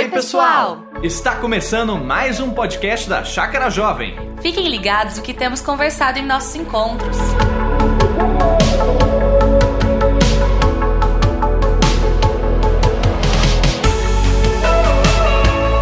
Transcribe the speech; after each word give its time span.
Oi, 0.00 0.08
pessoal! 0.08 0.86
Está 1.02 1.36
começando 1.36 1.94
mais 1.94 2.40
um 2.40 2.54
podcast 2.54 3.06
da 3.06 3.22
Chácara 3.22 3.68
Jovem. 3.68 4.16
Fiquem 4.40 4.66
ligados 4.66 5.18
o 5.18 5.22
que 5.22 5.34
temos 5.34 5.60
conversado 5.60 6.18
em 6.18 6.24
nossos 6.24 6.54
encontros. 6.54 7.18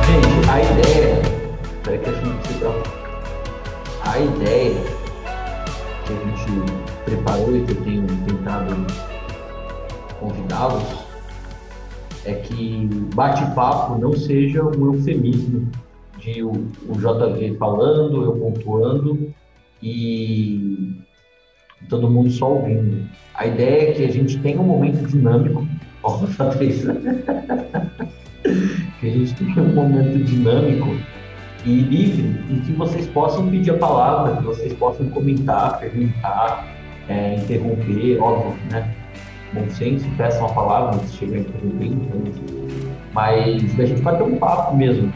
Gente, 0.04 0.50
a 0.50 0.62
ideia. 0.62 1.22
Peraí 1.84 1.98
que 2.00 2.10
a 2.10 2.12
gente 2.12 2.48
se 2.48 2.64
A 4.02 4.18
ideia 4.18 4.84
que 6.04 6.12
a 6.12 6.16
gente 6.16 6.72
preparou 7.04 7.56
e 7.56 7.64
que 7.64 7.70
eu 7.70 7.84
tenho 7.84 8.06
tentado 8.26 8.84
convidá-los 10.18 10.97
bate-papo 13.18 13.98
não 13.98 14.12
seja 14.12 14.62
um 14.62 14.94
eufemismo 14.94 15.68
de 16.20 16.40
o, 16.44 16.52
o 16.52 16.92
JV 16.94 17.56
falando, 17.58 18.22
eu 18.22 18.32
pontuando 18.36 19.34
e 19.82 20.94
todo 21.88 22.08
mundo 22.08 22.30
só 22.30 22.52
ouvindo. 22.52 23.08
A 23.34 23.44
ideia 23.44 23.90
é 23.90 23.92
que 23.92 24.04
a 24.04 24.12
gente 24.12 24.38
tenha 24.38 24.60
um 24.60 24.64
momento 24.64 25.04
dinâmico. 25.08 25.66
Ó, 26.04 26.18
Patrícia. 26.36 26.94
que 29.00 29.06
a 29.06 29.10
gente 29.10 29.34
tenha 29.34 29.62
um 29.62 29.74
momento 29.74 30.22
dinâmico 30.22 30.96
e 31.66 31.74
livre 31.74 32.40
em 32.48 32.60
que 32.60 32.72
vocês 32.72 33.08
possam 33.08 33.50
pedir 33.50 33.72
a 33.72 33.78
palavra, 33.78 34.36
que 34.36 34.44
vocês 34.44 34.72
possam 34.74 35.10
comentar, 35.10 35.80
perguntar, 35.80 36.68
é, 37.08 37.34
interromper, 37.34 38.22
óbvio, 38.22 38.56
né? 38.70 38.94
Bom 39.52 39.68
senso, 39.70 40.08
peçam 40.16 40.46
a 40.46 40.52
palavra 40.52 41.00
se 41.00 41.16
chegar 41.16 41.38
a 41.38 41.40
interromper, 41.40 41.86
então, 41.86 42.87
mas 43.12 43.74
da 43.74 43.84
gente 43.84 44.02
bater 44.02 44.22
um 44.22 44.36
papo 44.36 44.76
mesmo. 44.76 45.12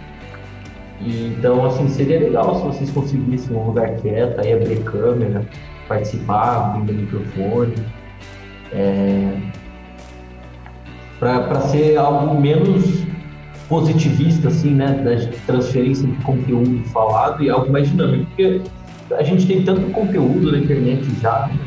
E, 1.00 1.34
então, 1.38 1.64
assim, 1.66 1.88
seria 1.88 2.20
legal 2.20 2.54
se 2.56 2.62
vocês 2.62 2.90
conseguissem 2.90 3.56
um 3.56 3.66
lugar 3.66 3.96
quieto, 3.96 4.40
aí 4.40 4.52
abrir 4.52 4.82
câmera, 4.84 5.44
participar, 5.88 6.74
abrindo 6.74 6.90
o 6.90 6.94
microfone. 6.94 7.74
É, 8.72 9.36
para 11.18 11.60
ser 11.60 11.96
algo 11.96 12.40
menos 12.40 13.04
positivista, 13.68 14.48
assim, 14.48 14.70
né, 14.70 14.92
da 15.04 15.16
transferência 15.46 16.06
de 16.06 16.16
conteúdo 16.24 16.82
falado 16.88 17.42
e 17.42 17.48
algo 17.48 17.70
mais 17.70 17.88
dinâmico, 17.88 18.26
porque 18.26 18.60
a 19.12 19.22
gente 19.22 19.46
tem 19.46 19.62
tanto 19.62 19.90
conteúdo 19.92 20.52
na 20.52 20.58
internet 20.58 21.06
já, 21.20 21.46
né, 21.46 21.58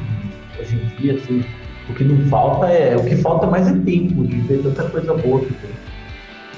hoje 0.59 0.75
em 0.75 1.01
dia, 1.01 1.13
assim, 1.13 1.43
o 1.89 1.93
que 1.93 2.03
não 2.03 2.17
falta 2.27 2.67
é, 2.67 2.95
o 2.95 3.03
que 3.05 3.15
falta 3.15 3.47
mais 3.47 3.67
é 3.67 3.71
tempo 3.71 4.23
de 4.23 4.35
ver 4.41 4.61
tanta 4.61 4.83
coisa 4.89 5.13
boa 5.13 5.39
que 5.39 5.53
tem. 5.53 5.74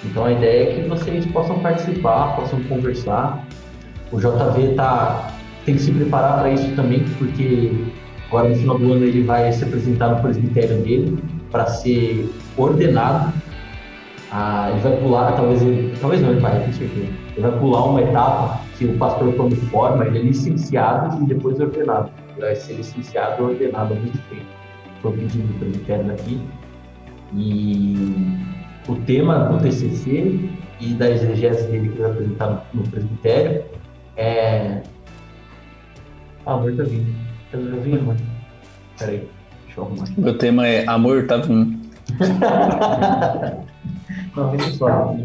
Então 0.10 0.26
a 0.26 0.32
ideia 0.32 0.70
é 0.70 0.76
que 0.76 0.88
vocês 0.88 1.26
possam 1.28 1.60
participar, 1.60 2.36
possam 2.36 2.62
conversar. 2.64 3.46
O 4.12 4.18
JV 4.18 4.74
tá, 4.76 5.32
tem 5.66 5.76
que 5.76 5.82
se 5.82 5.92
preparar 5.92 6.40
para 6.40 6.52
isso 6.52 6.76
também, 6.76 7.04
porque 7.18 7.72
agora 8.28 8.50
no 8.50 8.56
final 8.56 8.78
do 8.80 8.94
ano 8.94 9.06
ele 9.06 9.24
vai 9.24 9.52
se 9.52 9.64
apresentar 9.64 10.10
no 10.10 10.22
presbitério 10.22 10.78
dele 10.82 11.22
para 11.52 11.66
ser 11.68 12.30
ordenado. 12.58 13.34
Ah, 14.32 14.70
ele 14.72 14.80
vai 14.82 14.98
pular, 14.98 15.32
talvez 15.34 15.62
ele, 15.62 15.94
talvez 16.02 16.22
não, 16.22 16.32
ele 16.32 16.40
vai, 16.40 16.66
com 16.66 16.74
certeza. 16.74 17.08
Ele 17.36 17.42
vai 17.42 17.60
pular 17.60 17.86
uma 17.86 18.02
etapa 18.02 18.62
que 18.78 18.86
o 18.86 18.98
pastor 18.98 19.34
quando 19.36 19.56
forma, 19.70 20.06
ele 20.06 20.20
é 20.20 20.22
licenciado 20.24 21.24
e 21.24 21.28
depois 21.28 21.60
ordenado. 21.60 22.12
Ele 22.36 22.46
vai 22.46 22.56
ser 22.56 22.74
licenciado 22.74 23.42
e 23.42 23.46
ordenado 23.46 23.94
ao 23.94 24.00
mesmo 24.00 24.20
tempo. 24.30 24.46
Foi 25.02 25.12
pedido 25.14 25.48
do 25.48 25.60
presbitério 25.60 26.06
daqui. 26.06 26.42
E 27.34 27.96
o 28.88 28.96
tema 28.96 29.46
do 29.46 29.60
TCC 29.60 30.50
e 30.80 30.94
da 30.94 31.10
exegese 31.10 31.68
dele 31.68 31.90
que 31.90 32.00
vai 32.00 32.12
apresentar 32.12 32.66
no 32.74 32.84
presbitério 32.84 33.64
é... 34.16 34.82
Ah, 36.46 36.54
amor 36.54 36.76
tá 36.76 36.84
vindo. 36.84 37.14
Tá 37.52 37.58
vindo, 37.58 38.00
amor? 38.00 38.16
Peraí, 38.98 39.28
deixa 39.66 39.80
eu 39.80 39.84
arrumar. 39.84 40.08
Meu 40.18 40.38
tema 40.38 40.68
é 40.68 40.88
Amor 40.88 41.28
tá 41.28 41.38
vindo. 41.38 41.78
Não, 44.36 44.52
vem 44.52 44.60
só. 44.72 45.16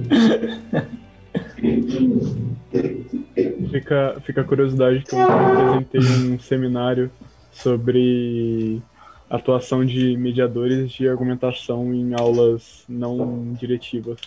Fica, 3.70 4.16
fica 4.24 4.40
a 4.40 4.44
curiosidade 4.44 5.04
que 5.04 5.14
eu 5.14 5.22
apresentei 5.22 6.00
um 6.00 6.38
seminário 6.38 7.10
sobre 7.52 8.82
atuação 9.32 9.82
de 9.82 10.14
mediadores 10.18 10.92
de 10.92 11.08
argumentação 11.08 11.92
em 11.94 12.12
aulas 12.12 12.84
não 12.86 13.54
diretivas 13.54 14.20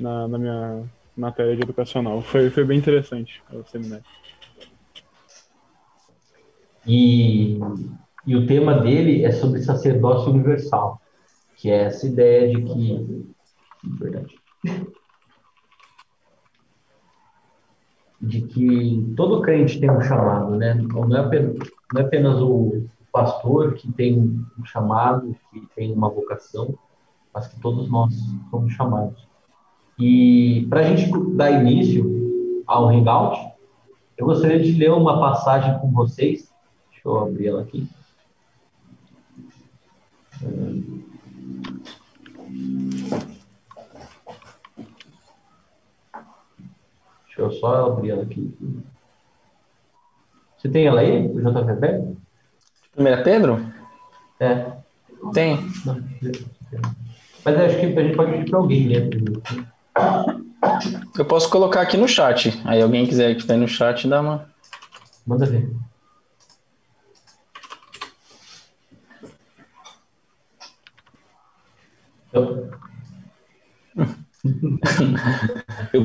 na, 0.00 0.26
na 0.26 0.36
minha 0.36 0.82
matéria 1.16 1.54
de 1.54 1.62
educacional. 1.62 2.20
Foi, 2.20 2.50
foi 2.50 2.64
bem 2.64 2.76
interessante 2.76 3.40
o 3.52 3.62
seminário. 3.62 4.04
E, 6.84 7.56
e 8.26 8.34
o 8.34 8.46
tema 8.48 8.80
dele 8.80 9.24
é 9.24 9.30
sobre 9.30 9.62
sacerdócio 9.62 10.32
universal, 10.32 11.00
que 11.56 11.70
é 11.70 11.84
essa 11.84 12.04
ideia 12.04 12.48
de 12.48 12.62
que. 12.62 13.32
Verdade. 13.84 14.34
De 18.20 18.42
que 18.42 19.14
todo 19.16 19.40
crente 19.40 19.78
tem 19.78 19.90
um 19.90 20.00
chamado, 20.00 20.56
né? 20.56 20.74
Não 20.74 21.04
é 21.16 21.54
não 21.92 22.00
é 22.00 22.04
apenas 22.04 22.40
o 22.40 22.88
pastor 23.12 23.74
que 23.74 23.90
tem 23.92 24.18
um 24.18 24.64
chamado, 24.64 25.36
que 25.50 25.66
tem 25.74 25.92
uma 25.92 26.08
vocação, 26.08 26.78
mas 27.32 27.48
que 27.48 27.60
todos 27.60 27.90
nós 27.90 28.14
somos 28.50 28.72
chamados. 28.72 29.28
E 29.98 30.66
para 30.68 30.80
a 30.80 30.82
gente 30.84 31.10
dar 31.36 31.50
início 31.50 32.62
ao 32.66 32.88
hangout, 32.88 33.38
eu 34.16 34.26
gostaria 34.26 34.60
de 34.60 34.72
ler 34.72 34.92
uma 34.92 35.18
passagem 35.18 35.78
com 35.78 35.90
vocês. 35.90 36.52
Deixa 36.90 37.08
eu 37.08 37.18
abrir 37.18 37.48
ela 37.48 37.62
aqui. 37.62 37.88
Deixa 47.26 47.40
eu 47.40 47.52
só 47.52 47.92
abrir 47.92 48.10
ela 48.10 48.22
aqui. 48.22 48.54
Você 50.56 50.68
tem 50.68 50.86
ela 50.86 51.00
aí, 51.00 51.26
o 51.26 51.40
JVP? 51.40 52.19
1 53.00 53.22
Pedro? 53.22 53.66
É. 54.38 54.66
Tem. 55.32 55.58
Mas 57.44 57.56
acho 57.56 57.80
que 57.80 57.86
a 57.86 58.02
gente 58.02 58.16
pode 58.16 58.32
pedir 58.32 58.50
para 58.50 58.58
alguém 58.58 58.88
né? 58.88 59.08
Eu 61.16 61.24
posso 61.24 61.48
colocar 61.48 61.80
aqui 61.80 61.96
no 61.96 62.06
chat. 62.06 62.60
Aí 62.64 62.82
alguém 62.82 63.06
quiser 63.06 63.34
que 63.34 63.40
está 63.40 63.56
no 63.56 63.66
chat, 63.66 64.06
dá 64.06 64.20
uma. 64.20 64.50
Manda 65.26 65.46
ver. 65.46 65.70
Eu... 72.32 72.70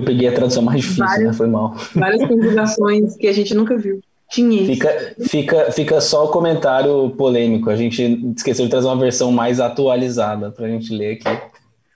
Peguei 0.05 0.27
a 0.27 0.33
tradução 0.33 0.63
mais 0.63 0.81
difícil, 0.81 1.03
né? 1.03 1.09
várias, 1.09 1.27
né? 1.27 1.33
Foi 1.33 1.47
mal. 1.47 1.75
Várias 1.93 2.27
combinações 2.27 3.15
que 3.15 3.27
a 3.27 3.33
gente 3.33 3.53
nunca 3.53 3.77
viu. 3.77 4.01
Tinha 4.29 4.61
isso. 4.61 4.73
Fica, 4.73 5.15
fica, 5.21 5.71
fica 5.71 6.01
só 6.01 6.25
o 6.25 6.29
comentário 6.29 7.11
polêmico. 7.11 7.69
A 7.69 7.75
gente 7.75 8.33
esqueceu 8.35 8.65
de 8.65 8.71
trazer 8.71 8.87
uma 8.87 8.97
versão 8.97 9.31
mais 9.31 9.59
atualizada 9.59 10.51
pra 10.51 10.67
gente 10.67 10.93
ler 10.93 11.13
aqui. 11.15 11.29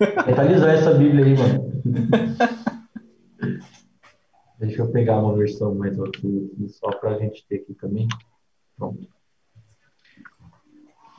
Atualizar 0.02 0.70
essa 0.70 0.94
Bíblia 0.94 1.26
aí, 1.26 1.38
mano. 1.38 1.70
Deixa 4.60 4.82
eu 4.82 4.92
pegar 4.92 5.20
uma 5.20 5.36
versão 5.38 5.74
mais 5.74 5.98
aqui, 6.00 6.52
só 6.68 6.90
para 6.92 7.12
a 7.12 7.18
gente 7.18 7.46
ter 7.48 7.58
aqui 7.58 7.74
também. 7.74 8.08
Pronto. 8.78 9.08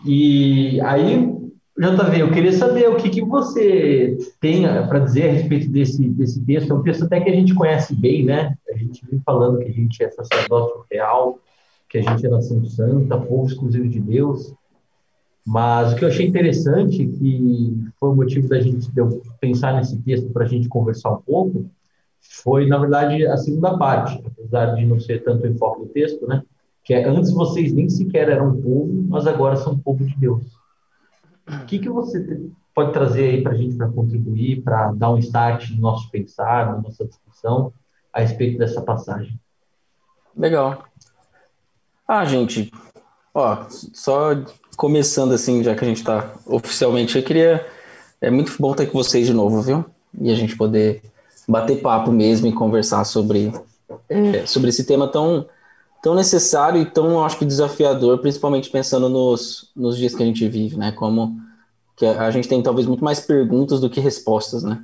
E 0.05 0.81
aí, 0.83 1.53
JV, 1.81 2.21
eu 2.21 2.31
queria 2.31 2.53
saber 2.53 2.91
o 2.91 2.97
que, 2.97 3.09
que 3.09 3.23
você 3.23 4.19
tem 4.39 4.65
para 4.87 4.99
dizer 4.99 5.31
a 5.31 5.33
respeito 5.33 5.71
desse, 5.71 6.07
desse 6.11 6.45
texto. 6.45 6.71
É 6.71 6.75
um 6.75 6.83
texto 6.83 7.05
até 7.05 7.19
que 7.19 7.31
a 7.31 7.35
gente 7.35 7.55
conhece 7.55 7.95
bem, 7.95 8.23
né? 8.23 8.55
A 8.71 8.77
gente 8.77 9.03
vem 9.07 9.19
falando 9.25 9.61
que 9.61 9.65
a 9.65 9.73
gente 9.73 10.05
é 10.05 10.11
sacerdócio 10.11 10.85
real, 10.93 11.39
que 11.89 11.97
a 11.97 12.03
gente 12.03 12.27
é 12.27 12.29
nação 12.29 12.63
santa, 12.67 13.17
povo 13.17 13.47
exclusivo 13.47 13.89
de 13.89 13.99
Deus. 13.99 14.53
Mas 15.47 15.95
o 15.95 15.97
que 15.97 16.05
eu 16.05 16.09
achei 16.09 16.27
interessante, 16.27 17.07
que 17.07 17.75
foi 17.99 18.11
o 18.11 18.15
motivo 18.15 18.47
da 18.47 18.61
gente 18.61 18.87
pensar 19.41 19.75
nesse 19.75 19.97
texto 20.03 20.29
para 20.29 20.45
a 20.45 20.49
gente 20.49 20.69
conversar 20.69 21.13
um 21.13 21.23
pouco, 21.23 21.65
foi, 22.21 22.67
na 22.67 22.77
verdade, 22.77 23.27
a 23.27 23.39
segunda 23.39 23.79
parte, 23.79 24.23
apesar 24.27 24.75
de 24.75 24.85
não 24.85 25.01
ser 25.01 25.25
tanto 25.25 25.45
o 25.45 25.49
enfoque 25.49 25.81
do 25.81 25.87
texto, 25.87 26.27
né? 26.27 26.43
Que 26.85 26.93
é 26.93 27.09
antes 27.09 27.33
vocês 27.33 27.73
nem 27.73 27.89
sequer 27.89 28.29
eram 28.29 28.61
povo, 28.61 29.07
mas 29.09 29.27
agora 29.27 29.57
são 29.57 29.79
povo 29.79 30.05
de 30.05 30.15
Deus. 30.19 30.60
O 31.63 31.67
que, 31.67 31.79
que 31.79 31.89
você 31.89 32.41
pode 32.75 32.93
trazer 32.93 33.31
aí 33.31 33.43
para 33.43 33.53
a 33.53 33.57
gente 33.57 33.77
para 33.77 33.89
contribuir, 33.89 34.63
para 34.63 34.93
dar 34.93 35.11
um 35.11 35.19
start 35.19 35.71
no 35.71 35.81
nosso 35.81 36.11
pensar, 36.11 36.67
na 36.67 36.81
nossa 36.81 37.05
discussão 37.05 37.73
a 38.13 38.21
respeito 38.21 38.59
dessa 38.59 38.81
passagem? 38.81 39.39
Legal. 40.37 40.85
Ah, 42.07 42.25
gente, 42.25 42.73
ó, 43.35 43.67
só 43.69 44.31
começando 44.77 45.33
assim, 45.33 45.63
já 45.63 45.75
que 45.75 45.85
a 45.85 45.89
gente 45.89 46.03
tá 46.03 46.33
oficialmente, 46.47 47.17
eu 47.17 47.25
queria. 47.25 47.67
É 48.21 48.31
muito 48.31 48.55
bom 48.59 48.73
estar 48.73 48.87
com 48.87 48.93
vocês 48.93 49.27
de 49.27 49.33
novo, 49.33 49.63
viu? 49.63 49.85
e 50.19 50.31
a 50.31 50.35
gente 50.35 50.57
poder 50.57 51.03
bater 51.47 51.81
papo 51.81 52.11
mesmo 52.11 52.47
e 52.47 52.53
conversar 52.53 53.05
sobre, 53.05 53.53
é, 54.09 54.47
sobre 54.47 54.71
esse 54.71 54.85
tema 54.85 55.09
tão, 55.09 55.47
tão 56.03 56.15
necessário 56.15 56.81
e 56.81 56.87
tão, 56.87 57.25
acho 57.25 57.39
que, 57.39 57.45
desafiador, 57.45 58.19
principalmente 58.19 58.71
pensando 58.71 59.09
nos, 59.09 59.71
nos 59.77 59.97
dias 59.97 60.15
que 60.15 60.23
a 60.23 60.27
gente 60.27 60.47
vive, 60.49 60.77
né? 60.77 60.93
Como 60.93 61.39
que 61.97 62.07
a 62.07 62.31
gente 62.31 62.49
tem 62.49 62.63
talvez 62.63 62.87
muito 62.87 63.05
mais 63.05 63.21
perguntas 63.21 63.81
do 63.81 63.91
que 63.91 64.01
respostas, 64.01 64.63
né? 64.63 64.83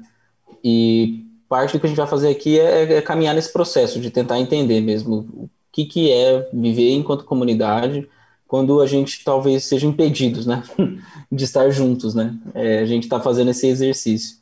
E 0.62 1.24
parte 1.48 1.72
do 1.72 1.80
que 1.80 1.86
a 1.86 1.88
gente 1.88 1.98
vai 1.98 2.06
fazer 2.06 2.28
aqui 2.28 2.58
é, 2.58 2.94
é 2.94 3.02
caminhar 3.02 3.34
nesse 3.34 3.52
processo 3.52 4.00
de 4.00 4.10
tentar 4.10 4.38
entender 4.38 4.80
mesmo 4.80 5.26
o 5.32 5.50
que, 5.72 5.84
que 5.86 6.12
é 6.12 6.48
viver 6.52 6.92
enquanto 6.92 7.24
comunidade 7.24 8.08
quando 8.46 8.80
a 8.80 8.86
gente 8.86 9.24
talvez 9.24 9.64
seja 9.64 9.86
impedidos, 9.86 10.46
né, 10.46 10.62
de 11.30 11.44
estar 11.44 11.68
juntos, 11.70 12.14
né? 12.14 12.34
É, 12.54 12.78
a 12.80 12.86
gente 12.86 13.04
está 13.04 13.20
fazendo 13.20 13.50
esse 13.50 13.66
exercício. 13.66 14.36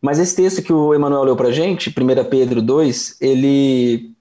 Mas 0.00 0.18
esse 0.18 0.34
texto 0.34 0.62
que 0.62 0.72
o 0.72 0.94
Emanuel 0.94 1.24
leu 1.24 1.36
para 1.36 1.50
gente, 1.50 1.90
1 1.90 2.24
Pedro 2.30 2.62
2, 2.62 3.16
ele, 3.20 4.12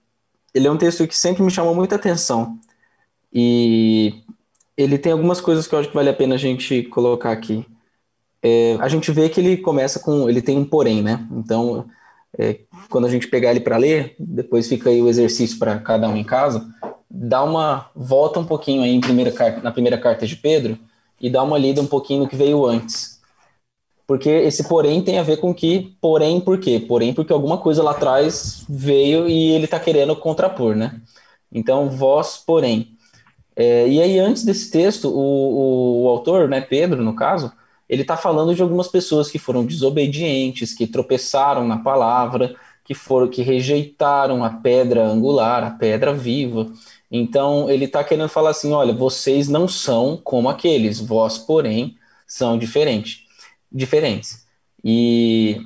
ele 0.53 0.67
é 0.67 0.71
um 0.71 0.77
texto 0.77 1.07
que 1.07 1.15
sempre 1.15 1.43
me 1.43 1.51
chamou 1.51 1.75
muita 1.75 1.95
atenção. 1.95 2.57
E 3.31 4.23
ele 4.75 4.97
tem 4.97 5.11
algumas 5.11 5.41
coisas 5.41 5.67
que 5.67 5.75
eu 5.75 5.79
acho 5.79 5.89
que 5.89 5.95
vale 5.95 6.09
a 6.09 6.13
pena 6.13 6.35
a 6.35 6.37
gente 6.37 6.83
colocar 6.83 7.31
aqui. 7.31 7.65
É, 8.41 8.77
a 8.79 8.87
gente 8.87 9.11
vê 9.11 9.29
que 9.29 9.39
ele 9.39 9.57
começa 9.57 9.99
com. 9.99 10.29
Ele 10.29 10.41
tem 10.41 10.57
um 10.57 10.65
porém, 10.65 11.01
né? 11.01 11.27
Então, 11.31 11.85
é, 12.37 12.59
quando 12.89 13.05
a 13.05 13.09
gente 13.09 13.27
pegar 13.27 13.51
ele 13.51 13.59
para 13.59 13.77
ler, 13.77 14.15
depois 14.17 14.67
fica 14.67 14.89
aí 14.89 15.01
o 15.01 15.09
exercício 15.09 15.59
para 15.59 15.79
cada 15.79 16.07
um 16.07 16.15
em 16.15 16.23
casa, 16.23 16.67
dá 17.09 17.43
uma 17.43 17.89
volta 17.95 18.39
um 18.39 18.45
pouquinho 18.45 18.83
aí 18.83 18.99
primeira, 19.01 19.33
na 19.61 19.71
primeira 19.71 19.97
carta 19.97 20.25
de 20.25 20.35
Pedro 20.35 20.77
e 21.19 21.29
dá 21.29 21.43
uma 21.43 21.57
lida 21.57 21.81
um 21.81 21.87
pouquinho 21.87 22.23
no 22.23 22.29
que 22.29 22.35
veio 22.35 22.65
antes. 22.65 23.18
Porque 24.09 24.27
esse 24.27 24.67
porém 24.67 25.03
tem 25.03 25.19
a 25.19 25.23
ver 25.23 25.37
com 25.37 25.53
que, 25.53 25.95
porém, 26.01 26.41
por 26.41 26.59
quê? 26.59 26.79
Porém, 26.79 27.13
porque 27.13 27.31
alguma 27.31 27.59
coisa 27.59 27.83
lá 27.83 27.91
atrás 27.91 28.65
veio 28.67 29.29
e 29.29 29.51
ele 29.51 29.65
está 29.65 29.79
querendo 29.79 30.15
contrapor, 30.15 30.75
né? 30.75 30.99
Então, 31.51 31.91
vós, 31.91 32.35
porém. 32.35 32.97
É, 33.55 33.87
e 33.87 34.01
aí, 34.01 34.17
antes 34.17 34.43
desse 34.43 34.71
texto, 34.71 35.09
o, 35.09 35.11
o, 35.11 36.03
o 36.05 36.09
autor, 36.09 36.49
né, 36.49 36.59
Pedro, 36.59 37.03
no 37.03 37.15
caso, 37.15 37.53
ele 37.87 38.01
está 38.01 38.17
falando 38.17 38.55
de 38.55 38.63
algumas 38.63 38.87
pessoas 38.87 39.29
que 39.29 39.37
foram 39.37 39.63
desobedientes, 39.63 40.73
que 40.73 40.87
tropeçaram 40.87 41.67
na 41.67 41.77
palavra, 41.77 42.55
que 42.83 42.95
foram 42.95 43.27
que 43.27 43.43
rejeitaram 43.43 44.43
a 44.43 44.49
pedra 44.49 45.05
angular, 45.05 45.63
a 45.63 45.69
pedra 45.69 46.11
viva. 46.11 46.65
Então 47.11 47.69
ele 47.69 47.85
está 47.85 48.03
querendo 48.03 48.27
falar 48.27 48.49
assim, 48.49 48.73
olha, 48.73 48.91
vocês 48.91 49.47
não 49.47 49.67
são 49.67 50.17
como 50.17 50.49
aqueles, 50.49 50.99
vós 50.99 51.37
porém 51.37 51.95
são 52.25 52.57
diferentes, 52.57 53.28
diferentes. 53.71 54.45
E 54.83 55.61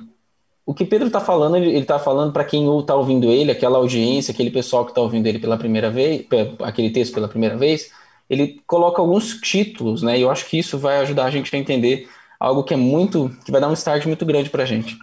o 0.66 0.72
que 0.72 0.84
Pedro 0.84 1.08
está 1.08 1.20
falando, 1.20 1.56
ele 1.56 1.78
está 1.78 1.98
falando 1.98 2.32
para 2.32 2.44
quem 2.44 2.66
está 2.78 2.94
ouvindo 2.94 3.30
ele, 3.30 3.50
aquela 3.50 3.78
audiência, 3.78 4.32
aquele 4.32 4.50
pessoal 4.50 4.84
que 4.84 4.90
está 4.90 5.00
ouvindo 5.00 5.26
ele 5.26 5.38
pela 5.38 5.56
primeira 5.56 5.90
vez, 5.90 6.26
aquele 6.62 6.90
texto 6.90 7.12
pela 7.12 7.28
primeira 7.28 7.56
vez, 7.56 7.90
ele 8.28 8.60
coloca 8.66 9.00
alguns 9.00 9.40
títulos, 9.40 10.02
né? 10.02 10.18
E 10.18 10.22
eu 10.22 10.30
acho 10.30 10.46
que 10.46 10.58
isso 10.58 10.78
vai 10.78 10.98
ajudar 10.98 11.26
a 11.26 11.30
gente 11.30 11.54
a 11.54 11.58
entender 11.58 12.08
algo 12.40 12.64
que 12.64 12.74
é 12.74 12.76
muito, 12.76 13.30
que 13.44 13.52
vai 13.52 13.60
dar 13.60 13.68
um 13.68 13.74
start 13.74 14.06
muito 14.06 14.24
grande 14.24 14.50
para 14.50 14.62
a 14.62 14.66
gente. 14.66 14.98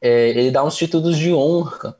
É, 0.00 0.30
ele 0.30 0.50
dá 0.50 0.64
uns 0.64 0.76
títulos 0.76 1.16
de 1.16 1.32
honra 1.32 1.96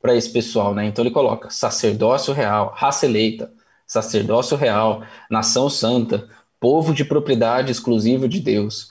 para 0.00 0.14
esse 0.14 0.30
pessoal, 0.30 0.74
né? 0.74 0.86
Então 0.86 1.04
ele 1.04 1.12
coloca 1.12 1.50
sacerdócio 1.50 2.32
real, 2.32 2.72
raça 2.76 3.06
eleita, 3.06 3.50
sacerdócio 3.86 4.56
real, 4.56 5.02
nação 5.30 5.68
santa, 5.68 6.28
povo 6.60 6.94
de 6.94 7.04
propriedade 7.04 7.72
exclusiva 7.72 8.28
de 8.28 8.40
Deus. 8.40 8.90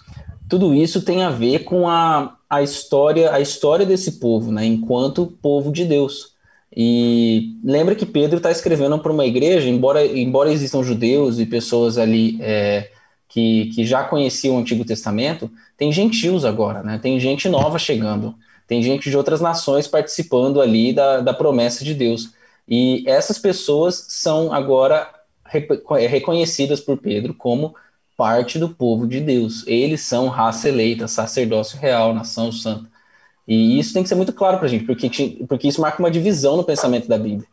Tudo 0.49 0.73
isso 0.73 1.03
tem 1.03 1.23
a 1.23 1.29
ver 1.29 1.59
com 1.59 1.87
a, 1.87 2.37
a 2.49 2.63
história, 2.63 3.31
a 3.31 3.39
história 3.39 3.85
desse 3.85 4.13
povo, 4.13 4.51
né? 4.51 4.65
Enquanto 4.65 5.27
povo 5.41 5.71
de 5.71 5.85
Deus. 5.85 6.33
E 6.75 7.57
lembra 7.63 7.95
que 7.95 8.05
Pedro 8.05 8.37
está 8.37 8.51
escrevendo 8.51 8.97
para 8.99 9.11
uma 9.11 9.25
igreja, 9.25 9.69
embora, 9.69 10.05
embora 10.05 10.51
existam 10.51 10.83
judeus 10.83 11.39
e 11.39 11.45
pessoas 11.45 11.97
ali 11.97 12.37
é, 12.41 12.89
que, 13.27 13.67
que 13.75 13.85
já 13.85 14.03
conheciam 14.03 14.55
o 14.55 14.59
Antigo 14.59 14.83
Testamento, 14.83 15.51
tem 15.77 15.91
gentios 15.91 16.43
agora, 16.43 16.83
né? 16.83 16.99
Tem 17.01 17.19
gente 17.19 17.47
nova 17.47 17.77
chegando, 17.77 18.35
tem 18.67 18.81
gente 18.81 19.09
de 19.09 19.17
outras 19.17 19.41
nações 19.41 19.87
participando 19.87 20.61
ali 20.61 20.93
da, 20.93 21.21
da 21.21 21.33
promessa 21.33 21.85
de 21.85 21.93
Deus. 21.93 22.31
E 22.67 23.03
essas 23.07 23.37
pessoas 23.37 24.05
são 24.09 24.53
agora 24.53 25.09
reconhecidas 26.09 26.79
por 26.79 26.97
Pedro 26.97 27.33
como 27.33 27.73
parte 28.19 28.59
do 28.59 28.67
povo 28.67 29.07
de 29.07 29.21
Deus. 29.21 29.63
Eles 29.65 30.01
são 30.01 30.27
raça 30.27 30.67
eleita, 30.67 31.07
sacerdócio 31.07 31.79
real, 31.79 32.13
nação 32.13 32.51
santa. 32.51 32.89
E 33.47 33.79
isso 33.79 33.93
tem 33.93 34.03
que 34.03 34.09
ser 34.09 34.15
muito 34.15 34.33
claro 34.33 34.57
para 34.57 34.65
a 34.65 34.69
gente, 34.69 34.83
porque, 34.83 35.09
porque 35.47 35.69
isso 35.69 35.79
marca 35.79 35.99
uma 35.99 36.11
divisão 36.11 36.57
no 36.57 36.65
pensamento 36.65 37.07
da 37.07 37.17
Bíblia. 37.17 37.47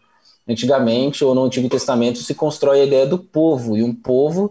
Antigamente, 0.48 1.24
ou 1.24 1.36
no 1.36 1.44
Antigo 1.44 1.68
Testamento, 1.68 2.18
se 2.18 2.34
constrói 2.34 2.80
a 2.80 2.84
ideia 2.84 3.06
do 3.06 3.16
povo, 3.16 3.76
e 3.76 3.82
um 3.84 3.94
povo 3.94 4.50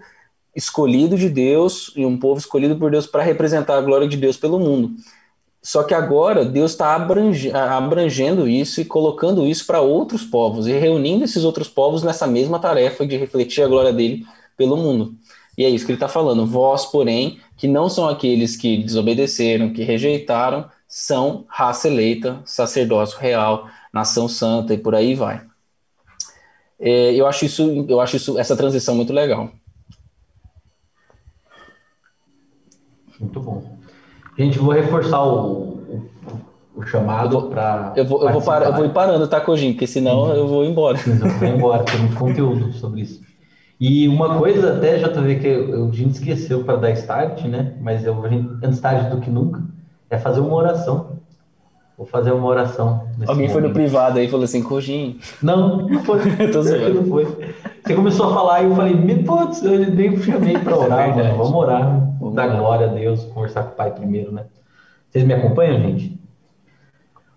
escolhido 0.55 1.17
de 1.17 1.29
Deus, 1.29 1.91
e 1.97 2.05
um 2.05 2.17
povo 2.17 2.39
escolhido 2.39 2.77
por 2.77 2.89
Deus 2.89 3.05
para 3.05 3.21
representar 3.21 3.77
a 3.77 3.81
glória 3.81 4.07
de 4.07 4.15
Deus 4.15 4.37
pelo 4.37 4.57
mundo. 4.57 4.95
Só 5.61 5.83
que 5.83 5.93
agora 5.93 6.45
Deus 6.45 6.71
está 6.71 6.95
abrangendo 6.95 8.47
isso 8.47 8.79
e 8.79 8.85
colocando 8.85 9.45
isso 9.45 9.67
para 9.67 9.81
outros 9.81 10.23
povos, 10.23 10.65
e 10.65 10.71
reunindo 10.71 11.25
esses 11.25 11.43
outros 11.43 11.67
povos 11.67 12.03
nessa 12.03 12.25
mesma 12.25 12.57
tarefa 12.57 13.05
de 13.05 13.17
refletir 13.17 13.63
a 13.63 13.67
glória 13.67 13.91
dele 13.91 14.25
pelo 14.55 14.77
mundo. 14.77 15.13
E 15.57 15.63
é 15.63 15.69
isso 15.69 15.85
que 15.85 15.91
ele 15.91 15.97
está 15.97 16.07
falando. 16.07 16.45
Vós, 16.45 16.85
porém, 16.85 17.39
que 17.55 17.67
não 17.67 17.89
são 17.89 18.07
aqueles 18.07 18.55
que 18.55 18.83
desobedeceram, 18.83 19.71
que 19.71 19.83
rejeitaram, 19.83 20.69
são 20.87 21.45
raça 21.47 21.87
eleita, 21.87 22.41
sacerdócio 22.45 23.19
real, 23.19 23.67
nação 23.93 24.27
santa 24.27 24.73
e 24.73 24.77
por 24.77 24.93
aí 24.93 25.15
vai. 25.15 25.41
É, 26.79 27.13
eu 27.13 27.25
acho 27.25 27.45
isso, 27.45 27.85
eu 27.87 28.01
acho 28.01 28.17
isso, 28.17 28.37
essa 28.37 28.55
transição 28.55 28.95
muito 28.95 29.13
legal. 29.13 29.49
Muito 33.19 33.39
bom. 33.39 33.77
Gente, 34.37 34.59
vou 34.59 34.73
reforçar 34.73 35.23
o, 35.23 35.79
o, 35.79 36.09
o 36.75 36.85
chamado 36.85 37.43
para. 37.43 37.93
Eu 37.95 38.05
vou, 38.05 38.21
eu 38.21 38.39
vou, 38.39 38.53
eu 38.53 38.73
vou 38.73 38.85
ir 38.85 38.93
parando, 38.93 39.27
tá, 39.27 39.39
Cojinho? 39.39 39.73
Porque 39.73 39.87
senão 39.87 40.23
uhum. 40.23 40.33
eu 40.33 40.47
vou 40.47 40.65
embora. 40.65 40.99
Eu 41.07 41.29
vou 41.29 41.47
embora, 41.47 41.83
tem 41.85 41.99
muito 41.99 42.15
conteúdo 42.17 42.73
sobre 42.73 43.01
isso. 43.01 43.24
E 43.79 44.07
uma 44.07 44.37
coisa 44.37 44.77
até, 44.77 44.97
JV, 44.97 45.35
que 45.39 45.47
eu, 45.47 45.89
a 45.89 45.91
gente 45.91 46.13
esqueceu 46.13 46.63
para 46.63 46.77
dar 46.77 46.91
start, 46.91 47.43
né? 47.43 47.73
Mas 47.81 48.05
eu, 48.05 48.15
antes 48.63 48.79
tarde 48.79 49.09
do 49.09 49.19
que 49.19 49.29
nunca, 49.29 49.61
é 50.09 50.17
fazer 50.17 50.39
uma 50.39 50.55
oração. 50.55 51.15
Vou 51.97 52.05
fazer 52.05 52.31
uma 52.31 52.47
oração. 52.47 53.07
Alguém 53.21 53.47
momento. 53.47 53.51
foi 53.51 53.61
no 53.61 53.71
privado 53.71 54.19
aí 54.19 54.25
e 54.25 54.29
falou 54.29 54.43
assim, 54.43 54.61
Cojinho. 54.61 55.17
Não, 55.41 55.87
não 55.87 56.03
foi. 56.03 56.19
Tô 56.51 56.61
não 56.63 57.05
foi. 57.05 57.25
Você 57.83 57.95
começou 57.95 58.29
a 58.29 58.33
falar 58.33 58.63
e 58.63 58.65
eu 58.65 58.75
falei, 58.75 59.23
putz, 59.23 59.63
eu 59.63 59.77
nem 59.91 60.17
chamei 60.17 60.57
para 60.57 60.77
orar, 60.77 61.17
é 61.17 61.31
Vamos 61.33 61.53
orar, 61.53 62.15
Vamos 62.19 62.35
dar 62.35 62.47
glória 62.47 62.87
a 62.87 62.89
Deus, 62.89 63.23
conversar 63.25 63.63
com 63.63 63.73
o 63.73 63.75
Pai 63.75 63.91
primeiro, 63.91 64.31
né? 64.31 64.45
Vocês 65.09 65.23
me 65.23 65.33
acompanham, 65.33 65.79
gente? 65.81 66.19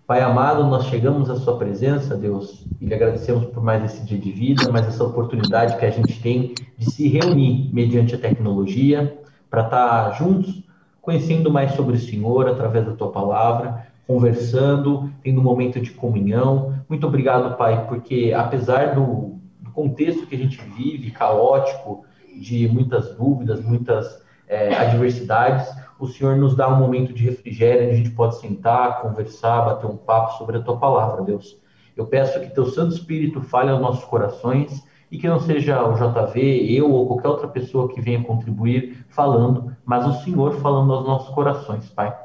Pai 0.09 0.23
amado, 0.23 0.63
nós 0.63 0.85
chegamos 0.85 1.29
à 1.29 1.35
Sua 1.35 1.55
presença, 1.55 2.17
Deus, 2.17 2.65
e 2.81 2.85
lhe 2.87 2.95
agradecemos 2.95 3.45
por 3.45 3.61
mais 3.61 3.83
esse 3.83 4.03
dia 4.03 4.17
de 4.17 4.31
vida, 4.31 4.71
mais 4.71 4.87
essa 4.87 5.03
oportunidade 5.03 5.77
que 5.77 5.85
a 5.85 5.91
gente 5.91 6.19
tem 6.19 6.55
de 6.75 6.89
se 6.89 7.07
reunir 7.07 7.69
mediante 7.71 8.15
a 8.15 8.17
tecnologia, 8.17 9.19
para 9.51 9.65
estar 9.65 10.17
juntos 10.17 10.63
conhecendo 10.99 11.51
mais 11.51 11.73
sobre 11.73 11.95
o 11.95 11.99
Senhor 11.99 12.49
através 12.49 12.87
da 12.87 12.93
tua 12.93 13.11
palavra, 13.11 13.85
conversando, 14.07 15.11
tendo 15.21 15.41
um 15.41 15.43
momento 15.43 15.79
de 15.79 15.91
comunhão. 15.91 16.73
Muito 16.89 17.05
obrigado, 17.05 17.55
Pai, 17.55 17.85
porque 17.87 18.33
apesar 18.35 18.95
do, 18.95 19.35
do 19.59 19.69
contexto 19.69 20.25
que 20.25 20.35
a 20.35 20.39
gente 20.39 20.59
vive, 20.75 21.11
caótico, 21.11 22.03
de 22.35 22.67
muitas 22.67 23.15
dúvidas, 23.15 23.63
muitas 23.63 24.23
é, 24.47 24.75
adversidades, 24.75 25.67
o 25.99 26.07
Senhor 26.07 26.37
nos 26.37 26.55
dá 26.55 26.69
um 26.69 26.77
momento 26.77 27.13
de 27.13 27.25
refrigério, 27.25 27.83
onde 27.83 27.91
a 27.91 27.97
gente 27.97 28.11
pode 28.11 28.39
sentar, 28.39 29.01
conversar, 29.01 29.65
bater 29.65 29.85
um 29.85 29.97
papo 29.97 30.37
sobre 30.37 30.57
a 30.57 30.61
tua 30.61 30.77
palavra, 30.77 31.21
Deus. 31.21 31.57
Eu 31.95 32.05
peço 32.05 32.39
que 32.39 32.47
teu 32.47 32.65
Santo 32.67 32.93
Espírito 32.93 33.41
fale 33.41 33.69
aos 33.69 33.81
nossos 33.81 34.05
corações 34.05 34.87
e 35.11 35.17
que 35.17 35.27
não 35.27 35.39
seja 35.39 35.83
o 35.85 35.95
JV, 35.95 36.71
eu 36.71 36.89
ou 36.89 37.05
qualquer 37.05 37.27
outra 37.27 37.47
pessoa 37.49 37.89
que 37.89 37.99
venha 37.99 38.23
contribuir 38.23 39.05
falando, 39.09 39.75
mas 39.83 40.07
o 40.07 40.23
Senhor 40.23 40.53
falando 40.53 40.93
aos 40.93 41.05
nossos 41.05 41.33
corações, 41.35 41.89
Pai. 41.89 42.15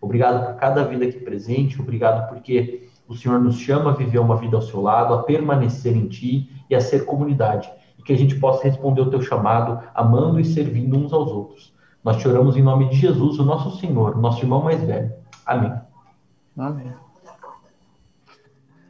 Obrigado 0.00 0.46
por 0.46 0.54
cada 0.60 0.84
vida 0.84 1.04
aqui 1.04 1.18
presente, 1.18 1.80
obrigado 1.80 2.28
porque 2.28 2.88
o 3.08 3.16
Senhor 3.16 3.40
nos 3.40 3.58
chama 3.58 3.90
a 3.90 3.94
viver 3.94 4.20
uma 4.20 4.36
vida 4.36 4.56
ao 4.56 4.62
seu 4.62 4.80
lado, 4.80 5.12
a 5.12 5.22
permanecer 5.24 5.96
em 5.96 6.06
Ti 6.06 6.48
e 6.70 6.74
a 6.74 6.80
ser 6.80 7.04
comunidade, 7.04 7.72
e 7.98 8.02
que 8.02 8.12
a 8.12 8.16
gente 8.16 8.36
possa 8.36 8.62
responder 8.64 9.00
o 9.00 9.10
Teu 9.10 9.20
chamado, 9.20 9.82
amando 9.92 10.38
e 10.38 10.44
servindo 10.44 10.96
uns 10.96 11.12
aos 11.12 11.32
outros. 11.32 11.73
Nós 12.04 12.18
te 12.18 12.28
oramos 12.28 12.56
em 12.56 12.62
nome 12.62 12.88
de 12.90 12.96
Jesus, 12.96 13.38
o 13.38 13.44
nosso 13.44 13.78
Senhor, 13.78 14.20
nosso 14.20 14.42
irmão 14.42 14.62
mais 14.62 14.80
velho. 14.82 15.12
Amém. 15.46 15.72
Amém. 16.56 16.92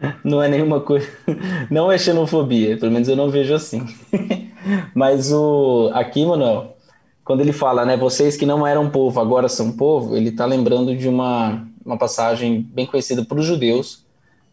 Não 0.25 0.42
é 0.42 0.49
nenhuma 0.49 0.80
coisa. 0.80 1.09
Não 1.71 1.90
é 1.90 1.97
xenofobia, 1.97 2.76
pelo 2.76 2.92
menos 2.92 3.09
eu 3.09 3.16
não 3.16 3.30
vejo 3.30 3.54
assim. 3.54 3.87
Mas 4.94 5.33
o 5.33 5.90
aqui, 5.94 6.26
Manuel, 6.26 6.76
quando 7.25 7.40
ele 7.40 7.52
fala, 7.52 7.85
né, 7.85 7.97
vocês 7.97 8.37
que 8.37 8.44
não 8.44 8.66
eram 8.66 8.90
povo, 8.90 9.21
agora 9.21 9.49
são 9.49 9.73
povo, 9.73 10.16
ele 10.16 10.30
está 10.30 10.44
lembrando 10.44 10.97
de 10.97 11.09
uma 11.09 11.66
uma 11.85 11.99
passagem 11.99 12.62
bem 12.62 12.87
conhecida 12.87 13.25
para 13.25 13.38
os 13.38 13.44
judeus, 13.44 14.04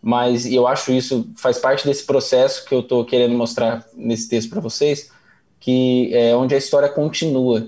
mas 0.02 0.46
eu 0.46 0.68
acho 0.68 0.92
isso 0.92 1.30
faz 1.38 1.58
parte 1.58 1.88
desse 1.88 2.06
processo 2.06 2.66
que 2.66 2.76
eu 2.76 2.82
estou 2.82 3.06
querendo 3.06 3.34
mostrar 3.36 3.86
nesse 3.96 4.28
texto 4.28 4.50
para 4.50 4.60
vocês, 4.60 5.10
que 5.60 6.14
é 6.14 6.36
onde 6.36 6.54
a 6.54 6.58
história 6.58 6.90
continua. 6.90 7.68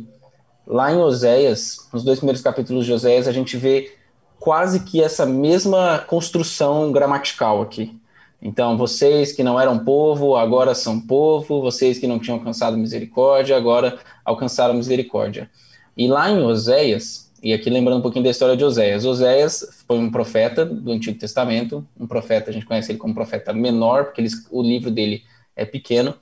Lá 0.66 0.92
em 0.92 0.98
Oséias, 0.98 1.90
nos 1.92 2.04
dois 2.04 2.20
primeiros 2.20 2.42
capítulos 2.42 2.86
de 2.86 2.94
Oséias, 2.94 3.28
a 3.28 3.32
gente 3.32 3.58
vê 3.58 3.96
quase 4.40 4.82
que 4.82 5.02
essa 5.02 5.26
mesma 5.26 6.00
construção 6.00 6.92
gramatical 6.92 7.62
aqui. 7.62 7.98
Então, 8.42 8.78
vocês 8.78 9.32
que 9.32 9.42
não 9.42 9.60
eram 9.60 9.80
povo, 9.80 10.36
agora 10.36 10.76
são 10.76 11.00
povo, 11.00 11.62
vocês 11.62 11.98
que 11.98 12.08
não 12.08 12.20
tinham 12.20 12.38
alcançado 12.38 12.78
misericórdia, 12.78 13.56
agora 13.56 14.00
alcançaram 14.26 14.74
misericórdia. 14.74 15.50
E 15.96 16.08
lá 16.08 16.30
em 16.30 16.44
Oséias, 16.44 17.32
e 17.42 17.54
aqui 17.54 17.70
lembrando 17.70 18.00
um 18.00 18.02
pouquinho 18.02 18.24
da 18.24 18.32
história 18.32 18.58
de 18.58 18.64
Oséias, 18.64 19.06
Oséias 19.06 19.84
foi 19.88 19.98
um 19.98 20.12
profeta 20.12 20.66
do 20.66 20.92
Antigo 20.92 21.18
Testamento, 21.18 21.86
um 21.98 22.08
profeta, 22.08 22.50
a 22.50 22.54
gente 22.54 22.66
conhece 22.66 22.92
ele 22.92 23.00
como 23.00 23.14
profeta 23.14 23.54
menor, 23.54 24.06
porque 24.06 24.22
ele, 24.22 24.30
o 24.52 24.62
livro 24.62 24.92
dele 24.92 25.24
é 25.56 25.66
pequeno, 25.66 26.14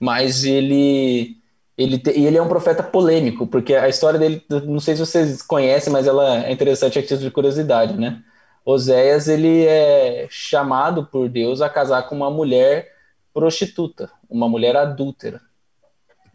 mas 0.00 0.44
ele 0.44 1.39
ele, 1.82 1.98
te, 1.98 2.10
e 2.10 2.26
ele 2.26 2.36
é 2.36 2.42
um 2.42 2.48
profeta 2.48 2.82
polêmico, 2.82 3.46
porque 3.46 3.74
a 3.74 3.88
história 3.88 4.18
dele, 4.18 4.44
não 4.66 4.80
sei 4.80 4.94
se 4.94 5.00
vocês 5.00 5.40
conhecem, 5.40 5.90
mas 5.90 6.06
ela 6.06 6.44
é 6.46 6.52
interessante 6.52 6.98
a 6.98 7.02
título 7.02 7.20
de 7.20 7.30
curiosidade, 7.30 7.96
né? 7.96 8.22
Oséias, 8.64 9.28
ele 9.28 9.64
é 9.64 10.26
chamado 10.28 11.06
por 11.06 11.28
Deus 11.30 11.62
a 11.62 11.70
casar 11.70 12.02
com 12.02 12.14
uma 12.14 12.30
mulher 12.30 12.92
prostituta, 13.32 14.10
uma 14.28 14.46
mulher 14.46 14.76
adúltera. 14.76 15.40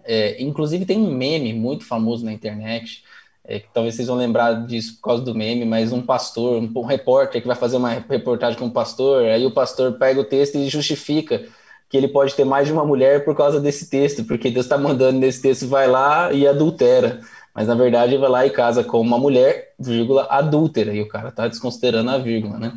É, 0.04 0.42
inclusive 0.42 0.86
tem 0.86 0.98
um 0.98 1.12
meme 1.12 1.54
muito 1.54 1.86
famoso 1.86 2.26
na 2.26 2.34
internet, 2.34 3.04
é, 3.44 3.60
que 3.60 3.68
talvez 3.72 3.94
vocês 3.94 4.08
vão 4.08 4.18
lembrar 4.18 4.66
disso 4.66 4.96
por 4.96 5.10
causa 5.10 5.24
do 5.24 5.36
meme, 5.36 5.64
mas 5.64 5.92
um 5.92 6.02
pastor, 6.02 6.60
um, 6.60 6.72
um 6.76 6.86
repórter 6.86 7.40
que 7.40 7.48
vai 7.48 7.56
fazer 7.56 7.78
uma 7.78 7.90
reportagem 7.90 8.58
com 8.58 8.66
um 8.66 8.72
pastor, 8.72 9.26
aí 9.26 9.46
o 9.46 9.52
pastor 9.54 9.94
pega 9.94 10.20
o 10.20 10.26
texto 10.26 10.58
e 10.58 10.68
justifica 10.68 11.46
que 11.90 11.98
ele 11.98 12.08
pode 12.08 12.34
ter 12.34 12.46
mais 12.46 12.68
de 12.68 12.74
uma 12.74 12.86
mulher 12.86 13.24
por 13.24 13.36
causa 13.36 13.60
desse 13.60 13.90
texto, 13.90 14.24
porque 14.24 14.50
Deus 14.50 14.66
está 14.66 14.78
mandando 14.78 15.20
nesse 15.20 15.42
texto, 15.42 15.68
vai 15.68 15.88
lá 15.88 16.32
e 16.32 16.48
adultera. 16.48 17.22
Mas 17.54 17.68
na 17.68 17.76
verdade 17.76 18.14
ele 18.14 18.22
vai 18.22 18.30
lá 18.30 18.46
e 18.46 18.50
casa 18.50 18.84
com 18.84 19.00
uma 19.00 19.18
mulher, 19.18 19.74
vírgula, 19.80 20.28
adúltera, 20.30 20.94
e 20.94 21.02
o 21.02 21.08
cara 21.08 21.32
tá 21.32 21.48
desconsiderando 21.48 22.12
a 22.12 22.18
vírgula, 22.18 22.58
né? 22.58 22.74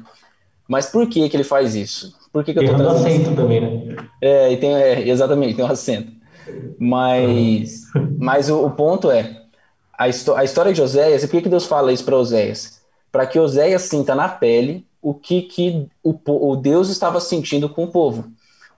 Mas 0.69 0.87
por 0.87 1.09
que 1.09 1.29
que 1.29 1.37
ele 1.37 1.45
faz 1.45 1.75
isso? 1.75 2.15
Por 2.33 2.45
que, 2.45 2.53
que 2.53 2.59
eu 2.61 2.67
tô 2.67 2.77
tem 2.77 2.87
um 2.87 2.91
acento 2.91 3.35
também, 3.35 3.61
né? 3.61 3.97
É, 4.21 4.53
e 4.53 4.57
tem, 4.59 4.75
é, 4.75 5.09
exatamente, 5.09 5.55
tem 5.55 5.65
um 5.65 5.69
acento. 5.69 6.13
Mas, 6.79 7.85
mas 8.19 8.51
o, 8.51 8.67
o, 8.67 8.71
ponto 8.71 9.11
é, 9.11 9.43
a, 9.99 10.05
a 10.05 10.45
história 10.45 10.73
de 10.73 10.83
Oséias, 10.83 11.25
e 11.25 11.27
por 11.27 11.33
que, 11.33 11.43
que 11.43 11.49
Deus 11.49 11.65
fala 11.65 11.93
isso 11.93 12.05
para 12.05 12.17
Oséias? 12.17 12.83
Para 13.11 13.27
que 13.27 13.41
Oséias 13.41 13.83
sinta 13.83 14.15
na 14.15 14.29
pele 14.29 14.87
o 15.01 15.15
que, 15.15 15.43
que 15.43 15.89
o, 16.05 16.15
o 16.27 16.55
Deus 16.55 16.91
estava 16.91 17.19
sentindo 17.19 17.69
com 17.69 17.85
o 17.85 17.91
povo 17.91 18.31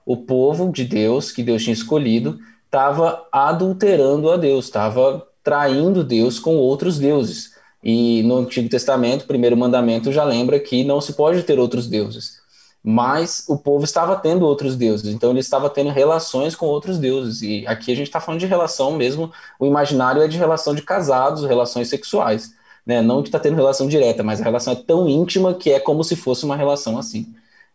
o 0.05 0.17
povo 0.17 0.71
de 0.71 0.83
Deus, 0.83 1.31
que 1.31 1.43
Deus 1.43 1.63
tinha 1.63 1.73
escolhido, 1.73 2.39
estava 2.65 3.27
adulterando 3.31 4.31
a 4.31 4.37
Deus, 4.37 4.65
estava 4.65 5.27
traindo 5.43 6.03
Deus 6.03 6.39
com 6.39 6.55
outros 6.55 6.97
deuses. 6.97 7.51
E 7.83 8.21
no 8.23 8.37
Antigo 8.37 8.69
Testamento, 8.69 9.23
o 9.23 9.27
primeiro 9.27 9.57
mandamento 9.57 10.11
já 10.11 10.23
lembra 10.23 10.59
que 10.59 10.83
não 10.83 11.01
se 11.01 11.13
pode 11.13 11.43
ter 11.43 11.59
outros 11.59 11.87
deuses. 11.87 12.39
Mas 12.83 13.45
o 13.47 13.57
povo 13.57 13.83
estava 13.83 14.15
tendo 14.15 14.45
outros 14.45 14.75
deuses, 14.75 15.13
então 15.13 15.29
ele 15.29 15.39
estava 15.39 15.69
tendo 15.69 15.91
relações 15.91 16.55
com 16.55 16.65
outros 16.65 16.97
deuses. 16.97 17.41
E 17.43 17.65
aqui 17.67 17.91
a 17.91 17.95
gente 17.95 18.07
está 18.07 18.19
falando 18.19 18.39
de 18.39 18.47
relação 18.47 18.93
mesmo, 18.93 19.31
o 19.59 19.67
imaginário 19.67 20.21
é 20.21 20.27
de 20.27 20.37
relação 20.37 20.73
de 20.73 20.81
casados, 20.81 21.45
relações 21.45 21.89
sexuais. 21.89 22.53
Né? 22.85 23.01
Não 23.01 23.21
que 23.21 23.29
está 23.29 23.39
tendo 23.39 23.55
relação 23.55 23.87
direta, 23.87 24.23
mas 24.23 24.41
a 24.41 24.43
relação 24.43 24.73
é 24.73 24.75
tão 24.75 25.07
íntima 25.07 25.53
que 25.53 25.71
é 25.71 25.79
como 25.79 26.03
se 26.03 26.15
fosse 26.15 26.43
uma 26.43 26.55
relação 26.55 26.97
assim. 26.97 27.31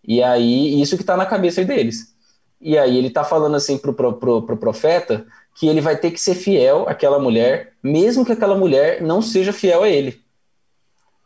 E 0.07 0.23
aí, 0.23 0.81
isso 0.81 0.97
que 0.97 1.03
está 1.03 1.17
na 1.17 1.27
cabeça 1.27 1.65
deles. 1.65 2.16
E 2.61 2.79
aí 2.79 2.97
ele 2.97 3.09
está 3.09 3.23
falando 3.25 3.55
assim 3.55 3.79
pro, 3.79 3.93
pro, 3.93 4.15
pro, 4.15 4.43
pro 4.43 4.57
profeta 4.57 5.27
que 5.55 5.67
ele 5.67 5.81
vai 5.81 5.97
ter 5.97 6.11
que 6.11 6.21
ser 6.21 6.35
fiel 6.35 6.87
àquela 6.89 7.19
mulher, 7.19 7.73
mesmo 7.83 8.25
que 8.25 8.33
aquela 8.33 8.57
mulher 8.57 9.01
não 9.01 9.23
seja 9.23 9.53
fiel 9.53 9.83
a 9.83 9.89
ele. 9.89 10.21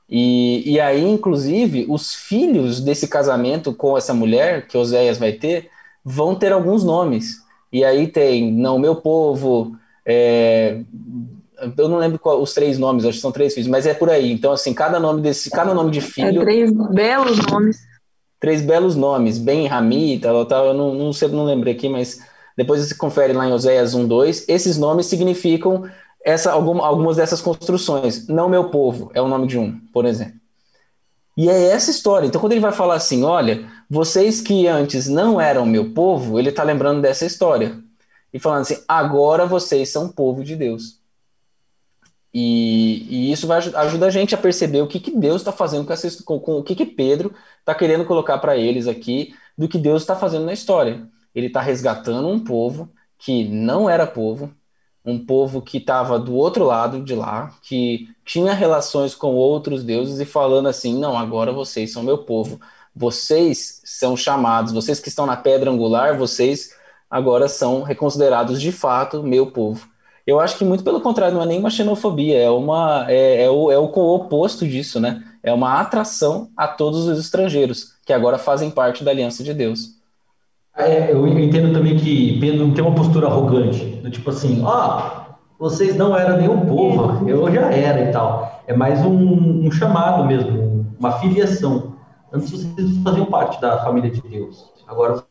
E, 0.08 0.72
e 0.72 0.80
aí, 0.80 1.04
inclusive, 1.04 1.86
os 1.88 2.14
filhos 2.14 2.80
desse 2.80 3.08
casamento 3.08 3.72
com 3.72 3.96
essa 3.96 4.14
mulher, 4.14 4.66
que 4.66 4.76
Oséias 4.76 5.18
vai 5.18 5.32
ter, 5.32 5.70
vão 6.04 6.34
ter 6.34 6.52
alguns 6.52 6.84
nomes. 6.84 7.42
E 7.72 7.84
aí 7.84 8.08
tem 8.08 8.52
Não 8.52 8.78
Meu 8.78 8.96
Povo, 8.96 9.76
é, 10.04 10.80
eu 11.76 11.88
não 11.88 11.98
lembro 11.98 12.18
qual, 12.18 12.40
os 12.40 12.54
três 12.54 12.78
nomes, 12.78 13.04
acho 13.04 13.18
que 13.18 13.22
são 13.22 13.32
três 13.32 13.54
filhos, 13.54 13.68
mas 13.68 13.86
é 13.86 13.94
por 13.94 14.10
aí. 14.10 14.32
Então, 14.32 14.52
assim, 14.52 14.72
cada 14.72 14.98
nome 14.98 15.22
desse, 15.22 15.50
cada 15.50 15.74
nome 15.74 15.90
de 15.90 15.98
é 15.98 16.02
filho. 16.02 16.40
É 16.40 16.44
três 16.44 16.72
belos 16.72 17.38
nomes 17.46 17.89
três 18.40 18.62
belos 18.62 18.96
nomes, 18.96 19.38
Ben 19.38 19.66
Rami, 19.66 20.18
tal, 20.18 20.46
tal, 20.46 20.66
eu 20.68 20.74
não, 20.74 20.94
não 20.94 21.12
sei, 21.12 21.28
não 21.28 21.44
lembrei 21.44 21.74
aqui, 21.74 21.88
mas 21.88 22.20
depois 22.56 22.80
você 22.80 22.94
confere 22.94 23.32
lá 23.32 23.46
em 23.46 23.52
Oséias 23.52 23.94
1, 23.94 24.08
2, 24.08 24.48
esses 24.48 24.78
nomes 24.78 25.06
significam 25.06 25.84
essa, 26.24 26.50
algum, 26.50 26.82
algumas 26.82 27.16
dessas 27.16 27.40
construções. 27.40 28.26
Não 28.26 28.48
meu 28.48 28.70
povo, 28.70 29.10
é 29.14 29.20
o 29.20 29.28
nome 29.28 29.46
de 29.46 29.58
um, 29.58 29.78
por 29.92 30.06
exemplo. 30.06 30.40
E 31.36 31.48
é 31.48 31.70
essa 31.70 31.90
história. 31.90 32.26
Então, 32.26 32.40
quando 32.40 32.52
ele 32.52 32.60
vai 32.60 32.72
falar 32.72 32.94
assim, 32.94 33.24
olha, 33.24 33.66
vocês 33.88 34.40
que 34.40 34.66
antes 34.66 35.08
não 35.08 35.40
eram 35.40 35.64
meu 35.64 35.92
povo, 35.94 36.38
ele 36.38 36.50
está 36.50 36.62
lembrando 36.62 37.00
dessa 37.00 37.24
história. 37.24 37.78
E 38.32 38.38
falando 38.38 38.62
assim, 38.62 38.76
agora 38.86 39.46
vocês 39.46 39.88
são 39.88 40.08
povo 40.08 40.44
de 40.44 40.54
Deus. 40.54 40.99
E, 42.32 43.06
e, 43.08 43.32
isso 43.32 43.46
vai 43.46 43.58
ajudar 43.58 44.06
a 44.06 44.10
gente 44.10 44.34
a 44.34 44.38
perceber 44.38 44.82
o 44.82 44.86
que, 44.86 45.00
que 45.00 45.10
Deus 45.10 45.40
está 45.40 45.50
fazendo 45.50 45.84
com, 45.84 45.92
essa, 45.92 46.22
com, 46.22 46.38
com, 46.38 46.58
o 46.58 46.62
que, 46.62 46.76
que 46.76 46.86
Pedro 46.86 47.34
está 47.58 47.74
querendo 47.74 48.04
colocar 48.04 48.38
para 48.38 48.56
eles 48.56 48.86
aqui 48.86 49.34
do 49.58 49.68
que 49.68 49.78
Deus 49.78 50.02
está 50.02 50.14
fazendo 50.14 50.44
na 50.44 50.52
história. 50.52 51.08
Ele 51.34 51.48
está 51.48 51.60
resgatando 51.60 52.28
um 52.28 52.38
povo 52.38 52.88
que 53.18 53.44
não 53.48 53.90
era 53.90 54.06
povo, 54.06 54.54
um 55.04 55.24
povo 55.24 55.60
que 55.60 55.78
estava 55.78 56.18
do 56.18 56.34
outro 56.34 56.64
lado 56.64 57.02
de 57.02 57.14
lá, 57.14 57.52
que 57.62 58.08
tinha 58.24 58.52
relações 58.52 59.14
com 59.14 59.34
outros 59.34 59.82
deuses 59.82 60.20
e 60.20 60.24
falando 60.24 60.68
assim: 60.68 60.98
não, 60.98 61.18
agora 61.18 61.52
vocês 61.52 61.92
são 61.92 62.02
meu 62.02 62.18
povo, 62.18 62.60
vocês 62.94 63.82
são 63.84 64.16
chamados, 64.16 64.72
vocês 64.72 65.00
que 65.00 65.08
estão 65.08 65.26
na 65.26 65.36
pedra 65.36 65.70
angular, 65.70 66.16
vocês 66.16 66.74
agora 67.10 67.48
são 67.48 67.82
reconsiderados 67.82 68.60
de 68.60 68.72
fato 68.72 69.22
meu 69.22 69.50
povo. 69.50 69.88
Eu 70.26 70.38
acho 70.38 70.58
que 70.58 70.64
muito 70.64 70.84
pelo 70.84 71.00
contrário, 71.00 71.34
não 71.34 71.42
é 71.42 71.46
nenhuma 71.46 71.70
xenofobia, 71.70 72.38
é, 72.38 72.50
uma, 72.50 73.06
é, 73.08 73.44
é, 73.44 73.50
o, 73.50 73.70
é 73.70 73.78
o 73.78 73.84
oposto 73.84 74.66
disso, 74.66 75.00
né? 75.00 75.22
É 75.42 75.52
uma 75.52 75.80
atração 75.80 76.50
a 76.56 76.68
todos 76.68 77.08
os 77.08 77.18
estrangeiros, 77.18 77.94
que 78.04 78.12
agora 78.12 78.38
fazem 78.38 78.70
parte 78.70 79.02
da 79.02 79.10
aliança 79.10 79.42
de 79.42 79.54
Deus. 79.54 80.00
É, 80.76 81.12
eu 81.12 81.26
entendo 81.26 81.72
também 81.72 81.96
que 81.96 82.38
Pedro 82.38 82.66
não 82.66 82.74
tem 82.74 82.84
uma 82.84 82.94
postura 82.94 83.26
arrogante, 83.26 83.84
do 83.84 84.10
tipo 84.10 84.30
assim, 84.30 84.62
ó, 84.64 84.98
oh, 84.98 85.64
vocês 85.64 85.96
não 85.96 86.16
eram 86.16 86.38
nenhum 86.38 86.64
povo, 86.66 87.28
eu 87.28 87.52
já 87.52 87.70
era 87.70 88.08
e 88.08 88.12
tal. 88.12 88.62
É 88.66 88.74
mais 88.74 89.04
um, 89.04 89.66
um 89.66 89.70
chamado 89.70 90.24
mesmo, 90.24 90.86
uma 90.98 91.12
filiação. 91.18 91.96
Antes 92.32 92.50
vocês 92.50 92.96
faziam 93.02 93.26
parte 93.26 93.60
da 93.60 93.82
família 93.84 94.10
de 94.10 94.22
Deus, 94.22 94.70
agora 94.86 95.24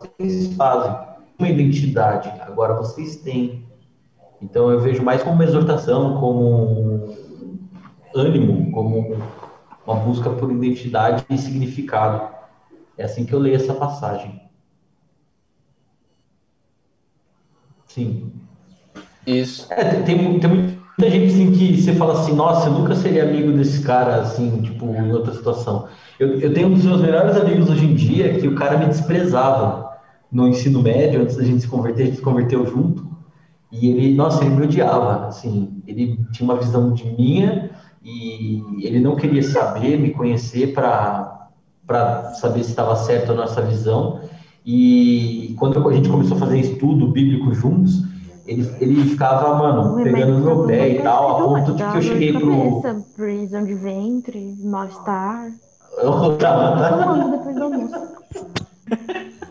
vocês 0.00 0.54
fazem 0.54 0.94
uma 1.38 1.48
identidade, 1.48 2.30
agora 2.40 2.74
vocês 2.74 3.16
têm 3.16 3.64
então 4.44 4.70
eu 4.70 4.78
vejo 4.78 5.02
mais 5.02 5.22
como 5.22 5.34
uma 5.36 5.44
exortação, 5.44 6.20
como 6.20 6.52
um 6.52 7.16
ânimo, 8.14 8.70
como 8.72 9.16
uma 9.86 9.96
busca 9.96 10.28
por 10.30 10.52
identidade 10.52 11.24
e 11.30 11.38
significado. 11.38 12.28
É 12.96 13.04
assim 13.04 13.24
que 13.24 13.32
eu 13.32 13.38
leio 13.38 13.56
essa 13.56 13.72
passagem. 13.72 14.42
Sim. 17.86 18.32
Isso. 19.26 19.66
É, 19.72 20.02
tem, 20.02 20.38
tem 20.38 20.50
muita 20.50 21.10
gente 21.10 21.32
assim, 21.32 21.52
que 21.52 21.80
você 21.80 21.94
fala 21.94 22.20
assim, 22.20 22.34
nossa, 22.34 22.68
eu 22.68 22.72
nunca 22.74 22.94
seria 22.94 23.24
amigo 23.24 23.50
desse 23.52 23.82
cara, 23.82 24.16
assim, 24.16 24.60
tipo, 24.60 24.84
em 24.86 25.10
outra 25.10 25.32
situação. 25.32 25.88
Eu, 26.20 26.38
eu 26.40 26.52
tenho 26.52 26.68
um 26.68 26.74
dos 26.74 26.84
meus 26.84 27.00
melhores 27.00 27.36
amigos 27.36 27.70
hoje 27.70 27.86
em 27.86 27.94
dia 27.94 28.38
que 28.38 28.46
o 28.46 28.54
cara 28.54 28.76
me 28.76 28.86
desprezava 28.86 29.90
no 30.30 30.48
ensino 30.48 30.82
médio, 30.82 31.22
antes 31.22 31.36
da 31.36 31.44
gente 31.44 31.62
se 31.62 31.68
converter, 31.68 32.02
a 32.02 32.06
gente 32.06 32.16
se 32.16 32.22
converteu 32.22 32.66
junto. 32.66 33.13
E 33.80 33.88
ele, 33.88 34.14
nossa, 34.14 34.44
ele 34.44 34.54
me 34.54 34.64
odiava, 34.64 35.26
assim, 35.26 35.82
ele 35.86 36.18
tinha 36.32 36.48
uma 36.48 36.58
visão 36.58 36.92
de 36.92 37.04
minha 37.04 37.70
e 38.02 38.62
ele 38.82 39.00
não 39.00 39.16
queria 39.16 39.42
saber, 39.42 39.98
me 39.98 40.10
conhecer 40.10 40.72
para 40.72 41.48
saber 42.34 42.62
se 42.62 42.70
estava 42.70 42.94
certo 42.96 43.32
a 43.32 43.34
nossa 43.34 43.62
visão. 43.62 44.20
E 44.64 45.56
quando 45.58 45.88
a 45.88 45.92
gente 45.92 46.08
começou 46.08 46.36
a 46.36 46.40
fazer 46.40 46.60
estudo 46.60 47.08
bíblico 47.08 47.52
juntos, 47.52 48.04
ele, 48.46 48.70
ele 48.80 49.04
ficava, 49.10 49.56
mano, 49.56 50.02
pegando 50.02 50.38
no 50.38 50.44
meu 50.44 50.66
pé 50.66 50.90
e 50.90 51.02
tal, 51.02 51.30
a 51.30 51.48
ponto 51.48 51.74
de 51.74 51.84
que 51.84 51.96
eu 51.96 52.02
cheguei 52.02 52.32
pro. 52.32 52.82
Prisão 53.16 53.64
de 53.64 53.74
ventre, 53.74 54.56
mal-estar. 54.62 55.50
Eu 55.98 56.36
tava, 56.36 56.76
tá? 56.76 57.28
depois 57.30 57.56
do 57.56 57.64
almoço. 57.64 57.94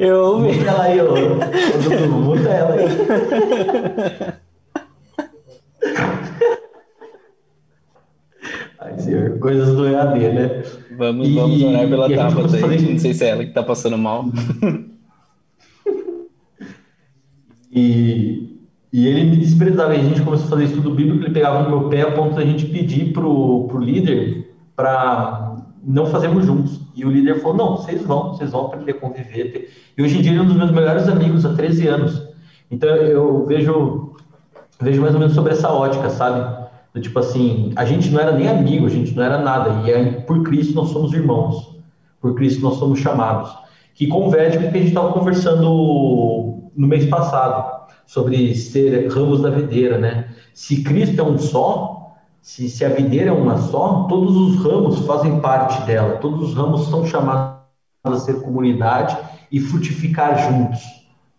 Eu 0.00 0.16
ouvi. 0.24 0.52
Muta 0.58 0.70
ela 0.70 0.82
aí, 0.84 1.00
ô. 1.00 1.14
Muta 2.08 2.48
ela 2.48 2.74
aí. 2.74 2.88
Ai, 8.80 8.98
senhor. 8.98 9.38
Coisas 9.38 9.74
do 9.74 9.86
EAD, 9.88 10.18
né? 10.32 10.62
Vamos, 10.96 11.28
E- 11.28 11.34
vamos 11.34 11.62
orar 11.62 11.88
pela 11.88 12.08
Tabata 12.08 12.56
aí. 12.56 12.60
fazer- 12.60 12.90
Não 12.92 12.98
sei 12.98 13.14
se 13.14 13.24
é 13.24 13.28
ela 13.30 13.44
que 13.44 13.52
tá 13.52 13.62
passando 13.62 13.98
mal. 13.98 14.24
E, 17.72 18.56
e 18.92 19.06
ele 19.06 19.24
me 19.30 19.36
desprezava. 19.36 19.94
E 19.94 20.00
a 20.00 20.04
gente 20.04 20.22
começou 20.22 20.46
a 20.46 20.50
fazer 20.50 20.64
estudo 20.64 20.90
bíblico, 20.94 21.24
ele 21.24 21.34
pegava 21.34 21.62
no 21.62 21.68
meu 21.80 21.88
pé 21.88 22.02
a 22.02 22.12
ponto 22.12 22.34
da 22.36 22.44
gente 22.44 22.66
pedir 22.66 23.12
pro, 23.12 23.66
pro 23.68 23.78
líder 23.78 24.48
para 24.76 25.47
não 25.88 26.04
fazermos 26.06 26.44
juntos. 26.44 26.80
E 26.94 27.04
o 27.04 27.10
líder 27.10 27.40
falou: 27.40 27.56
não, 27.56 27.76
vocês 27.76 28.02
vão, 28.02 28.34
vocês 28.34 28.50
vão 28.50 28.66
aprender 28.66 28.92
a 28.92 28.94
conviver. 28.94 29.70
E 29.96 30.02
hoje 30.02 30.18
em 30.18 30.20
dia 30.20 30.32
ele 30.32 30.40
é 30.40 30.42
um 30.42 30.46
dos 30.46 30.56
meus 30.56 30.70
melhores 30.70 31.08
amigos 31.08 31.46
há 31.46 31.54
13 31.54 31.88
anos. 31.88 32.28
Então 32.70 32.90
eu 32.90 33.46
vejo, 33.46 34.14
vejo 34.78 35.00
mais 35.00 35.14
ou 35.14 35.20
menos 35.20 35.34
sobre 35.34 35.52
essa 35.52 35.72
ótica, 35.72 36.10
sabe? 36.10 36.68
Do 36.92 37.00
tipo 37.00 37.18
assim, 37.18 37.72
a 37.74 37.86
gente 37.86 38.10
não 38.10 38.20
era 38.20 38.32
nem 38.32 38.48
amigo, 38.48 38.86
a 38.86 38.90
gente 38.90 39.14
não 39.14 39.22
era 39.22 39.38
nada. 39.38 39.88
E 39.88 39.92
aí, 39.92 40.20
por 40.22 40.42
Cristo 40.42 40.74
nós 40.74 40.90
somos 40.90 41.14
irmãos. 41.14 41.74
Por 42.20 42.34
Cristo 42.34 42.62
nós 42.62 42.74
somos 42.74 42.98
chamados. 42.98 43.50
Que 43.94 44.06
converge 44.06 44.58
com 44.58 44.68
o 44.68 44.70
que 44.70 44.76
a 44.76 44.80
gente 44.80 44.90
estava 44.90 45.12
conversando 45.12 46.70
no 46.76 46.86
mês 46.86 47.06
passado, 47.06 47.88
sobre 48.06 48.54
ser 48.54 49.08
ramos 49.08 49.40
da 49.40 49.50
videira, 49.50 49.98
né? 49.98 50.28
Se 50.52 50.82
Cristo 50.82 51.20
é 51.20 51.24
um 51.24 51.38
só, 51.38 52.07
se, 52.40 52.68
se 52.68 52.84
a 52.84 52.88
videira 52.88 53.30
é 53.30 53.32
uma 53.32 53.58
só, 53.58 54.06
todos 54.08 54.36
os 54.36 54.64
ramos 54.64 55.00
fazem 55.06 55.40
parte 55.40 55.82
dela, 55.82 56.16
todos 56.18 56.50
os 56.50 56.54
ramos 56.54 56.88
são 56.88 57.04
chamados 57.06 57.58
a 58.04 58.16
ser 58.16 58.42
comunidade 58.42 59.16
e 59.50 59.60
frutificar 59.60 60.50
juntos 60.50 60.82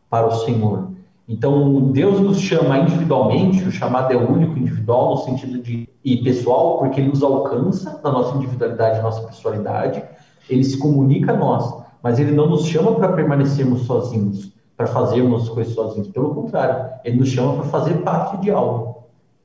para 0.09 0.27
o 0.27 0.31
Senhor. 0.31 0.89
Então, 1.27 1.91
Deus 1.91 2.19
nos 2.19 2.39
chama 2.39 2.79
individualmente, 2.79 3.63
o 3.63 3.71
chamado 3.71 4.11
é 4.11 4.17
único, 4.17 4.57
individual, 4.57 5.11
no 5.11 5.17
sentido 5.17 5.61
de 5.61 5.87
e 6.03 6.23
pessoal, 6.23 6.79
porque 6.79 6.99
ele 6.99 7.09
nos 7.09 7.21
alcança 7.21 7.99
na 8.03 8.11
nossa 8.11 8.35
individualidade, 8.37 8.97
na 8.97 9.03
nossa 9.03 9.21
pessoalidade, 9.27 10.01
ele 10.49 10.63
se 10.63 10.77
comunica 10.77 11.33
a 11.33 11.37
nós, 11.37 11.71
mas 12.01 12.19
ele 12.19 12.31
não 12.31 12.49
nos 12.49 12.65
chama 12.65 12.95
para 12.95 13.13
permanecermos 13.13 13.81
sozinhos, 13.81 14.51
para 14.75 14.87
fazermos 14.87 15.43
as 15.43 15.49
coisas 15.49 15.73
sozinhos. 15.73 16.07
Pelo 16.07 16.33
contrário, 16.33 16.89
ele 17.03 17.17
nos 17.17 17.29
chama 17.29 17.53
para 17.53 17.65
fazer 17.65 17.95
parte 18.01 18.37
de 18.37 18.49
algo, 18.49 18.98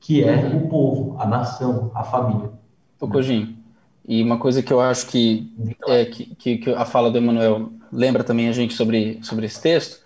que 0.05 0.23
é 0.23 0.35
o 0.35 0.67
povo, 0.67 1.15
a 1.19 1.25
nação, 1.25 1.91
a 1.95 2.03
família. 2.03 2.51
Ô, 3.01 3.07
Cojinho, 3.07 3.57
e 4.07 4.21
uma 4.21 4.37
coisa 4.37 4.61
que 4.61 4.71
eu 4.71 4.79
acho 4.79 5.07
que, 5.07 5.51
é, 5.87 6.05
que, 6.05 6.25
que, 6.35 6.57
que 6.57 6.69
a 6.69 6.85
fala 6.85 7.09
do 7.09 7.17
Emanuel 7.17 7.71
lembra 7.91 8.23
também 8.23 8.47
a 8.47 8.51
gente 8.51 8.75
sobre, 8.75 9.17
sobre 9.23 9.47
esse 9.47 9.59
texto, 9.59 10.05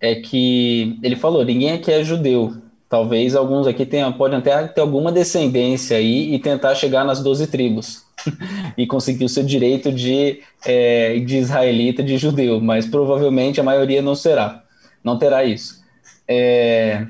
é 0.00 0.14
que 0.14 0.96
ele 1.02 1.16
falou, 1.16 1.44
ninguém 1.44 1.72
aqui 1.72 1.90
é 1.90 2.04
judeu. 2.04 2.54
Talvez 2.88 3.34
alguns 3.34 3.66
aqui 3.66 3.84
tenham, 3.84 4.12
podem 4.12 4.38
até 4.38 4.68
ter 4.68 4.80
alguma 4.80 5.10
descendência 5.10 5.96
aí 5.96 6.32
e 6.32 6.38
tentar 6.38 6.76
chegar 6.76 7.04
nas 7.04 7.20
12 7.20 7.48
tribos 7.48 8.04
e 8.78 8.86
conseguir 8.86 9.24
o 9.24 9.28
seu 9.28 9.42
direito 9.42 9.90
de, 9.90 10.40
é, 10.64 11.18
de 11.18 11.36
israelita, 11.36 12.00
de 12.00 12.16
judeu, 12.16 12.60
mas 12.60 12.86
provavelmente 12.86 13.60
a 13.60 13.64
maioria 13.64 14.00
não 14.00 14.14
será, 14.14 14.62
não 15.02 15.18
terá 15.18 15.42
isso. 15.42 15.84
É, 16.28 17.08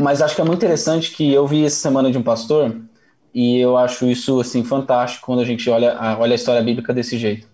mas 0.00 0.22
acho 0.22 0.34
que 0.34 0.40
é 0.40 0.44
muito 0.44 0.58
interessante 0.58 1.10
que 1.12 1.32
eu 1.32 1.46
vi 1.46 1.64
essa 1.64 1.76
semana 1.76 2.10
de 2.10 2.18
um 2.18 2.22
pastor 2.22 2.80
e 3.34 3.58
eu 3.58 3.76
acho 3.76 4.06
isso 4.06 4.40
assim 4.40 4.62
fantástico 4.64 5.26
quando 5.26 5.40
a 5.40 5.44
gente 5.44 5.68
olha 5.68 5.94
a, 5.94 6.18
olha 6.18 6.32
a 6.32 6.36
história 6.36 6.62
bíblica 6.62 6.92
desse 6.94 7.18
jeito. 7.18 7.46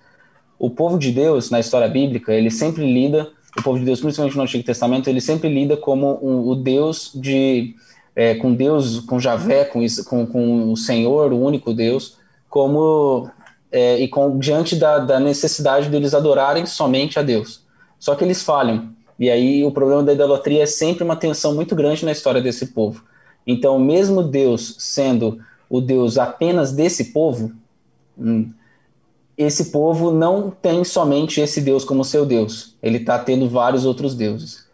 O 0.58 0.70
povo 0.70 0.98
de 0.98 1.10
Deus 1.10 1.50
na 1.50 1.58
história 1.58 1.88
bíblica 1.88 2.32
ele 2.32 2.50
sempre 2.50 2.84
lida, 2.92 3.30
o 3.58 3.62
povo 3.62 3.78
de 3.78 3.84
Deus 3.84 4.00
principalmente 4.00 4.36
no 4.36 4.42
Antigo 4.42 4.62
Testamento 4.64 5.08
ele 5.08 5.20
sempre 5.20 5.48
lida 5.48 5.76
como 5.76 6.18
um- 6.22 6.48
o 6.48 6.54
Deus 6.54 7.10
de 7.14 7.74
é, 8.14 8.34
com 8.34 8.52
Deus, 8.52 9.00
com 9.00 9.18
Javé, 9.18 9.64
com, 9.64 9.80
com, 10.04 10.26
com 10.26 10.72
o 10.72 10.76
Senhor, 10.76 11.32
o 11.32 11.40
único 11.40 11.72
Deus, 11.72 12.18
como 12.48 13.30
é, 13.72 13.98
e 14.00 14.08
com 14.08 14.36
diante 14.38 14.76
da, 14.76 14.98
da 14.98 15.20
necessidade 15.20 15.88
deles 15.88 16.12
adorarem 16.12 16.66
somente 16.66 17.18
a 17.18 17.22
Deus. 17.22 17.64
Só 17.98 18.14
que 18.14 18.24
eles 18.24 18.42
falham. 18.42 18.90
E 19.20 19.28
aí 19.30 19.62
o 19.62 19.70
problema 19.70 20.02
da 20.02 20.14
idolatria 20.14 20.62
é 20.62 20.66
sempre 20.66 21.04
uma 21.04 21.14
tensão 21.14 21.54
muito 21.54 21.76
grande 21.76 22.06
na 22.06 22.10
história 22.10 22.40
desse 22.40 22.68
povo. 22.68 23.04
Então, 23.46 23.78
mesmo 23.78 24.22
Deus 24.22 24.76
sendo 24.78 25.38
o 25.68 25.78
Deus 25.78 26.16
apenas 26.16 26.72
desse 26.72 27.12
povo, 27.12 27.52
hum, 28.18 28.50
esse 29.36 29.66
povo 29.66 30.10
não 30.10 30.50
tem 30.50 30.84
somente 30.84 31.38
esse 31.38 31.60
Deus 31.60 31.84
como 31.84 32.02
seu 32.02 32.24
Deus. 32.24 32.74
Ele 32.82 32.96
está 32.96 33.18
tendo 33.18 33.46
vários 33.46 33.84
outros 33.84 34.14
deuses. 34.14 34.66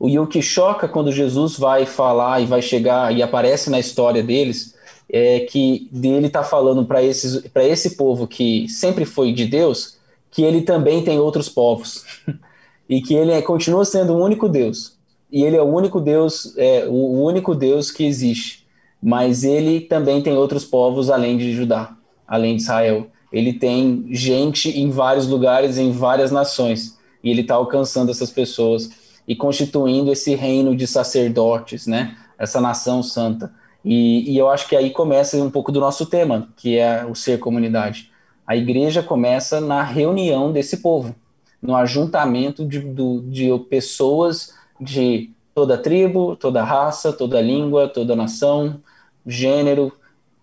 E 0.00 0.16
o 0.16 0.28
que 0.28 0.40
choca 0.40 0.86
quando 0.86 1.10
Jesus 1.10 1.58
vai 1.58 1.84
falar 1.84 2.40
e 2.40 2.46
vai 2.46 2.62
chegar 2.62 3.12
e 3.12 3.20
aparece 3.20 3.68
na 3.68 3.80
história 3.80 4.22
deles 4.22 4.76
é 5.10 5.40
que 5.40 5.88
dele 5.90 6.28
está 6.28 6.44
falando 6.44 6.84
para 6.84 7.02
esse 7.02 7.96
povo 7.96 8.28
que 8.28 8.68
sempre 8.68 9.04
foi 9.04 9.32
de 9.32 9.44
Deus 9.44 9.98
que 10.30 10.42
ele 10.42 10.62
também 10.62 11.02
tem 11.02 11.18
outros 11.18 11.48
povos 11.48 12.04
e 12.88 13.00
que 13.00 13.14
ele 13.14 13.32
é- 13.32 13.42
continua 13.42 13.84
sendo 13.84 14.14
o 14.14 14.22
único 14.24 14.48
Deus. 14.48 14.96
E 15.30 15.42
ele 15.42 15.56
é 15.56 15.62
o 15.62 15.66
único 15.66 16.00
Deus 16.00 16.54
é, 16.56 16.86
o 16.88 17.22
único 17.22 17.54
Deus 17.54 17.90
que 17.90 18.04
existe. 18.04 18.66
Mas 19.02 19.44
ele 19.44 19.80
também 19.80 20.22
tem 20.22 20.36
outros 20.36 20.64
povos 20.64 21.10
além 21.10 21.36
de 21.36 21.52
Judá 21.52 21.98
além 22.28 22.56
de 22.56 22.62
Israel. 22.62 23.06
Ele 23.32 23.54
tem 23.54 24.06
gente 24.10 24.68
em 24.68 24.90
vários 24.90 25.26
lugares 25.26 25.78
em 25.78 25.90
várias 25.90 26.30
nações. 26.30 26.98
E 27.24 27.30
ele 27.30 27.40
está 27.40 27.54
alcançando 27.54 28.10
essas 28.10 28.30
pessoas 28.30 28.90
e 29.26 29.34
constituindo 29.34 30.12
esse 30.12 30.34
reino 30.34 30.76
de 30.76 30.86
sacerdotes 30.86 31.86
né? 31.86 32.16
Essa 32.38 32.60
nação 32.60 33.02
santa. 33.02 33.52
E, 33.84 34.30
e 34.30 34.36
eu 34.36 34.48
acho 34.50 34.68
que 34.68 34.76
aí 34.76 34.90
começa 34.90 35.36
um 35.38 35.50
pouco 35.50 35.72
do 35.72 35.80
nosso 35.80 36.06
tema, 36.06 36.48
que 36.56 36.76
é 36.76 37.04
o 37.06 37.14
ser 37.14 37.38
comunidade. 37.38 38.10
A 38.46 38.56
igreja 38.56 39.02
começa 39.02 39.60
na 39.60 39.82
reunião 39.82 40.52
desse 40.52 40.78
povo, 40.78 41.14
no 41.60 41.74
ajuntamento 41.76 42.66
de, 42.66 42.80
do- 42.80 43.22
de 43.22 43.48
pessoas 43.68 44.54
de 44.80 45.30
toda 45.54 45.76
tribo, 45.78 46.36
toda 46.36 46.62
raça, 46.64 47.12
toda 47.12 47.40
língua, 47.40 47.88
toda 47.88 48.14
nação, 48.16 48.80
gênero, 49.26 49.92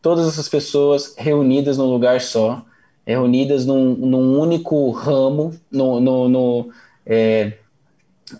todas 0.02 0.28
essas 0.28 0.50
pessoas 0.50 1.16
reunidas 1.18 1.78
num 1.78 1.86
lugar 1.92 2.22
só, 2.22 2.64
reunidas 3.06 3.66
num, 3.66 3.96
num 3.96 4.40
único 4.40 4.92
ramo, 4.92 5.54
no, 5.72 6.00
no, 6.02 6.30
no, 6.30 6.70
é, 7.06 7.58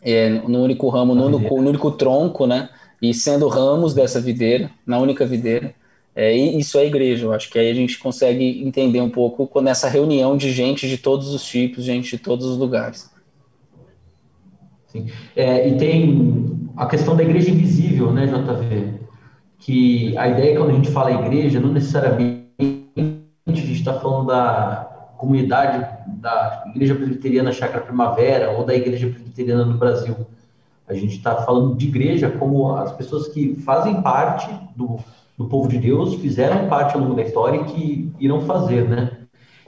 é, 0.02 0.30
no 0.30 0.64
único 0.64 0.90
ramo, 0.90 1.16
no 1.16 1.26
único, 1.26 1.62
no 1.62 1.70
único 1.70 1.92
tronco, 1.92 2.48
né? 2.48 2.70
E 3.02 3.14
sendo 3.14 3.48
ramos 3.48 3.94
dessa 3.94 4.20
videira, 4.22 4.72
na 4.86 4.98
única 5.00 5.26
videira. 5.26 5.74
É, 6.16 6.34
isso 6.34 6.78
é 6.78 6.86
igreja, 6.86 7.26
eu 7.26 7.34
acho 7.34 7.50
que 7.50 7.60
aí 7.60 7.70
a 7.70 7.74
gente 7.74 8.00
consegue 8.00 8.64
entender 8.66 9.02
um 9.02 9.10
pouco 9.10 9.46
quando 9.46 9.68
essa 9.68 9.90
reunião 9.90 10.38
de 10.38 10.50
gente 10.54 10.88
de 10.88 10.98
todos 10.98 11.34
os 11.34 11.44
tipos, 11.44 11.84
gente 11.84 12.12
de 12.12 12.24
todos 12.24 12.46
os 12.46 12.58
lugares. 12.58 13.12
Sim. 14.88 15.08
É, 15.36 15.68
e 15.68 15.78
tem 15.78 16.70
a 16.78 16.86
questão 16.86 17.18
da 17.18 17.24
igreja 17.24 17.52
invisível, 17.52 18.14
né, 18.14 18.28
JV? 18.28 18.94
Que 19.60 20.18
a 20.18 20.30
ideia 20.30 20.58
quando 20.58 20.70
a 20.70 20.74
gente 20.74 20.90
fala 20.90 21.12
igreja, 21.12 21.60
não 21.60 21.74
necessariamente 21.74 22.46
a 23.46 23.52
gente 23.52 23.74
está 23.74 24.00
falando 24.00 24.28
da 24.28 25.12
comunidade 25.18 25.86
da 26.08 26.64
igreja 26.68 26.96
presbiteriana 26.96 27.52
Chácara 27.52 27.84
Primavera 27.84 28.52
ou 28.52 28.66
da 28.66 28.74
igreja 28.74 29.08
presbiteriana 29.08 29.66
no 29.66 29.78
Brasil. 29.78 30.16
A 30.88 30.94
gente 30.94 31.18
está 31.18 31.36
falando 31.38 31.76
de 31.76 31.88
igreja 31.88 32.30
como 32.30 32.74
as 32.76 32.92
pessoas 32.94 33.28
que 33.28 33.56
fazem 33.56 34.02
parte 34.02 34.48
do, 34.76 35.00
do 35.38 35.46
povo 35.46 35.68
de 35.68 35.78
Deus, 35.78 36.16
fizeram 36.16 36.68
parte 36.68 36.96
ao 36.96 37.02
longo 37.02 37.16
da 37.16 37.24
história 37.24 37.58
e 37.58 37.64
que 37.66 38.14
irão 38.20 38.42
fazer, 38.42 38.88
né? 38.88 39.12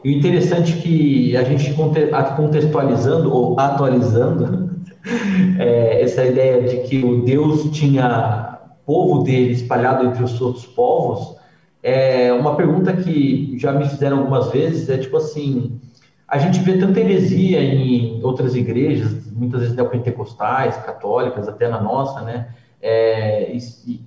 E 0.04 0.10
o 0.10 0.18
interessante 0.18 0.74
é 0.74 0.82
que 0.82 1.38
a 1.38 1.44
gente 1.44 1.74
contextualizando 1.74 3.34
ou 3.34 3.60
atualizando 3.60 4.70
é, 5.60 6.02
essa 6.02 6.24
ideia 6.24 6.62
de 6.64 6.88
que 6.88 7.04
o 7.04 7.24
Deus 7.24 7.70
tinha 7.72 8.60
povo 8.86 9.24
dele 9.24 9.52
espalhado 9.52 10.06
entre 10.06 10.24
os 10.24 10.40
outros 10.40 10.66
povos, 10.66 11.36
é 11.84 12.32
uma 12.32 12.56
pergunta 12.56 12.94
que 12.94 13.58
já 13.58 13.74
me 13.74 13.88
fizeram 13.88 14.20
algumas 14.20 14.50
vezes, 14.50 14.90
é 14.90 14.98
tipo 14.98 15.18
assim, 15.18 15.80
a 16.28 16.38
gente 16.38 16.60
vê 16.60 16.78
tanta 16.78 17.00
heresia 17.00 17.62
em 17.62 18.24
outras 18.24 18.56
igrejas, 18.56 19.30
muitas 19.32 19.62
vezes 19.62 19.76
neopentecostais, 19.76 20.78
católicas, 20.78 21.48
até 21.50 21.68
na 21.68 21.82
nossa, 21.82 22.22
né? 22.22 22.50
É, 22.82 23.54
e, 23.54 23.58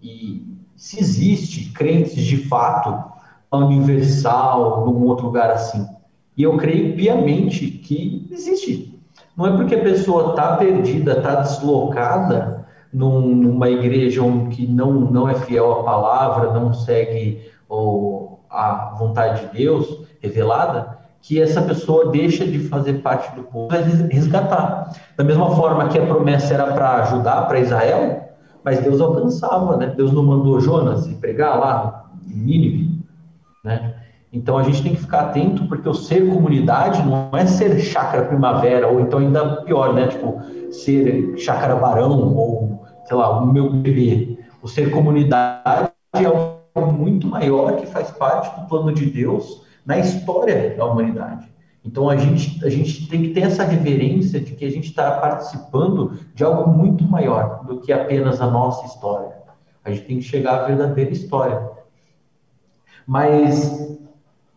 e 0.03 0.60
se 0.81 0.99
existe 0.99 1.71
crentes 1.75 2.25
de 2.25 2.39
fato 2.49 3.05
universal 3.53 4.87
num 4.87 5.05
outro 5.05 5.27
lugar 5.27 5.51
assim. 5.51 5.87
E 6.35 6.43
eu 6.43 6.57
creio 6.57 6.97
piamente 6.97 7.67
que 7.67 8.27
existe. 8.31 8.99
Não 9.37 9.47
é 9.47 9.55
porque 9.55 9.75
a 9.75 9.83
pessoa 9.83 10.31
está 10.31 10.57
perdida, 10.57 11.19
está 11.19 11.35
deslocada 11.35 12.67
num, 12.91 13.21
numa 13.21 13.69
igreja 13.69 14.23
que 14.53 14.67
não, 14.67 14.93
não 14.93 15.29
é 15.29 15.35
fiel 15.35 15.71
à 15.71 15.85
palavra, 15.85 16.59
não 16.59 16.73
segue 16.73 17.47
o, 17.69 18.39
a 18.49 18.95
vontade 18.99 19.49
de 19.49 19.59
Deus 19.59 20.07
revelada, 20.23 20.99
que 21.21 21.39
essa 21.39 21.61
pessoa 21.61 22.11
deixa 22.11 22.47
de 22.47 22.59
fazer 22.59 22.95
parte 23.03 23.35
do 23.37 23.43
povo, 23.43 23.69
vai 23.69 23.83
resgatar. 23.83 24.95
Da 25.15 25.25
mesma 25.25 25.55
forma 25.55 25.89
que 25.89 25.99
a 25.99 26.07
promessa 26.07 26.55
era 26.55 26.73
para 26.73 27.05
Judá, 27.05 27.43
para 27.43 27.61
Israel, 27.61 28.30
mas 28.65 28.81
Deus 28.81 29.01
alcançava, 29.01 29.77
né? 29.77 29.87
Deus 29.97 30.13
não 30.13 30.23
mandou 30.23 30.61
Jonas 30.61 31.07
ir 31.07 31.15
pregar 31.15 31.59
lá 31.59 32.11
em 32.29 32.37
Nínive. 32.37 33.01
né? 33.65 33.95
Então 34.33 34.57
a 34.57 34.63
gente 34.63 34.83
tem 34.83 34.95
que 34.95 35.01
ficar 35.01 35.23
atento 35.23 35.67
porque 35.67 35.89
o 35.89 35.95
ser 35.95 36.29
comunidade 36.29 37.03
não 37.03 37.31
é 37.33 37.47
ser 37.47 37.81
chácara 37.81 38.25
primavera 38.27 38.87
ou 38.87 39.01
então 39.01 39.19
ainda 39.19 39.63
pior, 39.63 39.93
né? 39.93 40.07
Tipo 40.07 40.41
ser 40.71 41.35
chácara 41.37 41.75
barão 41.75 42.35
ou 42.37 42.85
sei 43.07 43.17
lá 43.17 43.41
o 43.41 43.47
meu 43.47 43.71
bebê. 43.71 44.39
O 44.63 44.69
ser 44.69 44.91
comunidade 44.91 45.91
é 46.15 46.25
algo 46.25 46.93
muito 46.93 47.27
maior 47.27 47.77
que 47.77 47.87
faz 47.87 48.11
parte 48.13 48.61
do 48.61 48.67
plano 48.69 48.93
de 48.93 49.07
Deus 49.07 49.67
na 49.85 49.99
história 49.99 50.77
da 50.77 50.85
humanidade. 50.85 51.51
Então 51.85 52.11
a 52.11 52.17
gente, 52.17 52.65
a 52.65 52.69
gente 52.69 53.09
tem 53.09 53.23
que 53.23 53.29
ter 53.31 53.41
essa 53.41 53.65
reverência 53.65 54.39
de 54.41 54.53
que 54.55 54.65
a 54.65 54.71
gente 54.71 54.89
está 54.89 55.13
participando 55.13 56.19
de 56.35 56.45
algo 56.45 56.71
muito 56.71 57.05
maior 57.05 57.65
do 57.65 57.81
que 57.81 57.93
apenas 57.93 58.41
a 58.41 58.51
nossa 58.51 58.87
história. 58.87 59.35
A 59.85 59.91
gente 59.91 60.05
tem 60.05 60.19
que 60.19 60.25
chegar 60.25 60.61
à 60.61 60.67
verdadeira 60.67 61.11
história. 61.11 61.71
Mas, 63.07 63.99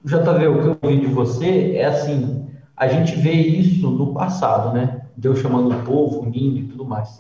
JV, 0.04 0.48
o 0.48 0.62
que 0.62 0.68
eu 0.68 0.78
ouvi 0.82 1.00
de 1.00 1.08
você 1.08 1.76
é 1.76 1.86
assim: 1.86 2.46
a 2.76 2.88
gente 2.88 3.16
vê 3.16 3.32
isso 3.32 3.90
no 3.90 4.14
passado, 4.14 4.74
né? 4.74 5.08
Deus 5.16 5.40
chamando 5.40 5.74
o 5.74 5.84
povo, 5.84 6.22
unindo 6.22 6.58
e 6.58 6.64
tudo 6.64 6.86
mais. 6.86 7.20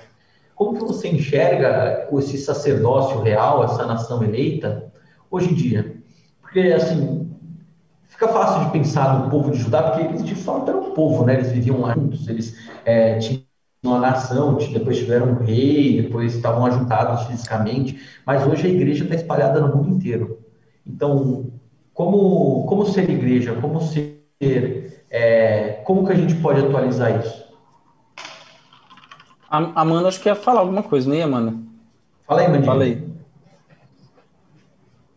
Como 0.55 0.77
que 0.77 0.83
você 0.83 1.07
enxerga 1.07 2.07
esse 2.13 2.37
sacerdócio 2.37 3.21
real, 3.21 3.63
essa 3.63 3.85
nação 3.85 4.23
eleita, 4.23 4.91
hoje 5.31 5.51
em 5.51 5.53
dia? 5.55 5.97
Porque, 6.41 6.59
assim, 6.59 7.22
Fica 8.13 8.27
fácil 8.27 8.65
de 8.65 8.71
pensar 8.71 9.19
no 9.19 9.29
povo 9.31 9.49
de 9.49 9.57
Judá, 9.57 9.81
porque 9.81 10.05
eles 10.05 10.23
de 10.23 10.35
fato 10.35 10.69
eram 10.69 10.91
um 10.91 10.93
povo, 10.93 11.25
né? 11.25 11.33
Eles 11.33 11.51
viviam 11.51 11.81
lá 11.81 11.95
juntos, 11.95 12.27
eles 12.27 12.55
é, 12.85 13.17
tinham 13.17 13.41
uma 13.83 13.99
nação, 13.99 14.55
depois 14.55 14.99
tiveram 14.99 15.31
um 15.31 15.43
rei, 15.43 15.99
depois 15.99 16.35
estavam 16.35 16.63
ajuntados 16.67 17.23
fisicamente, 17.23 17.99
mas 18.23 18.45
hoje 18.45 18.67
a 18.67 18.69
igreja 18.69 19.03
está 19.03 19.15
espalhada 19.15 19.59
no 19.59 19.75
mundo 19.75 19.95
inteiro. 19.95 20.37
Então, 20.85 21.51
como, 21.91 22.67
como 22.67 22.85
ser 22.85 23.09
igreja? 23.09 23.55
Como 23.59 23.81
ser. 23.81 24.21
É, 25.09 25.81
como 25.83 26.05
que 26.05 26.13
a 26.13 26.15
gente 26.15 26.35
pode 26.35 26.63
atualizar 26.63 27.19
isso? 27.19 27.43
A 29.49 29.81
Amanda 29.81 30.07
acho 30.07 30.21
que 30.21 30.29
ia 30.29 30.35
falar 30.35 30.59
alguma 30.59 30.83
coisa, 30.83 31.09
não 31.09 31.15
ia, 31.15 31.25
Amanda? 31.25 31.57
Fala 32.27 32.41
aí, 32.41 32.47
Mandinha. 32.47 32.65
Fala 32.65 32.83
aí. 32.83 32.95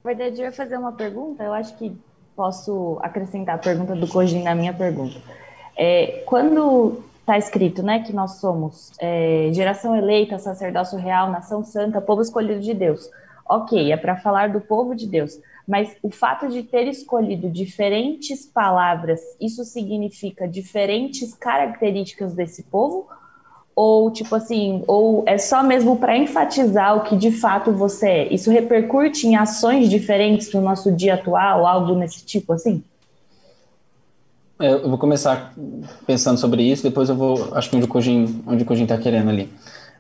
Na 0.03 0.13
verdade, 0.13 0.41
eu 0.41 0.47
ia 0.47 0.53
fazer 0.53 0.79
uma 0.79 0.93
pergunta, 0.93 1.43
eu 1.43 1.53
acho 1.53 1.77
que 1.77 1.95
posso 2.37 2.99
acrescentar 3.03 3.55
a 3.55 3.59
pergunta 3.59 3.95
do 3.95 4.07
Cojin 4.07 4.43
na 4.43 4.55
minha 4.55 4.75
pergunta. 4.75 5.19
É, 5.77 6.23
quando 6.27 7.03
está 7.21 7.37
escrito 7.37 7.83
né, 7.83 8.01
que 8.01 8.13
nós 8.13 8.37
somos 8.37 8.93
é, 9.01 9.51
geração 9.53 9.97
eleita, 9.97 10.39
sacerdócio 10.39 10.97
real, 10.99 11.31
nação 11.31 11.65
santa, 11.65 12.01
povo 12.01 12.23
escolhido 12.23 12.61
de 12.61 12.73
Deus. 12.73 13.11
Ok, 13.49 13.91
é 13.91 13.97
para 13.97 14.17
falar 14.17 14.51
do 14.51 14.61
povo 14.61 14.95
de 14.95 15.07
Deus, 15.07 15.41
mas 15.67 15.97
o 16.03 16.11
fato 16.11 16.49
de 16.49 16.63
ter 16.63 16.87
escolhido 16.89 17.49
diferentes 17.49 18.45
palavras, 18.45 19.21
isso 19.41 19.65
significa 19.65 20.47
diferentes 20.47 21.35
características 21.35 22.33
desse 22.33 22.65
povo? 22.65 23.09
Ou, 23.77 24.11
tipo 24.11 24.35
assim, 24.35 24.83
ou 24.87 25.23
é 25.27 25.37
só 25.37 25.63
mesmo 25.63 25.99
para 25.99 26.17
enfatizar 26.17 26.97
o 26.97 27.03
que 27.03 27.15
de 27.15 27.31
fato 27.31 27.71
você 27.71 28.09
é? 28.09 28.33
Isso 28.33 28.51
repercute 28.51 29.27
em 29.27 29.37
ações 29.37 29.91
diferentes 29.91 30.51
no 30.55 30.63
nosso 30.63 30.91
dia 30.91 31.15
atual, 31.15 31.67
algo 31.67 31.95
nesse 31.95 32.25
tipo 32.25 32.55
assim? 32.55 32.83
É, 34.59 34.73
eu 34.73 34.89
vou 34.89 34.97
começar 34.97 35.53
pensando 36.07 36.39
sobre 36.39 36.63
isso, 36.63 36.83
depois 36.83 37.11
eu 37.11 37.15
vou, 37.15 37.55
acho 37.55 37.69
que 37.69 37.77
onde 37.77 37.85
o 37.85 37.89
Cojin, 37.89 38.43
onde 38.47 38.63
o 38.63 38.67
Cojin 38.67 38.87
tá 38.87 38.97
querendo 38.97 39.29
ali. 39.29 39.53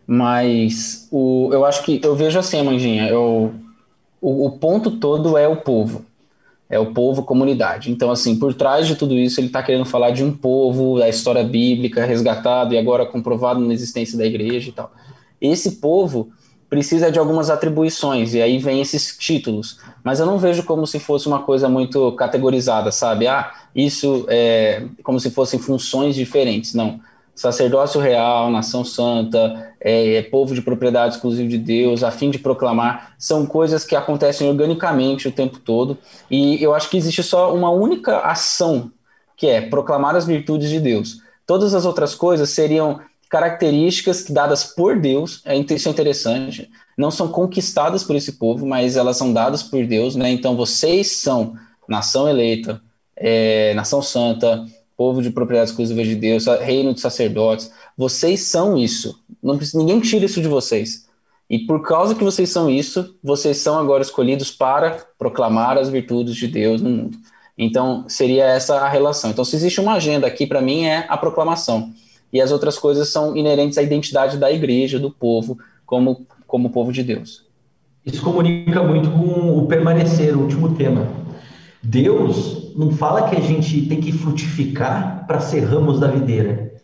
Mas 0.07 1.07
o, 1.13 1.51
eu 1.53 1.67
acho 1.67 1.83
que, 1.83 2.01
eu 2.03 2.17
vejo 2.17 2.39
assim, 2.39 2.63
Mandinha, 2.63 3.09
eu, 3.09 3.53
o, 4.23 4.47
o 4.47 4.51
ponto 4.53 4.93
todo 4.93 5.37
é 5.37 5.47
o 5.47 5.57
povo 5.57 6.03
é 6.69 6.79
o 6.79 6.93
povo 6.93 7.23
comunidade. 7.23 7.91
Então, 7.91 8.11
assim, 8.11 8.39
por 8.39 8.53
trás 8.55 8.87
de 8.87 8.97
tudo 8.97 9.15
isso, 9.15 9.41
ele 9.41 9.47
está 9.47 9.63
querendo 9.63 9.85
falar 9.85 10.11
de 10.11 10.25
um 10.25 10.33
povo, 10.33 10.99
da 10.99 11.09
história 11.09 11.45
bíblica, 11.45 12.05
resgatado 12.05 12.75
e 12.75 12.79
agora 12.79 13.07
comprovado 13.07 13.61
na 13.61 13.73
existência 13.73 14.19
da 14.19 14.27
igreja 14.27 14.69
e 14.69 14.73
tal. 14.73 14.93
Esse 15.41 15.73
povo 15.77 16.31
precisa 16.69 17.13
de 17.13 17.19
algumas 17.19 17.49
atribuições, 17.49 18.35
e 18.35 18.43
aí 18.43 18.59
vem 18.59 18.81
esses 18.81 19.17
títulos. 19.17 19.79
Mas 20.03 20.19
eu 20.19 20.27
não 20.27 20.39
vejo 20.39 20.65
como 20.65 20.87
se 20.87 20.99
fosse 20.99 21.29
uma 21.29 21.43
coisa 21.43 21.69
muito 21.69 22.11
categorizada, 22.13 22.91
sabe? 22.91 23.29
Ah, 23.29 23.53
isso 23.75 24.27
é 24.29 24.83
como 25.05 25.21
se 25.21 25.31
fossem 25.31 25.61
funções 25.61 26.17
diferentes. 26.17 26.75
Não 26.75 27.01
sacerdócio 27.37 28.01
real, 28.01 28.51
nação 28.51 28.83
santa, 28.83 29.75
é, 29.79 30.15
é, 30.15 30.23
povo 30.23 30.55
de 30.55 30.63
propriedade 30.63 31.15
exclusiva 31.15 31.49
de 31.49 31.59
Deus, 31.59 32.03
a 32.03 32.11
fim 32.11 32.31
de 32.31 32.39
proclamar, 32.39 33.15
são 33.19 33.45
coisas 33.45 33.85
que 33.85 33.95
acontecem 33.95 34.49
organicamente 34.49 35.29
o 35.29 35.33
tempo 35.33 35.61
todo, 35.61 35.99
e 36.31 36.61
eu 36.63 36.75
acho 36.75 36.89
que 36.89 36.97
existe 36.97 37.23
só 37.23 37.55
uma 37.55 37.71
única 37.71 38.21
ação, 38.21 38.91
que 39.37 39.47
é 39.47 39.61
proclamar 39.61 40.17
as 40.17 40.27
virtudes 40.27 40.71
de 40.71 40.81
Deus. 40.81 41.21
Todas 41.47 41.75
as 41.75 41.85
outras 41.85 42.15
coisas 42.15 42.49
seriam 42.51 43.01
características 43.29 44.25
dadas 44.31 44.65
por 44.65 44.99
Deus, 44.99 45.43
é, 45.45 45.55
isso 45.57 45.89
é 45.89 45.93
interessante, 45.93 46.71
não 46.97 47.11
são 47.11 47.29
conquistadas 47.29 48.03
por 48.03 48.17
esse 48.17 48.33
povo, 48.33 48.65
mas 48.65 48.97
elas 48.97 49.19
são 49.19 49.31
dadas 49.31 49.63
por 49.63 49.85
Deus, 49.85 50.17
né? 50.17 50.31
Então 50.31 50.57
vocês 50.57 51.19
são 51.19 51.55
nação 51.87 52.27
eleita, 52.27 52.81
é, 53.15 53.75
nação 53.75 54.01
santa, 54.01 54.65
povo 54.97 55.21
de 55.23 55.31
propriedade 55.31 55.71
exclusiva 55.71 56.03
de 56.03 56.15
Deus, 56.15 56.47
reino 56.61 56.95
de 56.95 57.01
sacerdotes. 57.01 57.71
Vocês 57.97 58.41
são 58.41 58.77
isso. 58.77 59.21
Não 59.43 59.57
precisa, 59.57 59.79
ninguém 59.79 60.01
tira 60.01 60.25
isso 60.25 60.41
de 60.41 60.49
vocês. 60.49 61.07
E 61.49 61.61
por 61.61 61.83
causa 61.83 62.15
que 62.15 62.25
vocês 62.25 62.49
são 62.49 62.69
isso, 62.69 63.15
vocês 63.23 63.59
são 63.59 63.79
agora 63.79 64.03
escolhidos 64.03 64.51
para 64.51 65.05
proclamar 65.19 65.79
as 65.79 65.89
virtudes 65.89 66.35
de 66.35 66.49
Deus 66.49 66.81
no 66.81 66.91
mundo. 66.91 67.19
Então, 67.57 68.05
seria 68.09 68.45
essa 68.45 68.81
a 68.81 68.89
relação. 68.89 69.31
Então, 69.31 69.45
se 69.45 69.55
existe 69.55 69.81
uma 69.81 69.95
agenda 69.95 70.27
aqui, 70.27 70.47
para 70.47 70.61
mim, 70.61 70.85
é 70.85 71.07
a 71.09 71.17
proclamação. 71.17 71.93
E 72.33 72.41
as 72.41 72.51
outras 72.51 72.79
coisas 72.79 73.09
são 73.09 73.37
inerentes 73.37 73.79
à 73.79 73.83
identidade 73.83 74.37
da 74.37 74.51
igreja, 74.51 74.99
do 74.99 75.11
povo, 75.11 75.57
como, 75.87 76.27
como 76.47 76.71
povo 76.71 76.93
de 76.93 77.03
Deus. 77.03 77.47
Isso 78.05 78.23
comunica 78.23 78.83
muito 78.83 79.11
com 79.11 79.59
o 79.59 79.67
permanecer, 79.67 80.37
o 80.37 80.43
último 80.43 80.75
tema. 80.75 81.09
Deus 81.83 82.66
não 82.77 82.91
fala 82.91 83.29
que 83.29 83.37
a 83.37 83.41
gente 83.41 83.87
tem 83.87 84.01
que 84.01 84.13
frutificar 84.13 85.27
para 85.27 85.41
ser 85.41 85.61
ramos 85.61 85.99
da 85.99 86.09
videira. 86.09 86.75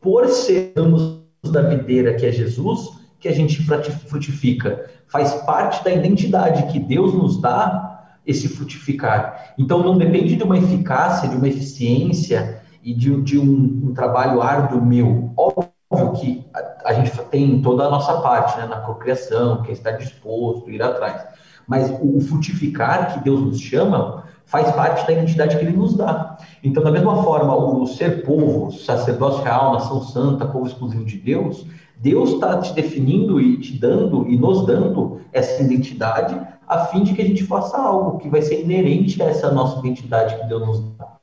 Por 0.00 0.26
ser 0.28 0.72
ramos 0.76 1.20
da 1.44 1.62
videira, 1.62 2.14
que 2.14 2.26
é 2.26 2.32
Jesus, 2.32 2.90
que 3.20 3.28
a 3.28 3.32
gente 3.32 3.62
frutifica. 3.62 4.90
Faz 5.06 5.32
parte 5.44 5.84
da 5.84 5.92
identidade 5.92 6.72
que 6.72 6.80
Deus 6.80 7.14
nos 7.14 7.40
dá 7.40 8.08
esse 8.26 8.48
frutificar. 8.48 9.54
Então 9.56 9.84
não 9.84 9.96
depende 9.96 10.34
de 10.34 10.42
uma 10.42 10.58
eficácia, 10.58 11.28
de 11.28 11.36
uma 11.36 11.46
eficiência 11.46 12.60
e 12.82 12.92
de, 12.92 13.20
de 13.22 13.38
um, 13.38 13.82
um, 13.84 13.94
trabalho 13.94 14.42
árduo 14.42 14.84
meu. 14.84 15.32
Óbvio 15.36 16.12
que 16.20 16.44
a, 16.52 16.90
a, 16.90 16.92
gente 16.94 17.16
tem 17.30 17.62
toda 17.62 17.84
a 17.84 17.90
nossa 17.90 18.20
parte 18.20 18.58
né, 18.58 18.66
na 18.66 18.78
procriação, 18.78 19.62
que 19.62 19.70
é 19.70 19.74
estar 19.74 19.92
disposto, 19.92 20.68
ir 20.68 20.82
atrás. 20.82 21.24
Mas 21.68 21.88
o 22.00 22.20
frutificar 22.20 23.14
que 23.14 23.24
Deus 23.24 23.40
nos 23.40 23.60
chama 23.60 24.24
faz 24.46 24.70
parte 24.72 25.06
da 25.06 25.12
identidade 25.12 25.56
que 25.56 25.64
ele 25.64 25.76
nos 25.76 25.96
dá. 25.96 26.38
Então, 26.62 26.82
da 26.82 26.90
mesma 26.90 27.22
forma, 27.22 27.54
o 27.54 27.86
ser 27.86 28.24
povo, 28.24 28.72
sacerdócio 28.72 29.42
real, 29.42 29.74
nação 29.74 30.00
santa, 30.02 30.46
povo 30.46 30.66
exclusivo 30.66 31.04
de 31.04 31.18
Deus, 31.18 31.66
Deus 31.98 32.30
está 32.30 32.58
te 32.58 32.72
definindo 32.72 33.40
e 33.40 33.58
te 33.58 33.78
dando 33.78 34.26
e 34.28 34.38
nos 34.38 34.64
dando 34.66 35.20
essa 35.32 35.62
identidade 35.62 36.38
a 36.68 36.86
fim 36.86 37.02
de 37.02 37.14
que 37.14 37.22
a 37.22 37.24
gente 37.24 37.44
faça 37.44 37.76
algo 37.76 38.18
que 38.18 38.28
vai 38.28 38.42
ser 38.42 38.60
inerente 38.62 39.22
a 39.22 39.26
essa 39.26 39.52
nossa 39.52 39.78
identidade 39.78 40.36
que 40.36 40.46
Deus 40.46 40.66
nos 40.66 40.80
dá. 40.96 41.16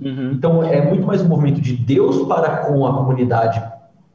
Uhum. 0.00 0.32
Então, 0.32 0.62
é 0.62 0.80
muito 0.84 1.06
mais 1.06 1.22
um 1.22 1.28
movimento 1.28 1.60
de 1.60 1.74
Deus 1.74 2.26
para 2.26 2.58
com 2.58 2.86
a 2.86 2.94
comunidade 2.94 3.62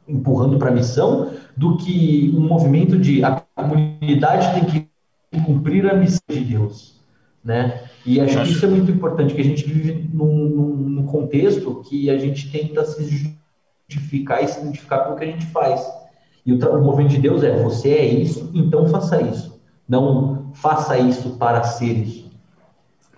empurrando 0.06 0.58
para 0.58 0.68
a 0.68 0.72
missão 0.72 1.30
do 1.56 1.76
que 1.76 2.32
um 2.36 2.40
movimento 2.40 2.98
de 2.98 3.24
a 3.24 3.42
comunidade 3.54 4.54
tem 4.54 4.64
que 4.64 5.40
cumprir 5.44 5.90
a 5.90 5.94
missão 5.94 6.22
de 6.28 6.40
Deus, 6.40 7.01
né? 7.44 7.84
E 8.04 8.20
acho 8.20 8.42
que 8.42 8.50
isso 8.50 8.64
é 8.64 8.68
muito 8.68 8.90
importante, 8.90 9.34
que 9.34 9.40
a 9.40 9.44
gente 9.44 9.64
vive 9.64 10.08
num, 10.12 10.34
num, 10.34 11.06
contexto 11.06 11.82
que 11.88 12.08
a 12.08 12.18
gente 12.18 12.50
tenta 12.50 12.84
se 12.84 13.32
justificar 13.88 14.42
e 14.42 14.48
se 14.48 14.60
identificar 14.60 15.00
com 15.00 15.14
o 15.14 15.16
que 15.16 15.24
a 15.24 15.26
gente 15.26 15.46
faz. 15.46 15.84
E 16.44 16.52
o, 16.52 16.56
o 16.56 16.82
movimento 16.82 17.12
de 17.12 17.18
Deus 17.18 17.42
é, 17.42 17.62
você 17.62 17.90
é 17.90 18.04
isso, 18.04 18.50
então 18.54 18.88
faça 18.88 19.20
isso. 19.22 19.60
Não 19.88 20.50
faça 20.54 20.98
isso 20.98 21.36
para 21.36 21.62
ser 21.64 21.92
isso. 21.92 22.30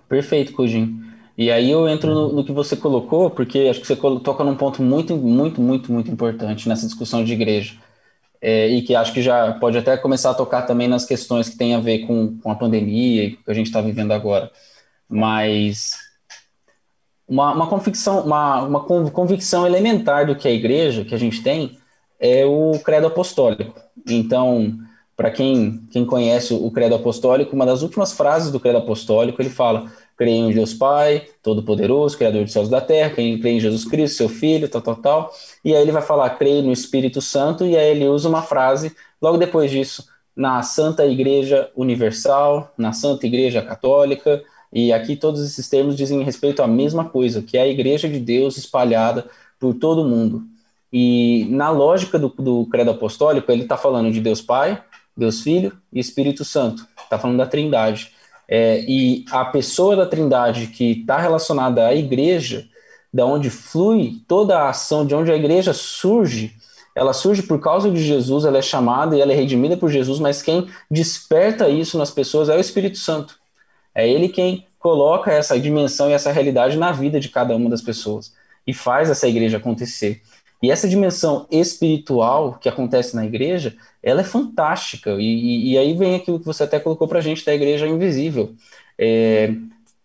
Perfeito, 0.07 0.53
Cujin. 0.53 1.01
E 1.37 1.51
aí 1.51 1.69
eu 1.69 1.87
entro 1.87 2.13
no, 2.13 2.33
no, 2.33 2.45
que 2.45 2.51
você 2.51 2.75
colocou, 2.75 3.29
porque 3.29 3.67
acho 3.69 3.81
que 3.81 3.87
você 3.87 3.95
toca 3.95 4.43
num 4.43 4.55
ponto 4.55 4.81
muito, 4.81 5.15
muito, 5.17 5.61
muito, 5.61 5.91
muito 5.91 6.09
importante 6.09 6.69
nessa 6.69 6.85
discussão 6.85 7.23
de 7.23 7.33
igreja. 7.33 7.75
É, 8.47 8.67
e 8.67 8.81
que 8.83 8.93
acho 8.93 9.11
que 9.11 9.23
já 9.23 9.53
pode 9.53 9.77
até 9.77 9.97
começar 9.97 10.29
a 10.29 10.35
tocar 10.35 10.63
também 10.63 10.87
nas 10.87 11.03
questões 11.03 11.49
que 11.49 11.57
têm 11.57 11.73
a 11.73 11.79
ver 11.79 12.05
com, 12.05 12.37
com 12.37 12.51
a 12.51 12.55
pandemia 12.55 13.23
e 13.23 13.31
que 13.31 13.49
a 13.49 13.53
gente 13.53 13.67
está 13.67 13.81
vivendo 13.81 14.11
agora 14.11 14.51
mas 15.09 15.93
uma, 17.27 17.53
uma 17.53 17.67
convicção, 17.67 18.21
uma, 18.21 18.61
uma 18.63 18.79
convicção 18.81 19.65
elementar 19.65 20.25
do 20.25 20.35
que 20.35 20.47
a 20.47 20.51
igreja 20.51 21.05
que 21.05 21.15
a 21.15 21.17
gente 21.17 21.41
tem 21.41 21.77
é 22.19 22.45
o 22.45 22.79
credo 22.83 23.07
apostólico. 23.07 23.79
Então, 24.07 24.77
para 25.15 25.31
quem, 25.31 25.85
quem 25.91 26.05
conhece 26.05 26.53
o 26.53 26.69
credo 26.71 26.95
apostólico, 26.95 27.55
uma 27.55 27.65
das 27.65 27.81
últimas 27.81 28.13
frases 28.13 28.51
do 28.51 28.59
credo 28.59 28.77
apostólico, 28.77 29.41
ele 29.41 29.49
fala: 29.49 29.91
creio 30.17 30.49
em 30.49 30.53
Deus 30.53 30.73
Pai, 30.73 31.27
Todo-Poderoso, 31.43 32.17
Criador 32.17 32.43
dos 32.43 32.53
céus 32.53 32.67
e 32.67 32.71
da 32.71 32.81
terra, 32.81 33.11
creio 33.11 33.45
em 33.45 33.59
Jesus 33.59 33.85
Cristo, 33.85 34.17
seu 34.17 34.29
Filho, 34.29 34.69
tal, 34.69 34.81
tal, 34.81 34.95
tal. 34.95 35.31
E 35.63 35.75
aí 35.75 35.81
ele 35.81 35.91
vai 35.91 36.01
falar, 36.01 36.29
creio 36.31 36.61
no 36.63 36.71
Espírito 36.71 37.21
Santo, 37.21 37.65
e 37.65 37.77
aí 37.77 37.91
ele 37.91 38.07
usa 38.07 38.29
uma 38.29 38.41
frase, 38.41 38.95
logo 39.21 39.37
depois 39.37 39.69
disso, 39.71 40.07
na 40.35 40.61
Santa 40.63 41.05
Igreja 41.05 41.69
Universal, 41.75 42.73
na 42.77 42.93
Santa 42.93 43.25
Igreja 43.25 43.61
Católica, 43.61 44.43
e 44.71 44.91
aqui 44.91 45.15
todos 45.15 45.41
esses 45.41 45.69
termos 45.69 45.95
dizem 45.95 46.21
respeito 46.23 46.61
à 46.61 46.67
mesma 46.67 47.05
coisa, 47.05 47.41
que 47.41 47.57
é 47.57 47.61
a 47.61 47.67
Igreja 47.67 48.09
de 48.09 48.19
Deus 48.19 48.57
espalhada 48.57 49.25
por 49.59 49.73
todo 49.73 50.01
o 50.01 50.09
mundo. 50.09 50.43
E 50.91 51.45
na 51.49 51.69
lógica 51.69 52.17
do, 52.19 52.29
do 52.29 52.65
credo 52.67 52.91
apostólico, 52.91 53.51
ele 53.51 53.63
está 53.63 53.77
falando 53.77 54.11
de 54.11 54.21
Deus 54.21 54.41
Pai, 54.41 54.81
Deus 55.15 55.41
Filho 55.41 55.71
e 55.91 55.99
Espírito 55.99 56.43
Santo. 56.43 56.85
Está 57.01 57.17
falando 57.17 57.37
da 57.37 57.45
Trindade. 57.45 58.11
É, 58.47 58.81
e 58.81 59.25
a 59.31 59.45
pessoa 59.45 59.95
da 59.95 60.05
Trindade 60.05 60.67
que 60.67 61.01
está 61.01 61.17
relacionada 61.17 61.87
à 61.87 61.95
igreja, 61.95 62.67
da 63.13 63.25
onde 63.25 63.49
flui 63.49 64.21
toda 64.27 64.57
a 64.57 64.69
ação, 64.69 65.05
de 65.05 65.15
onde 65.15 65.31
a 65.31 65.35
igreja 65.35 65.73
surge, 65.73 66.55
ela 66.95 67.13
surge 67.13 67.43
por 67.43 67.59
causa 67.59 67.89
de 67.91 68.01
Jesus, 68.01 68.45
ela 68.45 68.57
é 68.57 68.61
chamada 68.61 69.17
e 69.17 69.21
ela 69.21 69.33
é 69.33 69.35
redimida 69.35 69.75
por 69.75 69.89
Jesus, 69.89 70.19
mas 70.19 70.41
quem 70.41 70.67
desperta 70.89 71.67
isso 71.67 71.97
nas 71.97 72.11
pessoas 72.11 72.47
é 72.49 72.55
o 72.55 72.59
Espírito 72.59 72.97
Santo. 72.97 73.37
É 73.93 74.09
ele 74.09 74.29
quem 74.29 74.65
coloca 74.79 75.31
essa 75.31 75.59
dimensão 75.59 76.09
e 76.09 76.13
essa 76.13 76.31
realidade 76.31 76.77
na 76.77 76.91
vida 76.91 77.19
de 77.19 77.29
cada 77.29 77.55
uma 77.55 77.69
das 77.69 77.81
pessoas 77.81 78.33
e 78.67 78.73
faz 78.73 79.09
essa 79.09 79.27
igreja 79.27 79.57
acontecer. 79.57 80.21
E 80.61 80.71
essa 80.71 80.87
dimensão 80.87 81.45
espiritual 81.51 82.57
que 82.59 82.69
acontece 82.69 83.15
na 83.15 83.25
igreja, 83.25 83.75
ela 84.01 84.21
é 84.21 84.23
fantástica. 84.23 85.11
E, 85.19 85.71
e 85.71 85.77
aí 85.77 85.93
vem 85.93 86.15
aquilo 86.15 86.39
que 86.39 86.45
você 86.45 86.63
até 86.63 86.79
colocou 86.79 87.07
para 87.07 87.19
a 87.19 87.21
gente 87.21 87.45
da 87.45 87.53
igreja 87.53 87.87
invisível. 87.87 88.53
É, 88.97 89.53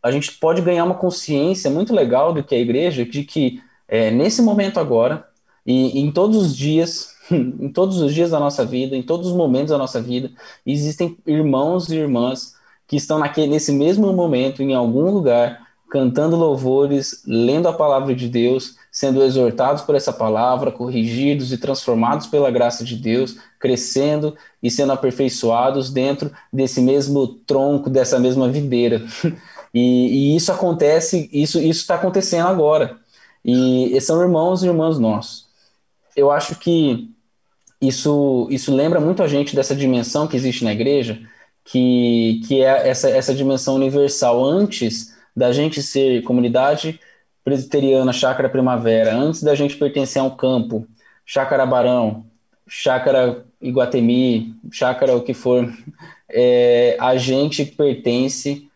a 0.02 0.10
gente 0.10 0.32
pode 0.32 0.62
ganhar 0.62 0.84
uma 0.84 0.94
consciência 0.94 1.70
muito 1.70 1.94
legal 1.94 2.32
do 2.32 2.42
que 2.42 2.54
é 2.54 2.58
a 2.58 2.62
igreja, 2.62 3.04
de 3.04 3.24
que 3.24 3.62
é, 3.86 4.10
nesse 4.10 4.40
momento 4.42 4.80
agora, 4.80 5.26
e 5.66 6.00
em 6.00 6.10
todos 6.10 6.36
os 6.36 6.56
dias, 6.56 7.14
em 7.30 7.68
todos 7.68 8.00
os 8.00 8.14
dias 8.14 8.30
da 8.30 8.40
nossa 8.40 8.64
vida, 8.64 8.96
em 8.96 9.02
todos 9.02 9.28
os 9.28 9.36
momentos 9.36 9.70
da 9.70 9.78
nossa 9.78 10.00
vida, 10.00 10.30
existem 10.66 11.16
irmãos 11.26 11.88
e 11.90 11.96
irmãs 11.96 12.54
que 12.86 12.96
estão 12.96 13.18
naquele, 13.18 13.48
nesse 13.48 13.72
mesmo 13.72 14.12
momento, 14.12 14.62
em 14.62 14.74
algum 14.74 15.10
lugar, 15.10 15.68
cantando 15.90 16.36
louvores, 16.36 17.22
lendo 17.26 17.68
a 17.68 17.72
palavra 17.72 18.14
de 18.14 18.28
Deus, 18.28 18.76
sendo 18.90 19.22
exortados 19.22 19.82
por 19.82 19.94
essa 19.94 20.12
palavra, 20.12 20.72
corrigidos 20.72 21.52
e 21.52 21.58
transformados 21.58 22.26
pela 22.26 22.50
graça 22.50 22.84
de 22.84 22.96
Deus, 22.96 23.36
crescendo 23.58 24.36
e 24.62 24.70
sendo 24.70 24.92
aperfeiçoados 24.92 25.90
dentro 25.90 26.30
desse 26.52 26.80
mesmo 26.80 27.26
tronco, 27.26 27.88
dessa 27.88 28.18
mesma 28.18 28.48
videira. 28.48 29.02
E, 29.72 30.32
e 30.32 30.36
isso 30.36 30.50
acontece, 30.50 31.30
isso 31.32 31.60
está 31.60 31.94
acontecendo 31.94 32.48
agora. 32.48 32.98
E, 33.44 33.96
e 33.96 34.00
são 34.00 34.20
irmãos 34.20 34.64
e 34.64 34.66
irmãs 34.66 34.98
nossos. 34.98 35.46
Eu 36.16 36.28
acho 36.28 36.56
que 36.56 37.08
isso, 37.80 38.46
isso 38.50 38.74
lembra 38.74 39.00
muito 39.00 39.22
a 39.22 39.28
gente 39.28 39.54
dessa 39.54 39.74
dimensão 39.74 40.26
que 40.26 40.36
existe 40.36 40.64
na 40.64 40.72
igreja, 40.72 41.20
que, 41.64 42.42
que 42.46 42.62
é 42.62 42.88
essa, 42.88 43.08
essa 43.08 43.34
dimensão 43.34 43.76
universal. 43.76 44.44
Antes 44.44 45.14
da 45.36 45.52
gente 45.52 45.82
ser 45.82 46.22
comunidade 46.24 47.00
presbiteriana 47.44 48.12
Chácara 48.12 48.48
Primavera, 48.48 49.14
antes 49.14 49.42
da 49.42 49.54
gente 49.54 49.76
pertencer 49.76 50.20
a 50.20 50.24
um 50.24 50.30
campo, 50.30 50.86
Chácara 51.24 51.66
Barão, 51.66 52.24
Chácara 52.68 53.44
Iguatemi, 53.60 54.54
Chácara 54.70 55.16
o 55.16 55.22
que 55.22 55.34
for, 55.34 55.72
é, 56.28 56.96
a 57.00 57.16
gente 57.16 57.64
pertence 57.64 58.68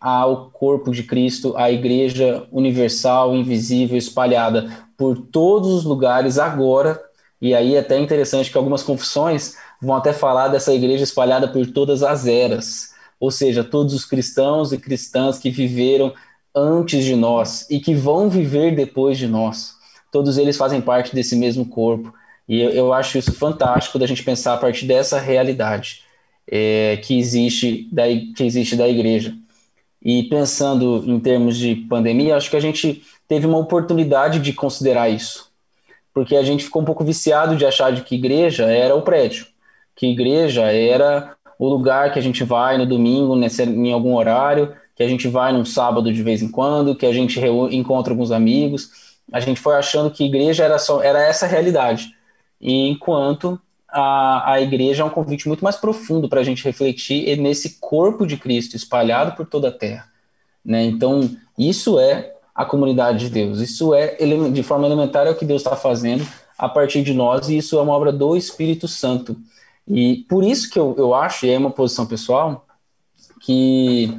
ao 0.00 0.50
corpo 0.50 0.92
de 0.92 1.02
Cristo, 1.02 1.56
à 1.56 1.70
igreja 1.70 2.46
universal, 2.52 3.34
invisível, 3.34 3.96
espalhada 3.96 4.70
por 4.98 5.16
todos 5.16 5.72
os 5.72 5.84
lugares 5.84 6.38
agora, 6.38 7.00
e 7.40 7.54
aí 7.54 7.74
é 7.74 7.78
até 7.78 7.98
interessante 7.98 8.50
que 8.50 8.58
algumas 8.58 8.82
confissões 8.82 9.56
vão 9.80 9.96
até 9.96 10.12
falar 10.12 10.48
dessa 10.48 10.72
igreja 10.72 11.04
espalhada 11.04 11.48
por 11.48 11.66
todas 11.66 12.02
as 12.02 12.26
eras, 12.26 12.92
ou 13.18 13.30
seja, 13.30 13.64
todos 13.64 13.94
os 13.94 14.04
cristãos 14.04 14.72
e 14.72 14.78
cristãs 14.78 15.38
que 15.38 15.50
viveram 15.50 16.12
antes 16.54 17.04
de 17.04 17.16
nós 17.16 17.68
e 17.70 17.80
que 17.80 17.94
vão 17.94 18.28
viver 18.28 18.74
depois 18.74 19.18
de 19.18 19.26
nós. 19.26 19.74
Todos 20.12 20.38
eles 20.38 20.56
fazem 20.56 20.80
parte 20.80 21.14
desse 21.14 21.34
mesmo 21.34 21.66
corpo. 21.66 22.14
E 22.48 22.60
eu, 22.60 22.70
eu 22.70 22.92
acho 22.92 23.18
isso 23.18 23.32
fantástico 23.32 23.98
da 23.98 24.06
gente 24.06 24.22
pensar 24.22 24.54
a 24.54 24.58
partir 24.58 24.86
dessa 24.86 25.18
realidade 25.18 26.02
é, 26.46 26.98
que, 27.02 27.18
existe 27.18 27.88
da, 27.90 28.04
que 28.36 28.44
existe 28.44 28.76
da 28.76 28.88
igreja. 28.88 29.34
E 30.02 30.24
pensando 30.24 31.02
em 31.06 31.18
termos 31.18 31.56
de 31.56 31.74
pandemia, 31.74 32.36
acho 32.36 32.50
que 32.50 32.56
a 32.56 32.60
gente 32.60 33.02
teve 33.26 33.46
uma 33.46 33.58
oportunidade 33.58 34.38
de 34.38 34.52
considerar 34.52 35.08
isso. 35.08 35.50
Porque 36.12 36.36
a 36.36 36.42
gente 36.42 36.64
ficou 36.64 36.82
um 36.82 36.84
pouco 36.84 37.02
viciado 37.02 37.56
de 37.56 37.66
achar 37.66 37.90
de 37.90 38.02
que 38.02 38.14
igreja 38.14 38.66
era 38.66 38.94
o 38.94 39.02
prédio, 39.02 39.46
que 39.96 40.06
igreja 40.06 40.62
era 40.64 41.34
o 41.58 41.68
lugar 41.68 42.12
que 42.12 42.18
a 42.18 42.22
gente 42.22 42.44
vai 42.44 42.76
no 42.76 42.86
domingo, 42.86 43.34
nesse, 43.34 43.62
em 43.62 43.92
algum 43.92 44.14
horário, 44.14 44.74
que 44.94 45.02
a 45.02 45.08
gente 45.08 45.28
vai 45.28 45.52
num 45.52 45.64
sábado 45.64 46.12
de 46.12 46.22
vez 46.22 46.42
em 46.42 46.48
quando, 46.48 46.94
que 46.94 47.06
a 47.06 47.12
gente 47.12 47.40
encontra 47.70 48.12
alguns 48.12 48.30
amigos. 48.30 48.90
A 49.32 49.40
gente 49.40 49.60
foi 49.60 49.74
achando 49.74 50.10
que 50.10 50.24
igreja 50.24 50.64
era, 50.64 50.78
só, 50.78 51.02
era 51.02 51.22
essa 51.22 51.46
realidade. 51.46 52.14
E 52.60 52.88
enquanto 52.88 53.60
a, 53.88 54.52
a 54.52 54.60
igreja 54.60 55.02
é 55.02 55.06
um 55.06 55.10
convite 55.10 55.48
muito 55.48 55.62
mais 55.62 55.76
profundo 55.76 56.28
para 56.28 56.40
a 56.40 56.44
gente 56.44 56.64
refletir 56.64 57.36
nesse 57.38 57.78
corpo 57.80 58.26
de 58.26 58.36
Cristo 58.36 58.76
espalhado 58.76 59.36
por 59.36 59.46
toda 59.46 59.68
a 59.68 59.72
terra. 59.72 60.08
Né? 60.64 60.84
Então, 60.84 61.30
isso 61.58 61.98
é 61.98 62.34
a 62.54 62.64
comunidade 62.64 63.18
de 63.18 63.30
Deus. 63.30 63.60
Isso 63.60 63.94
é, 63.94 64.16
de 64.52 64.62
forma 64.62 64.86
elementar, 64.86 65.26
é 65.26 65.30
o 65.30 65.36
que 65.36 65.44
Deus 65.44 65.62
está 65.62 65.76
fazendo 65.76 66.26
a 66.56 66.68
partir 66.68 67.02
de 67.02 67.12
nós, 67.12 67.48
e 67.48 67.58
isso 67.58 67.78
é 67.78 67.82
uma 67.82 67.92
obra 67.92 68.12
do 68.12 68.36
Espírito 68.36 68.86
Santo. 68.86 69.36
E 69.86 70.24
por 70.28 70.44
isso 70.44 70.70
que 70.70 70.78
eu, 70.78 70.94
eu 70.96 71.14
acho, 71.14 71.46
e 71.46 71.50
é 71.50 71.58
uma 71.58 71.70
posição 71.70 72.06
pessoal, 72.06 72.66
que 73.40 74.18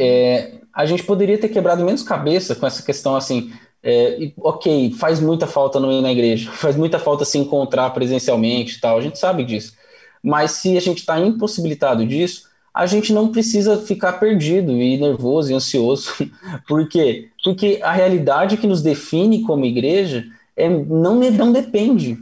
é, 0.00 0.52
a 0.72 0.86
gente 0.86 1.02
poderia 1.02 1.36
ter 1.36 1.50
quebrado 1.50 1.84
menos 1.84 2.02
cabeça 2.02 2.54
com 2.54 2.66
essa 2.66 2.82
questão 2.82 3.14
assim. 3.14 3.52
É, 3.82 4.32
ok, 4.38 4.92
faz 4.92 5.20
muita 5.20 5.46
falta 5.46 5.78
não 5.78 5.92
ir 5.92 6.00
na 6.00 6.12
igreja, 6.12 6.50
faz 6.52 6.76
muita 6.76 6.98
falta 6.98 7.24
se 7.24 7.38
encontrar 7.38 7.90
presencialmente 7.90 8.76
e 8.76 8.80
tal, 8.80 8.98
a 8.98 9.00
gente 9.00 9.18
sabe 9.18 9.44
disso. 9.44 9.74
Mas 10.22 10.52
se 10.52 10.76
a 10.76 10.80
gente 10.80 10.98
está 10.98 11.18
impossibilitado 11.18 12.06
disso, 12.06 12.48
a 12.72 12.86
gente 12.86 13.12
não 13.12 13.32
precisa 13.32 13.78
ficar 13.78 14.14
perdido 14.14 14.72
e 14.72 14.96
nervoso 14.96 15.50
e 15.50 15.54
ansioso. 15.54 16.12
Por 16.68 16.88
quê? 16.88 17.28
Porque 17.42 17.80
a 17.82 17.92
realidade 17.92 18.56
que 18.56 18.66
nos 18.66 18.82
define 18.82 19.42
como 19.42 19.64
igreja 19.64 20.26
é, 20.56 20.68
não, 20.68 21.16
não 21.16 21.52
depende 21.52 22.18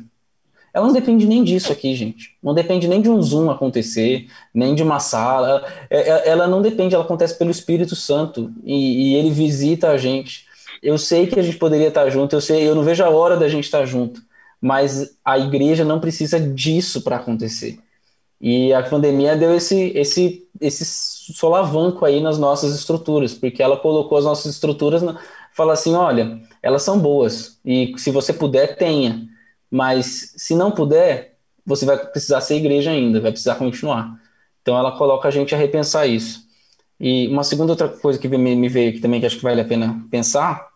ela 0.72 0.86
não 0.86 0.92
depende 0.92 1.26
nem 1.26 1.42
disso 1.42 1.72
aqui, 1.72 1.94
gente. 1.94 2.36
Não 2.42 2.54
depende 2.54 2.86
nem 2.86 3.00
de 3.00 3.08
um 3.08 3.20
Zoom 3.22 3.50
acontecer, 3.50 4.26
nem 4.52 4.74
de 4.74 4.82
uma 4.82 5.00
sala. 5.00 5.64
É, 5.90 6.00
é, 6.00 6.28
ela 6.28 6.46
não 6.46 6.62
depende, 6.62 6.94
ela 6.94 7.04
acontece 7.04 7.36
pelo 7.36 7.50
Espírito 7.50 7.96
Santo 7.96 8.52
e, 8.64 9.12
e 9.12 9.14
ele 9.14 9.30
visita 9.30 9.88
a 9.88 9.96
gente. 9.96 10.46
Eu 10.82 10.98
sei 10.98 11.26
que 11.26 11.38
a 11.38 11.42
gente 11.42 11.56
poderia 11.56 11.88
estar 11.88 12.08
junto, 12.10 12.36
eu 12.36 12.40
sei, 12.40 12.68
eu 12.68 12.74
não 12.74 12.84
vejo 12.84 13.02
a 13.02 13.10
hora 13.10 13.36
da 13.36 13.48
gente 13.48 13.64
estar 13.64 13.84
junto, 13.84 14.22
mas 14.60 15.16
a 15.24 15.38
igreja 15.38 15.84
não 15.84 16.00
precisa 16.00 16.38
disso 16.38 17.02
para 17.02 17.16
acontecer. 17.16 17.78
E 18.40 18.72
a 18.72 18.82
pandemia 18.82 19.36
deu 19.36 19.52
esse, 19.54 19.90
esse, 19.96 20.46
esse 20.60 20.84
solavanco 20.84 22.04
aí 22.04 22.20
nas 22.20 22.38
nossas 22.38 22.74
estruturas, 22.74 23.34
porque 23.34 23.62
ela 23.62 23.76
colocou 23.76 24.16
as 24.16 24.24
nossas 24.24 24.54
estruturas, 24.54 25.02
na, 25.02 25.18
fala 25.52 25.72
assim, 25.72 25.94
olha, 25.94 26.40
elas 26.62 26.84
são 26.84 27.00
boas, 27.00 27.58
e 27.64 27.92
se 27.96 28.12
você 28.12 28.32
puder, 28.32 28.76
tenha 28.76 29.26
mas 29.70 30.34
se 30.36 30.54
não 30.54 30.70
puder, 30.70 31.36
você 31.64 31.84
vai 31.84 31.98
precisar 31.98 32.40
ser 32.40 32.56
igreja 32.56 32.90
ainda, 32.90 33.20
vai 33.20 33.30
precisar 33.30 33.56
continuar. 33.56 34.18
Então 34.62 34.76
ela 34.76 34.96
coloca 34.96 35.28
a 35.28 35.30
gente 35.30 35.54
a 35.54 35.58
repensar 35.58 36.06
isso. 36.06 36.46
E 36.98 37.28
uma 37.28 37.44
segunda 37.44 37.72
outra 37.72 37.88
coisa 37.88 38.18
que 38.18 38.26
me 38.28 38.68
veio 38.68 38.90
aqui 38.90 39.00
também 39.00 39.20
que 39.20 39.26
acho 39.26 39.36
que 39.36 39.42
vale 39.42 39.60
a 39.60 39.64
pena 39.64 40.04
pensar, 40.10 40.66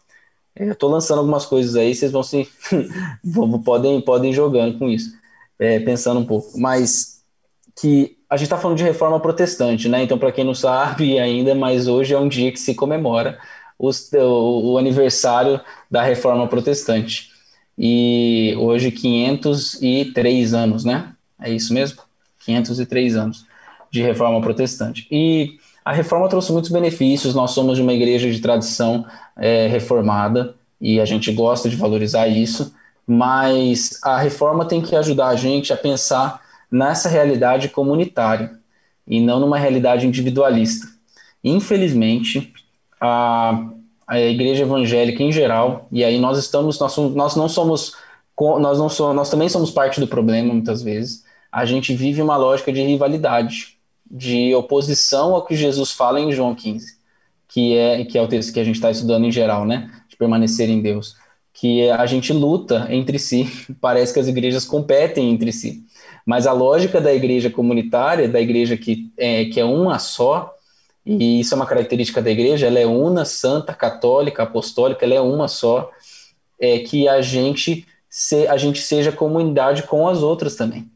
é, 0.55 0.69
eu 0.69 0.73
estou 0.73 0.91
lançando 0.91 1.19
algumas 1.19 1.47
coisas 1.47 1.75
aí, 1.77 1.95
vocês 1.95 2.13
vão 2.13 2.23
se 2.23 2.49
podem 3.65 4.01
podem 4.01 4.33
jogando 4.33 4.79
com 4.79 4.89
isso, 4.89 5.13
é, 5.59 5.81
pensando 5.81 6.21
um 6.21 6.25
pouco. 6.25 6.59
Mas 6.59 7.23
que 7.81 8.19
a 8.29 8.37
gente 8.37 8.47
está 8.47 8.59
falando 8.59 8.79
de 8.79 8.85
reforma 8.85 9.19
protestante, 9.19 9.89
né? 9.89 10.03
Então 10.03 10.19
para 10.19 10.33
quem 10.33 10.45
não 10.45 10.55
sabe 10.55 11.19
ainda, 11.21 11.55
mas 11.55 11.89
hoje 11.89 12.15
é 12.15 12.19
um 12.19 12.29
dia 12.29 12.53
que 12.53 12.61
se 12.61 12.75
comemora 12.75 13.39
os, 13.79 14.13
o, 14.13 14.75
o 14.75 14.79
aniversário 14.79 15.61
da 15.91 16.03
reforma 16.03 16.47
protestante 16.47 17.32
e 17.79 18.55
hoje 18.59 18.91
503 18.91 20.55
anos, 20.55 20.85
né? 20.85 21.13
É 21.41 21.51
isso 21.51 21.73
mesmo? 21.73 22.03
503 22.45 23.17
anos 23.17 23.47
de 23.91 24.03
reforma 24.03 24.41
protestante. 24.41 25.07
E 25.11 25.59
a 25.85 25.93
reforma 25.93 26.29
trouxe 26.29 26.53
muitos 26.53 26.71
benefícios, 26.71 27.35
nós 27.35 27.51
somos 27.51 27.77
de 27.77 27.83
uma 27.83 27.93
igreja 27.93 28.31
de 28.31 28.41
tradição 28.41 29.05
é, 29.37 29.67
reformada 29.67 30.55
e 30.81 31.01
a 31.01 31.05
gente 31.05 31.33
gosta 31.33 31.69
de 31.69 31.77
valorizar 31.77 32.27
isso, 32.27 32.75
mas 33.07 33.99
a 34.03 34.19
reforma 34.19 34.65
tem 34.65 34.81
que 34.81 34.97
ajudar 34.97 35.29
a 35.29 35.37
gente 35.37 35.73
a 35.73 35.77
pensar 35.77 36.41
nessa 36.71 37.09
realidade 37.09 37.69
comunitária 37.69 38.53
e 39.07 39.21
não 39.21 39.41
numa 39.41 39.59
realidade 39.59 40.07
individualista. 40.07 40.87
Infelizmente, 41.45 42.53
a, 43.01 43.69
a 44.13 44.21
igreja 44.21 44.65
evangélica 44.65 45.23
em 45.23 45.33
geral, 45.33 45.89
e 45.91 46.05
aí 46.05 46.19
nós 46.19 46.37
estamos, 46.37 46.79
nós, 46.79 46.95
nós 47.15 47.35
não 47.35 47.49
somos, 47.49 47.97
nós 48.39 48.79
não 48.79 48.91
somos, 48.91 49.17
nós 49.17 49.31
também 49.31 49.49
somos 49.49 49.71
parte 49.71 50.01
do 50.01 50.07
problema 50.07 50.53
muitas 50.53 50.83
vezes. 50.83 51.25
A 51.51 51.65
gente 51.65 51.95
vive 51.95 52.21
uma 52.21 52.37
lógica 52.37 52.71
de 52.71 52.83
rivalidade, 52.83 53.79
de 54.11 54.55
oposição 54.55 55.35
ao 55.35 55.47
que 55.47 55.57
Jesus 55.57 55.93
fala 55.93 56.21
em 56.21 56.31
João 56.31 56.55
15, 56.55 56.99
que 57.49 57.75
é 57.75 58.05
que 58.05 58.19
é 58.19 58.23
o 58.23 58.29
texto 58.29 58.53
que 58.53 58.61
a 58.61 58.65
gente 58.65 58.75
está 58.75 58.91
estudando 58.91 59.25
em 59.25 59.33
geral, 59.33 59.65
né? 59.65 59.91
De 60.11 60.15
permanecer 60.15 60.69
em 60.69 60.83
Deus, 60.83 61.17
que 61.55 61.89
a 61.89 62.05
gente 62.05 62.35
luta 62.35 62.89
entre 62.91 63.19
si. 63.19 63.51
Parece 63.81 64.13
que 64.13 64.21
as 64.21 64.29
igrejas 64.29 64.67
competem 64.67 65.31
entre 65.31 65.51
si. 65.53 65.85
Mas 66.27 66.47
a 66.47 66.53
lógica 66.53 67.01
da 67.01 67.15
igreja 67.15 67.49
comunitária, 67.49 68.29
da 68.29 68.43
igreja 68.43 68.77
que 68.77 69.11
é, 69.17 69.47
que 69.47 69.59
é 69.59 69.65
uma 69.65 69.99
só, 69.99 70.55
e 71.05 71.41
isso 71.41 71.55
é 71.55 71.57
uma 71.57 71.67
característica 71.67 72.23
da 72.23 72.31
igreja, 72.31 72.67
ela 72.67 72.79
é 72.79 72.87
una, 72.87 73.25
santa, 73.25 73.75
católica, 73.75 74.45
apostólica, 74.45 75.05
ela 75.05 75.15
é 75.15 75.21
uma 75.21 75.49
só, 75.49 75.91
é 76.61 76.79
que 76.79 77.09
a 77.09 77.21
gente, 77.21 77.87
se, 78.09 78.47
a 78.47 78.57
gente 78.57 78.81
seja 78.81 79.11
comunidade 79.11 79.83
com 79.83 80.09
as 80.09 80.23
outras 80.23 80.55
também. 80.55 80.89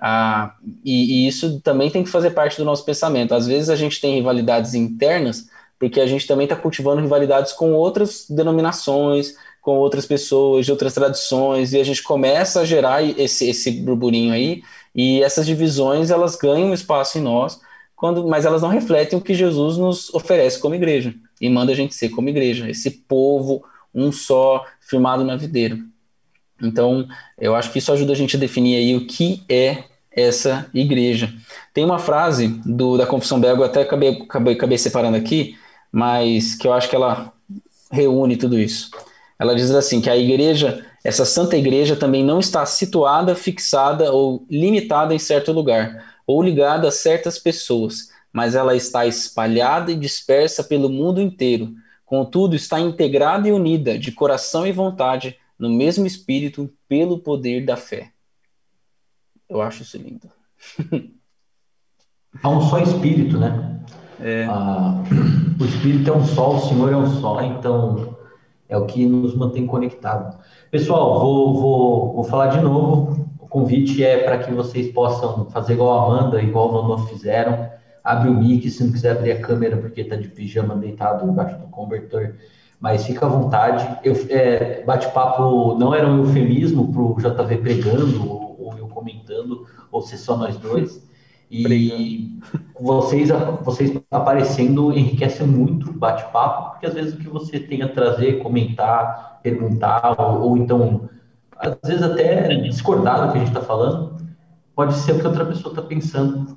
Ah, 0.00 0.54
e, 0.84 1.24
e, 1.24 1.28
isso 1.28 1.60
também 1.60 1.90
tem 1.90 2.04
que 2.04 2.10
fazer 2.10 2.30
parte 2.30 2.56
do 2.56 2.64
nosso 2.64 2.84
pensamento. 2.84 3.34
Às 3.34 3.48
vezes 3.48 3.68
a 3.68 3.74
gente 3.74 4.00
tem 4.00 4.14
rivalidades 4.14 4.74
internas, 4.74 5.48
porque 5.76 6.00
a 6.00 6.06
gente 6.06 6.26
também 6.26 6.44
está 6.44 6.54
cultivando 6.54 7.00
rivalidades 7.00 7.52
com 7.52 7.72
outras 7.72 8.26
denominações, 8.30 9.34
com 9.60 9.76
outras 9.76 10.06
pessoas, 10.06 10.64
de 10.66 10.72
outras 10.72 10.94
tradições, 10.94 11.72
e 11.72 11.80
a 11.80 11.84
gente 11.84 12.02
começa 12.02 12.60
a 12.60 12.64
gerar 12.64 13.02
esse, 13.02 13.48
esse 13.50 13.70
burburinho 13.72 14.32
aí, 14.32 14.62
e 14.94 15.22
essas 15.22 15.44
divisões 15.46 16.10
elas 16.10 16.36
ganham 16.36 16.72
espaço 16.72 17.18
em 17.18 17.20
nós, 17.20 17.60
quando, 17.98 18.28
mas 18.28 18.44
elas 18.44 18.62
não 18.62 18.68
refletem 18.68 19.18
o 19.18 19.22
que 19.22 19.34
Jesus 19.34 19.76
nos 19.76 20.14
oferece 20.14 20.60
como 20.60 20.76
igreja 20.76 21.12
e 21.40 21.50
manda 21.50 21.72
a 21.72 21.74
gente 21.74 21.96
ser 21.96 22.10
como 22.10 22.28
igreja, 22.28 22.70
esse 22.70 22.90
povo 22.90 23.64
um 23.92 24.12
só, 24.12 24.64
firmado 24.80 25.24
na 25.24 25.34
videira. 25.34 25.76
Então, 26.62 27.08
eu 27.36 27.56
acho 27.56 27.72
que 27.72 27.80
isso 27.80 27.92
ajuda 27.92 28.12
a 28.12 28.16
gente 28.16 28.36
a 28.36 28.38
definir 28.38 28.76
aí 28.76 28.94
o 28.94 29.04
que 29.04 29.42
é 29.48 29.82
essa 30.12 30.70
igreja. 30.72 31.34
Tem 31.74 31.84
uma 31.84 31.98
frase 31.98 32.48
do, 32.64 32.96
da 32.96 33.04
Confissão 33.04 33.40
Belga, 33.40 33.62
eu 33.62 33.66
até 33.66 33.82
acabei, 33.82 34.10
acabei, 34.10 34.54
acabei 34.54 34.78
separando 34.78 35.16
aqui, 35.16 35.56
mas 35.90 36.54
que 36.54 36.68
eu 36.68 36.72
acho 36.72 36.88
que 36.88 36.94
ela 36.94 37.32
reúne 37.90 38.36
tudo 38.36 38.56
isso. 38.56 38.90
Ela 39.40 39.56
diz 39.56 39.72
assim 39.72 40.00
que 40.00 40.10
a 40.10 40.16
igreja, 40.16 40.84
essa 41.04 41.24
santa 41.24 41.56
igreja 41.56 41.96
também 41.96 42.24
não 42.24 42.38
está 42.38 42.64
situada, 42.64 43.34
fixada 43.34 44.12
ou 44.12 44.46
limitada 44.48 45.12
em 45.12 45.18
certo 45.18 45.50
lugar, 45.50 46.07
ou 46.28 46.42
ligada 46.42 46.86
a 46.86 46.92
certas 46.92 47.38
pessoas, 47.38 48.10
mas 48.30 48.54
ela 48.54 48.76
está 48.76 49.06
espalhada 49.06 49.90
e 49.90 49.96
dispersa 49.96 50.62
pelo 50.62 50.90
mundo 50.90 51.22
inteiro. 51.22 51.72
Contudo, 52.04 52.54
está 52.54 52.78
integrada 52.78 53.48
e 53.48 53.52
unida, 53.52 53.98
de 53.98 54.12
coração 54.12 54.66
e 54.66 54.72
vontade, 54.72 55.38
no 55.58 55.70
mesmo 55.70 56.06
espírito, 56.06 56.70
pelo 56.86 57.18
poder 57.18 57.64
da 57.64 57.78
fé. 57.78 58.12
Eu 59.48 59.62
acho 59.62 59.82
isso 59.82 59.96
lindo. 59.96 60.30
Há 62.42 62.48
um 62.50 62.60
só 62.60 62.78
espírito, 62.80 63.38
né? 63.38 63.80
É. 64.20 64.44
Ah, 64.44 65.02
o 65.58 65.64
espírito 65.64 66.10
é 66.10 66.12
um 66.14 66.26
só, 66.26 66.56
o 66.56 66.60
Senhor 66.60 66.92
é 66.92 66.96
um 66.96 67.20
só, 67.22 67.40
então 67.40 68.18
é 68.68 68.76
o 68.76 68.84
que 68.84 69.06
nos 69.06 69.34
mantém 69.34 69.66
conectados. 69.66 70.36
Pessoal, 70.70 71.20
vou, 71.20 71.58
vou, 71.58 72.12
vou 72.16 72.24
falar 72.24 72.48
de 72.48 72.60
novo. 72.60 73.27
O 73.48 73.50
convite 73.50 74.04
é 74.04 74.24
para 74.24 74.36
que 74.40 74.52
vocês 74.52 74.92
possam 74.92 75.46
fazer 75.46 75.72
igual 75.72 75.98
a 75.98 76.04
Amanda, 76.04 76.42
igual 76.42 76.68
o 76.68 76.72
Nono 76.72 77.06
fizeram. 77.06 77.66
Abre 78.04 78.28
o 78.28 78.34
mic, 78.34 78.68
se 78.68 78.84
não 78.84 78.92
quiser 78.92 79.12
abrir 79.12 79.32
a 79.32 79.40
câmera 79.40 79.74
porque 79.78 80.02
está 80.02 80.16
de 80.16 80.28
pijama 80.28 80.76
deitado 80.76 81.26
embaixo 81.26 81.58
do 81.58 81.66
convertor. 81.68 82.34
Mas 82.78 83.06
fica 83.06 83.24
à 83.24 83.28
vontade. 83.28 84.00
É, 84.28 84.84
Bate-papo 84.84 85.76
não 85.78 85.94
era 85.94 86.06
um 86.06 86.18
eufemismo 86.18 86.92
para 86.92 87.00
o 87.00 87.16
JV 87.16 87.56
pregando 87.56 88.30
ou, 88.30 88.66
ou 88.66 88.78
eu 88.78 88.86
comentando, 88.86 89.64
ou 89.90 90.02
ser 90.02 90.18
só 90.18 90.36
nós 90.36 90.58
dois. 90.58 91.08
E 91.50 92.38
vocês, 92.78 93.30
vocês 93.62 93.98
aparecendo 94.10 94.92
enriquece 94.92 95.42
muito 95.44 95.88
o 95.88 95.94
bate-papo, 95.94 96.72
porque 96.72 96.84
às 96.84 96.92
vezes 96.92 97.14
o 97.14 97.16
que 97.16 97.26
você 97.26 97.58
tem 97.58 97.80
a 97.80 97.88
trazer, 97.88 98.42
comentar, 98.42 99.40
perguntar, 99.42 100.14
ou, 100.20 100.42
ou 100.42 100.56
então 100.58 101.08
às 101.58 101.76
vezes 101.84 102.02
até 102.02 102.54
discordar 102.56 103.26
do 103.26 103.32
que 103.32 103.38
a 103.38 103.40
gente 103.40 103.48
está 103.48 103.60
falando, 103.60 104.16
pode 104.74 104.94
ser 104.94 105.12
o 105.12 105.20
que 105.20 105.26
outra 105.26 105.44
pessoa 105.44 105.72
está 105.72 105.82
pensando. 105.82 106.56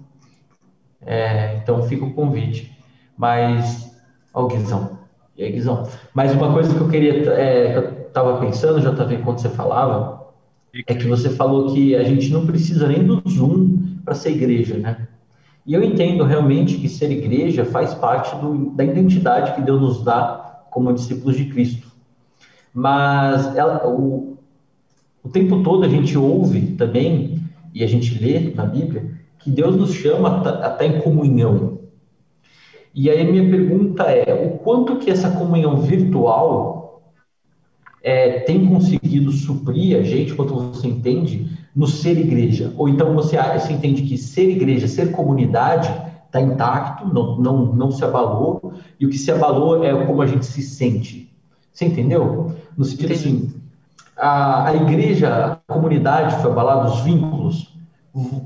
É, 1.01 1.57
então 1.57 1.81
fica 1.83 2.05
o 2.05 2.13
convite. 2.13 2.77
Mas, 3.17 3.95
ó, 4.33 4.45
Guizão. 4.45 4.99
E 5.35 5.43
aí, 5.43 5.51
Guizão? 5.51 5.87
Mas 6.13 6.33
uma 6.33 6.53
coisa 6.53 6.73
que 6.73 6.79
eu 6.79 6.89
queria, 6.89 7.33
é, 7.33 7.71
que 7.71 7.77
eu 7.77 8.07
estava 8.07 8.39
pensando, 8.39 8.81
já 8.81 8.93
tá 8.93 9.03
vendo 9.03 9.23
quando 9.23 9.39
você 9.39 9.49
falava, 9.49 10.27
é 10.87 10.93
que 10.93 11.07
você 11.07 11.29
falou 11.29 11.73
que 11.73 11.95
a 11.95 12.03
gente 12.03 12.31
não 12.31 12.45
precisa 12.45 12.87
nem 12.87 13.03
do 13.03 13.21
Zoom 13.27 13.99
para 14.05 14.13
ser 14.13 14.31
igreja, 14.31 14.77
né? 14.77 15.07
E 15.65 15.73
eu 15.73 15.83
entendo 15.83 16.23
realmente 16.23 16.77
que 16.77 16.89
ser 16.89 17.11
igreja 17.11 17.65
faz 17.65 17.93
parte 17.93 18.35
do, 18.37 18.71
da 18.71 18.83
identidade 18.83 19.53
que 19.53 19.61
Deus 19.61 19.79
nos 19.79 20.03
dá 20.03 20.63
como 20.71 20.93
discípulos 20.93 21.35
de 21.35 21.45
Cristo. 21.45 21.91
Mas 22.73 23.55
ela, 23.55 23.87
o, 23.87 24.37
o 25.23 25.29
tempo 25.29 25.61
todo 25.63 25.83
a 25.83 25.89
gente 25.89 26.17
ouve 26.17 26.73
também, 26.73 27.39
e 27.73 27.83
a 27.83 27.87
gente 27.87 28.21
lê 28.21 28.53
na 28.53 28.65
Bíblia, 28.65 29.11
que 29.39 29.49
Deus 29.49 29.75
nos 29.75 29.93
chama 29.93 30.41
a 30.43 30.71
estar 30.71 30.85
em 30.85 30.99
comunhão. 31.01 31.79
E 32.93 33.09
aí 33.09 33.29
minha 33.29 33.49
pergunta 33.49 34.03
é, 34.03 34.33
o 34.45 34.57
quanto 34.59 34.97
que 34.97 35.09
essa 35.09 35.31
comunhão 35.31 35.77
virtual 35.77 37.01
é, 38.03 38.39
tem 38.39 38.65
conseguido 38.65 39.31
suprir 39.31 39.97
a 39.97 40.03
gente, 40.03 40.33
quanto 40.33 40.53
você 40.53 40.87
entende, 40.87 41.57
no 41.75 41.87
ser 41.87 42.17
igreja? 42.17 42.73
Ou 42.77 42.89
então 42.89 43.13
você, 43.13 43.37
você 43.37 43.73
entende 43.73 44.01
que 44.01 44.17
ser 44.17 44.49
igreja, 44.49 44.87
ser 44.87 45.11
comunidade, 45.11 45.89
está 46.25 46.41
intacto, 46.41 47.07
não, 47.07 47.37
não, 47.37 47.73
não 47.73 47.91
se 47.91 48.03
abalou, 48.03 48.73
e 48.99 49.05
o 49.05 49.09
que 49.09 49.17
se 49.17 49.31
abalou 49.31 49.83
é 49.83 50.05
como 50.05 50.21
a 50.21 50.27
gente 50.27 50.45
se 50.45 50.61
sente. 50.61 51.31
Você 51.71 51.85
entendeu? 51.85 52.53
No 52.77 52.83
sentido 52.83 53.13
Entendi. 53.13 53.29
assim, 53.29 53.60
a, 54.17 54.69
a 54.69 54.75
igreja, 54.75 55.59
a 55.67 55.73
comunidade 55.73 56.41
foi 56.41 56.51
abalada, 56.51 56.89
os 56.89 57.01
vínculos. 57.01 57.71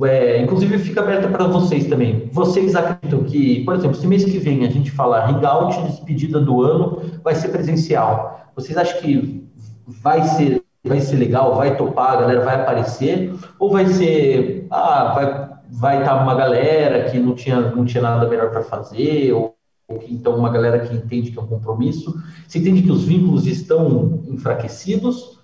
É, 0.03 0.41
inclusive, 0.41 0.77
fica 0.77 1.01
aberta 1.01 1.27
para 1.27 1.47
vocês 1.47 1.87
também. 1.87 2.29
Vocês 2.31 2.75
acreditam 2.75 3.23
que, 3.23 3.63
por 3.63 3.75
exemplo, 3.75 3.95
se 3.95 4.05
mês 4.05 4.23
que 4.23 4.37
vem 4.37 4.65
a 4.65 4.69
gente 4.69 4.91
falar 4.91 5.27
hangout, 5.29 5.81
despedida 5.83 6.39
do 6.39 6.61
ano, 6.61 7.01
vai 7.23 7.33
ser 7.35 7.49
presencial. 7.49 8.45
Vocês 8.55 8.77
acham 8.77 9.01
que 9.01 9.43
vai 9.87 10.23
ser, 10.23 10.63
vai 10.83 11.01
ser 11.01 11.17
legal, 11.17 11.55
vai 11.55 11.75
topar, 11.75 12.13
a 12.13 12.21
galera 12.21 12.45
vai 12.45 12.55
aparecer? 12.55 13.33
Ou 13.57 13.71
vai 13.71 13.87
ser, 13.87 14.67
ah, 14.69 15.13
vai 15.15 15.45
vai 15.69 15.99
estar 15.99 16.17
tá 16.17 16.23
uma 16.23 16.35
galera 16.35 17.09
que 17.09 17.19
não 17.19 17.33
tinha, 17.35 17.59
não 17.59 17.85
tinha 17.85 18.01
nada 18.01 18.27
melhor 18.27 18.49
para 18.51 18.63
fazer, 18.63 19.33
ou, 19.33 19.55
ou 19.87 20.03
então 20.09 20.37
uma 20.37 20.49
galera 20.49 20.79
que 20.79 20.93
entende 20.93 21.31
que 21.31 21.39
é 21.39 21.41
um 21.41 21.47
compromisso? 21.47 22.15
Você 22.47 22.59
entende 22.59 22.83
que 22.83 22.91
os 22.91 23.03
vínculos 23.03 23.45
estão 23.45 24.23
enfraquecidos? 24.27 25.34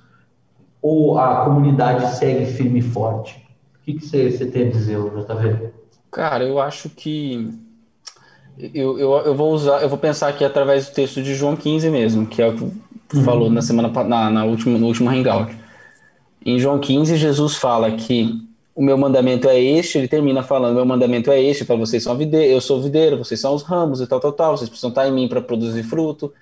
Ou 0.81 1.17
a 1.17 1.45
comunidade 1.45 2.15
segue 2.15 2.45
firme 2.45 2.79
e 2.79 2.81
forte? 2.81 3.35
O 3.81 3.85
que, 3.85 3.93
que 3.93 4.05
você, 4.05 4.31
você 4.31 4.45
tem 4.45 4.67
a 4.67 4.71
dizer, 4.71 4.97
JV? 4.97 5.69
Cara, 6.11 6.43
eu 6.43 6.59
acho 6.59 6.89
que 6.89 7.53
eu, 8.57 8.99
eu, 8.99 9.11
eu 9.11 9.35
vou 9.35 9.53
usar, 9.53 9.81
eu 9.81 9.89
vou 9.89 9.97
pensar 9.97 10.27
aqui 10.27 10.43
através 10.43 10.87
do 10.87 10.93
texto 10.93 11.21
de 11.21 11.33
João 11.33 11.55
15 11.55 11.89
mesmo, 11.89 12.25
que 12.27 12.41
é 12.41 12.47
o 12.47 12.55
que 12.55 12.63
uhum. 13.17 13.23
falou 13.23 13.49
na 13.49 13.61
semana 13.61 13.89
na, 14.03 14.29
na 14.29 14.45
última, 14.45 14.77
no 14.77 14.87
último 14.87 15.09
hangout. 15.09 15.55
Em 16.45 16.59
João 16.59 16.79
15, 16.79 17.17
Jesus 17.17 17.55
fala 17.55 17.91
que 17.91 18.41
o 18.75 18.81
meu 18.81 18.97
mandamento 18.97 19.47
é 19.47 19.59
este, 19.59 19.97
ele 19.97 20.07
termina 20.07 20.41
falando, 20.41 20.75
meu 20.75 20.85
mandamento 20.85 21.31
é 21.31 21.41
este, 21.41 21.65
para 21.65 21.75
vocês 21.75 22.03
são 22.03 22.15
videiro, 22.17 22.51
eu 22.51 22.61
sou 22.61 22.81
videiro, 22.81 23.17
vocês 23.17 23.39
são 23.39 23.53
os 23.53 23.63
ramos 23.63 24.01
e 24.01 24.07
tal, 24.07 24.19
tal, 24.19 24.31
tal, 24.31 24.57
vocês 24.57 24.69
precisam 24.69 24.89
estar 24.89 25.07
em 25.07 25.11
mim 25.11 25.27
para 25.27 25.41
produzir 25.41 25.83
fruto. 25.83 26.33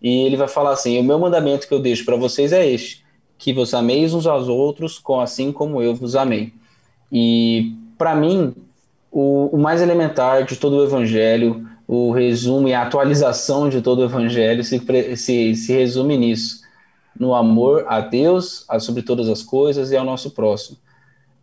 E 0.00 0.26
ele 0.26 0.36
vai 0.36 0.48
falar 0.48 0.72
assim: 0.72 0.98
o 0.98 1.02
meu 1.02 1.18
mandamento 1.18 1.66
que 1.66 1.74
eu 1.74 1.80
deixo 1.80 2.04
para 2.04 2.16
vocês 2.16 2.52
é 2.52 2.66
este, 2.66 3.04
que 3.38 3.52
vos 3.52 3.72
ameis 3.72 4.12
uns 4.12 4.26
aos 4.26 4.48
outros, 4.48 5.00
assim 5.22 5.52
como 5.52 5.80
eu 5.80 5.94
vos 5.94 6.16
amei. 6.16 6.52
E, 7.10 7.72
para 7.96 8.14
mim, 8.14 8.54
o, 9.10 9.48
o, 9.52 9.58
mais 9.58 9.80
elementar 9.80 10.44
de 10.44 10.56
todo 10.56 10.76
o 10.76 10.84
evangelho, 10.84 11.66
o 11.86 12.10
resumo 12.10 12.68
e 12.68 12.74
a 12.74 12.82
atualização 12.82 13.68
de 13.68 13.80
todo 13.80 14.00
o 14.00 14.04
evangelho 14.04 14.62
se, 14.62 14.82
se, 15.16 15.54
se 15.54 15.72
resume 15.72 16.18
nisso, 16.18 16.60
no 17.18 17.34
amor 17.34 17.86
a 17.88 18.00
Deus, 18.00 18.64
a, 18.68 18.78
sobre 18.78 19.02
todas 19.02 19.28
as 19.28 19.42
coisas 19.42 19.92
e 19.92 19.96
ao 19.96 20.04
nosso 20.04 20.32
próximo. 20.32 20.76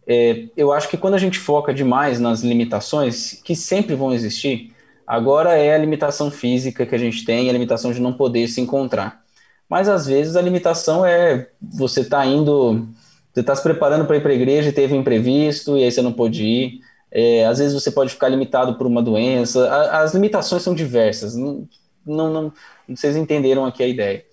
É, 0.05 0.45
eu 0.55 0.71
acho 0.71 0.87
que 0.87 0.97
quando 0.97 1.15
a 1.15 1.19
gente 1.19 1.39
foca 1.39 1.73
demais 1.73 2.19
nas 2.19 2.41
limitações, 2.41 3.41
que 3.43 3.55
sempre 3.55 3.95
vão 3.95 4.13
existir, 4.13 4.71
agora 5.07 5.57
é 5.57 5.73
a 5.73 5.77
limitação 5.77 6.29
física 6.29 6.85
que 6.85 6.93
a 6.93 6.97
gente 6.97 7.25
tem, 7.25 7.49
a 7.49 7.53
limitação 7.53 7.91
de 7.91 7.99
não 7.99 8.13
poder 8.13 8.47
se 8.47 8.61
encontrar. 8.61 9.24
Mas 9.69 9.89
às 9.89 10.05
vezes 10.05 10.35
a 10.35 10.41
limitação 10.41 11.05
é 11.05 11.49
você 11.61 12.03
tá 12.03 12.25
indo, 12.25 12.87
você 13.33 13.41
está 13.41 13.55
se 13.55 13.63
preparando 13.63 14.05
para 14.05 14.17
ir 14.17 14.21
para 14.21 14.31
a 14.31 14.35
igreja 14.35 14.69
e 14.69 14.73
teve 14.73 14.93
um 14.93 14.99
imprevisto 14.99 15.77
e 15.77 15.83
aí 15.83 15.91
você 15.91 16.01
não 16.01 16.13
pôde 16.13 16.43
ir. 16.43 16.79
É, 17.11 17.45
às 17.45 17.59
vezes 17.59 17.73
você 17.73 17.91
pode 17.91 18.11
ficar 18.11 18.27
limitado 18.29 18.75
por 18.75 18.85
uma 18.85 19.01
doença. 19.01 19.67
A, 19.69 20.01
as 20.01 20.13
limitações 20.13 20.61
são 20.61 20.75
diversas. 20.75 21.35
Não, 21.35 21.67
não, 22.05 22.31
não, 22.31 22.53
vocês 22.89 23.15
entenderam 23.15 23.65
aqui 23.65 23.81
a 23.81 23.87
ideia. 23.87 24.23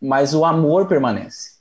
Mas 0.00 0.34
o 0.34 0.44
amor 0.44 0.86
permanece. 0.86 1.52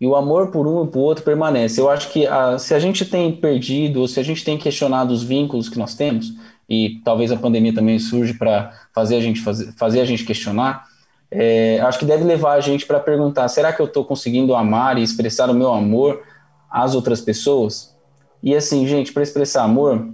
E 0.00 0.06
o 0.06 0.16
amor 0.16 0.50
por 0.50 0.66
um 0.66 0.84
e 0.84 0.88
por 0.88 1.00
outro 1.00 1.22
permanece. 1.22 1.80
Eu 1.80 1.90
acho 1.90 2.10
que 2.10 2.26
a, 2.26 2.58
se 2.58 2.74
a 2.74 2.78
gente 2.78 3.04
tem 3.04 3.30
perdido, 3.36 4.00
ou 4.00 4.08
se 4.08 4.18
a 4.18 4.22
gente 4.22 4.44
tem 4.44 4.58
questionado 4.58 5.12
os 5.12 5.22
vínculos 5.22 5.68
que 5.68 5.78
nós 5.78 5.94
temos, 5.94 6.32
e 6.68 7.00
talvez 7.04 7.30
a 7.30 7.36
pandemia 7.36 7.74
também 7.74 7.98
surge 7.98 8.34
para 8.34 8.72
fazer 8.94 9.16
a 9.16 9.20
gente 9.20 9.40
fazer, 9.40 9.72
fazer 9.74 10.00
a 10.00 10.04
gente 10.04 10.24
questionar, 10.24 10.86
é, 11.34 11.80
acho 11.80 11.98
que 11.98 12.04
deve 12.04 12.24
levar 12.24 12.52
a 12.52 12.60
gente 12.60 12.84
para 12.84 13.00
perguntar: 13.00 13.48
será 13.48 13.72
que 13.72 13.80
eu 13.80 13.86
estou 13.86 14.04
conseguindo 14.04 14.54
amar 14.54 14.98
e 14.98 15.02
expressar 15.02 15.48
o 15.48 15.54
meu 15.54 15.72
amor 15.72 16.22
às 16.70 16.94
outras 16.94 17.22
pessoas? 17.22 17.96
E 18.42 18.54
assim, 18.54 18.86
gente, 18.86 19.12
para 19.12 19.22
expressar 19.22 19.62
amor, 19.62 20.08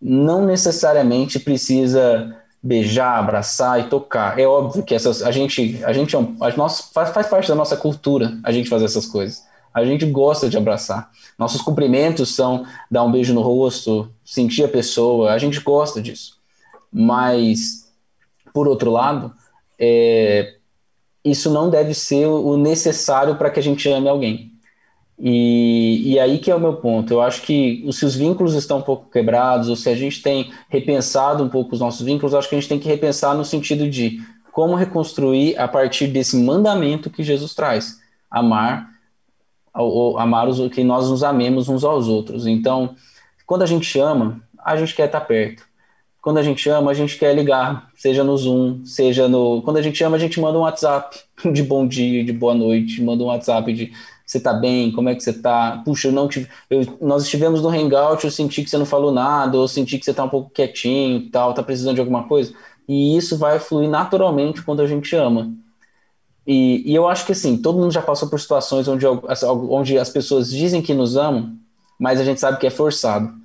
não 0.00 0.46
necessariamente 0.46 1.38
precisa 1.38 2.34
beijar, 2.62 3.18
abraçar 3.18 3.80
e 3.80 3.84
tocar. 3.84 4.38
É 4.38 4.46
óbvio 4.46 4.82
que 4.82 4.94
essas, 4.94 5.22
a 5.22 5.30
gente, 5.30 5.84
a 5.84 5.92
gente 5.92 6.16
é 6.16 6.18
a 6.18 6.56
nossa, 6.56 6.84
faz, 6.94 7.10
faz 7.10 7.26
parte 7.26 7.48
da 7.48 7.54
nossa 7.54 7.76
cultura 7.76 8.38
a 8.42 8.50
gente 8.50 8.70
fazer 8.70 8.86
essas 8.86 9.04
coisas. 9.04 9.44
A 9.74 9.84
gente 9.84 10.06
gosta 10.06 10.48
de 10.48 10.56
abraçar. 10.56 11.10
Nossos 11.38 11.60
cumprimentos 11.60 12.34
são 12.34 12.64
dar 12.90 13.02
um 13.02 13.12
beijo 13.12 13.34
no 13.34 13.42
rosto, 13.42 14.10
sentir 14.24 14.64
a 14.64 14.68
pessoa. 14.68 15.32
A 15.32 15.38
gente 15.38 15.60
gosta 15.60 16.00
disso. 16.00 16.38
Mas, 16.90 17.90
por 18.54 18.68
outro 18.68 18.90
lado, 18.90 19.32
é, 19.78 20.54
isso 21.24 21.50
não 21.50 21.70
deve 21.70 21.94
ser 21.94 22.26
o 22.26 22.56
necessário 22.56 23.36
para 23.36 23.50
que 23.50 23.60
a 23.60 23.62
gente 23.62 23.88
ame 23.88 24.08
alguém. 24.08 24.52
E, 25.18 26.12
e 26.12 26.18
aí 26.18 26.38
que 26.38 26.50
é 26.50 26.54
o 26.54 26.60
meu 26.60 26.74
ponto. 26.74 27.12
Eu 27.12 27.22
acho 27.22 27.42
que 27.42 27.86
se 27.92 28.04
os 28.04 28.16
vínculos 28.16 28.54
estão 28.54 28.78
um 28.78 28.82
pouco 28.82 29.08
quebrados, 29.08 29.68
ou 29.68 29.76
se 29.76 29.88
a 29.88 29.94
gente 29.94 30.20
tem 30.20 30.50
repensado 30.68 31.44
um 31.44 31.48
pouco 31.48 31.74
os 31.74 31.80
nossos 31.80 32.04
vínculos, 32.04 32.34
acho 32.34 32.48
que 32.48 32.56
a 32.56 32.58
gente 32.58 32.68
tem 32.68 32.80
que 32.80 32.88
repensar 32.88 33.34
no 33.34 33.44
sentido 33.44 33.88
de 33.88 34.20
como 34.50 34.74
reconstruir 34.74 35.56
a 35.58 35.68
partir 35.68 36.08
desse 36.08 36.36
mandamento 36.36 37.08
que 37.08 37.22
Jesus 37.22 37.54
traz: 37.54 38.00
amar, 38.28 38.90
amar 40.18 40.48
os 40.48 40.68
que 40.72 40.82
nós 40.82 41.08
nos 41.08 41.22
amemos 41.22 41.68
uns 41.68 41.84
aos 41.84 42.08
outros. 42.08 42.46
Então, 42.46 42.96
quando 43.46 43.62
a 43.62 43.66
gente 43.66 43.98
ama, 44.00 44.40
a 44.58 44.76
gente 44.76 44.94
quer 44.94 45.06
estar 45.06 45.20
perto. 45.20 45.64
Quando 46.22 46.38
a 46.38 46.42
gente 46.42 46.68
ama, 46.70 46.92
a 46.92 46.94
gente 46.94 47.18
quer 47.18 47.34
ligar, 47.34 47.90
seja 47.96 48.22
no 48.22 48.36
Zoom, 48.36 48.84
seja 48.86 49.28
no. 49.28 49.60
Quando 49.62 49.78
a 49.78 49.82
gente 49.82 50.02
ama, 50.04 50.16
a 50.16 50.20
gente 50.20 50.40
manda 50.40 50.56
um 50.56 50.62
WhatsApp 50.62 51.18
de 51.52 51.62
bom 51.64 51.86
dia, 51.86 52.24
de 52.24 52.32
boa 52.32 52.54
noite, 52.54 53.02
manda 53.02 53.24
um 53.24 53.26
WhatsApp 53.26 53.72
de 53.72 53.92
você 54.24 54.38
tá 54.40 54.52
bem? 54.54 54.92
Como 54.92 55.08
é 55.08 55.14
que 55.16 55.22
você 55.22 55.32
tá? 55.32 55.82
Puxa, 55.84 56.08
eu 56.08 56.12
não 56.12 56.28
tive. 56.28 56.48
Eu, 56.70 56.96
nós 57.00 57.24
estivemos 57.24 57.60
no 57.60 57.68
Hangout, 57.68 58.24
eu 58.24 58.30
senti 58.30 58.62
que 58.62 58.70
você 58.70 58.78
não 58.78 58.86
falou 58.86 59.12
nada, 59.12 59.56
eu 59.56 59.66
senti 59.66 59.98
que 59.98 60.04
você 60.04 60.14
tá 60.14 60.24
um 60.24 60.28
pouco 60.28 60.48
quietinho 60.50 61.18
e 61.18 61.28
tal, 61.28 61.52
tá 61.52 61.62
precisando 61.62 61.96
de 61.96 62.00
alguma 62.00 62.22
coisa. 62.28 62.54
E 62.88 63.16
isso 63.16 63.36
vai 63.36 63.58
fluir 63.58 63.90
naturalmente 63.90 64.62
quando 64.62 64.80
a 64.80 64.86
gente 64.86 65.14
ama. 65.16 65.52
E, 66.46 66.90
e 66.90 66.94
eu 66.94 67.08
acho 67.08 67.26
que 67.26 67.32
assim, 67.32 67.56
todo 67.56 67.78
mundo 67.78 67.92
já 67.92 68.00
passou 68.00 68.28
por 68.28 68.40
situações 68.40 68.86
onde, 68.88 69.04
onde 69.06 69.98
as 69.98 70.08
pessoas 70.08 70.50
dizem 70.50 70.80
que 70.80 70.94
nos 70.94 71.16
amam, 71.16 71.56
mas 71.98 72.20
a 72.20 72.24
gente 72.24 72.40
sabe 72.40 72.58
que 72.58 72.66
é 72.66 72.70
forçado. 72.70 73.41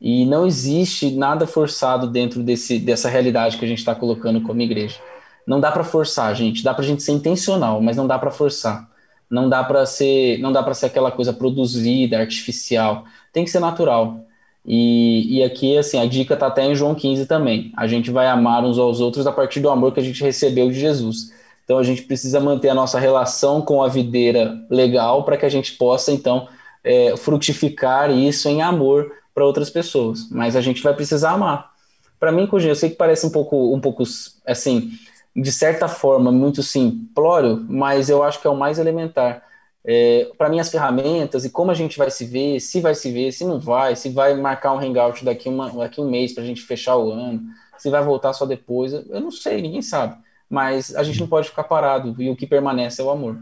E 0.00 0.26
não 0.26 0.46
existe 0.46 1.10
nada 1.10 1.46
forçado 1.46 2.06
dentro 2.06 2.42
desse, 2.42 2.78
dessa 2.78 3.08
realidade 3.08 3.56
que 3.56 3.64
a 3.64 3.68
gente 3.68 3.78
está 3.78 3.94
colocando 3.94 4.40
como 4.42 4.60
igreja. 4.60 4.98
Não 5.46 5.60
dá 5.60 5.70
para 5.70 5.84
forçar, 5.84 6.34
gente. 6.34 6.62
Dá 6.62 6.74
para 6.74 6.84
a 6.84 6.86
gente 6.86 7.02
ser 7.02 7.12
intencional, 7.12 7.80
mas 7.80 7.96
não 7.96 8.06
dá 8.06 8.18
para 8.18 8.30
forçar. 8.30 8.88
Não 9.30 9.48
dá 9.48 9.64
para 9.64 9.86
ser, 9.86 10.38
não 10.38 10.52
dá 10.52 10.62
para 10.62 10.74
ser 10.74 10.86
aquela 10.86 11.10
coisa 11.10 11.32
produzida, 11.32 12.18
artificial. 12.18 13.04
Tem 13.32 13.44
que 13.44 13.50
ser 13.50 13.60
natural. 13.60 14.24
E, 14.64 15.38
e 15.38 15.44
aqui, 15.44 15.78
assim, 15.78 15.98
a 15.98 16.06
dica 16.06 16.34
está 16.34 16.48
até 16.48 16.64
em 16.64 16.74
João 16.74 16.94
15 16.94 17.26
também. 17.26 17.72
A 17.76 17.86
gente 17.86 18.10
vai 18.10 18.26
amar 18.26 18.64
uns 18.64 18.78
aos 18.78 19.00
outros 19.00 19.26
a 19.26 19.32
partir 19.32 19.60
do 19.60 19.70
amor 19.70 19.92
que 19.92 20.00
a 20.00 20.02
gente 20.02 20.22
recebeu 20.22 20.68
de 20.68 20.78
Jesus. 20.78 21.32
Então, 21.64 21.78
a 21.78 21.82
gente 21.82 22.02
precisa 22.02 22.40
manter 22.40 22.68
a 22.68 22.74
nossa 22.74 22.98
relação 22.98 23.62
com 23.62 23.82
a 23.82 23.88
videira 23.88 24.56
legal 24.68 25.24
para 25.24 25.36
que 25.36 25.46
a 25.46 25.48
gente 25.48 25.72
possa, 25.72 26.12
então, 26.12 26.48
é, 26.82 27.16
frutificar 27.16 28.10
isso 28.10 28.48
em 28.48 28.62
amor 28.62 29.10
para 29.36 29.44
outras 29.44 29.68
pessoas. 29.68 30.30
Mas 30.30 30.56
a 30.56 30.62
gente 30.62 30.82
vai 30.82 30.94
precisar 30.94 31.32
amar. 31.32 31.70
Para 32.18 32.32
mim, 32.32 32.46
Cujinho, 32.46 32.70
eu 32.70 32.76
sei 32.76 32.88
que 32.88 32.96
parece 32.96 33.26
um 33.26 33.30
pouco, 33.30 33.74
um 33.74 33.78
pouco, 33.78 34.02
assim, 34.46 34.92
de 35.36 35.52
certa 35.52 35.86
forma, 35.88 36.32
muito 36.32 36.62
simplório, 36.62 37.62
mas 37.68 38.08
eu 38.08 38.22
acho 38.22 38.40
que 38.40 38.46
é 38.46 38.50
o 38.50 38.56
mais 38.56 38.78
elementar. 38.78 39.42
É, 39.84 40.30
para 40.38 40.48
mim, 40.48 40.58
as 40.58 40.70
ferramentas 40.70 41.44
e 41.44 41.50
como 41.50 41.70
a 41.70 41.74
gente 41.74 41.98
vai 41.98 42.10
se 42.10 42.24
ver, 42.24 42.58
se 42.60 42.80
vai 42.80 42.94
se 42.94 43.12
ver, 43.12 43.30
se 43.30 43.44
não 43.44 43.60
vai, 43.60 43.94
se 43.94 44.08
vai 44.08 44.34
marcar 44.34 44.72
um 44.72 44.80
hangout 44.80 45.22
daqui, 45.22 45.50
uma, 45.50 45.68
daqui 45.68 46.00
um 46.00 46.08
mês 46.08 46.32
para 46.32 46.42
a 46.42 46.46
gente 46.46 46.62
fechar 46.62 46.96
o 46.96 47.12
ano, 47.12 47.42
se 47.76 47.90
vai 47.90 48.02
voltar 48.02 48.32
só 48.32 48.46
depois, 48.46 48.94
eu 48.94 49.20
não 49.20 49.30
sei, 49.30 49.60
ninguém 49.60 49.82
sabe. 49.82 50.16
Mas 50.48 50.96
a 50.96 51.02
gente 51.02 51.20
não 51.20 51.26
pode 51.26 51.50
ficar 51.50 51.64
parado 51.64 52.16
e 52.18 52.30
o 52.30 52.36
que 52.36 52.46
permanece 52.46 53.02
é 53.02 53.04
o 53.04 53.10
amor. 53.10 53.38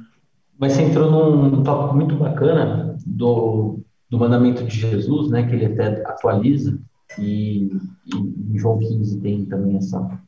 Mas 0.58 0.72
você 0.72 0.82
entrou 0.82 1.08
num 1.08 1.62
tópico 1.62 1.94
muito 1.94 2.16
bacana 2.16 2.96
do, 3.06 3.78
do 4.14 4.20
mandamento 4.20 4.64
de 4.64 4.78
Jesus, 4.78 5.30
né, 5.30 5.42
que 5.42 5.54
ele 5.54 5.66
até 5.66 6.02
atualiza, 6.06 6.78
e, 7.18 7.70
e 8.06 8.16
em 8.16 8.58
João 8.58 8.78
15 8.78 9.20
tem 9.20 9.44
também 9.44 9.76
essa 9.76 10.20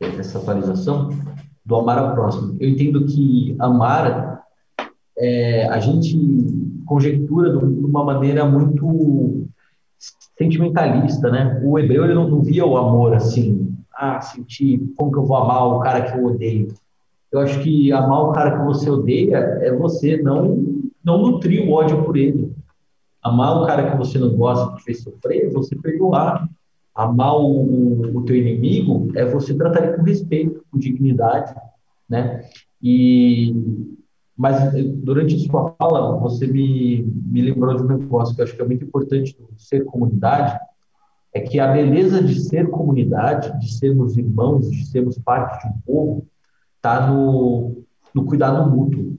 essa 0.00 0.38
atualização 0.38 1.10
do 1.64 1.76
amar 1.76 1.98
ao 1.98 2.14
próximo. 2.14 2.56
Eu 2.58 2.70
entendo 2.70 3.04
que 3.04 3.54
amar, 3.58 4.42
é, 5.18 5.68
a 5.68 5.78
gente 5.78 6.16
conjectura 6.86 7.52
de 7.52 7.84
uma 7.84 8.02
maneira 8.02 8.44
muito 8.46 9.46
sentimentalista, 10.38 11.30
né? 11.30 11.60
O 11.62 11.78
hebreu 11.78 12.04
ele 12.04 12.14
não, 12.14 12.28
não 12.28 12.42
via 12.42 12.64
o 12.64 12.78
amor 12.78 13.14
assim, 13.14 13.76
ah, 13.94 14.20
sentir, 14.22 14.80
como 14.96 15.12
que 15.12 15.18
eu 15.18 15.26
vou 15.26 15.36
amar 15.36 15.66
o 15.66 15.80
cara 15.80 16.10
que 16.10 16.18
eu 16.18 16.24
odeio? 16.24 16.68
Eu 17.30 17.40
acho 17.40 17.60
que 17.60 17.92
amar 17.92 18.22
o 18.22 18.32
cara 18.32 18.58
que 18.58 18.64
você 18.64 18.88
odeia 18.88 19.36
é 19.36 19.76
você 19.76 20.16
não 20.16 20.80
não 21.04 21.18
nutrir 21.18 21.66
o 21.66 21.72
ódio 21.72 22.02
por 22.04 22.16
ele. 22.16 22.52
Amar 23.22 23.62
o 23.62 23.66
cara 23.66 23.90
que 23.90 23.96
você 23.96 24.18
não 24.18 24.34
gosta, 24.34 24.74
que 24.76 24.82
fez 24.82 25.02
sofrer, 25.02 25.46
é 25.46 25.50
você 25.50 25.76
perdoar, 25.76 26.48
Amar 26.94 27.36
o, 27.36 28.18
o 28.18 28.22
teu 28.24 28.36
inimigo 28.36 29.10
é 29.14 29.24
você 29.24 29.54
tratar 29.54 29.84
ele 29.84 29.96
com 29.96 30.02
respeito, 30.02 30.64
com 30.70 30.78
dignidade, 30.78 31.54
né? 32.08 32.44
E 32.82 33.54
mas 34.40 34.72
durante 35.02 35.34
a 35.34 35.38
sua 35.38 35.74
fala, 35.78 36.16
você 36.16 36.46
me, 36.46 37.02
me 37.02 37.42
lembrou 37.42 37.76
de 37.76 37.82
um 37.82 37.98
negócio 37.98 38.34
que 38.34 38.40
eu 38.40 38.44
acho 38.46 38.56
que 38.56 38.62
é 38.62 38.66
muito 38.66 38.86
importante 38.86 39.36
do 39.38 39.48
ser 39.58 39.84
comunidade, 39.84 40.58
é 41.34 41.40
que 41.40 41.60
a 41.60 41.70
beleza 41.70 42.22
de 42.22 42.40
ser 42.40 42.70
comunidade, 42.70 43.58
de 43.60 43.70
sermos 43.70 44.16
irmãos, 44.16 44.70
de 44.70 44.86
sermos 44.86 45.18
parte 45.18 45.68
de 45.68 45.74
um 45.74 45.78
povo, 45.82 46.26
está 46.76 47.06
no, 47.06 47.82
no 48.14 48.24
cuidado 48.24 48.70
mútuo. 48.70 49.18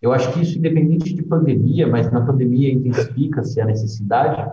Eu 0.00 0.12
acho 0.12 0.32
que 0.32 0.40
isso, 0.40 0.58
independente 0.58 1.12
de 1.12 1.22
pandemia, 1.22 1.86
mas 1.86 2.10
na 2.10 2.24
pandemia 2.24 2.72
intensifica-se 2.72 3.60
a 3.60 3.66
necessidade, 3.66 4.50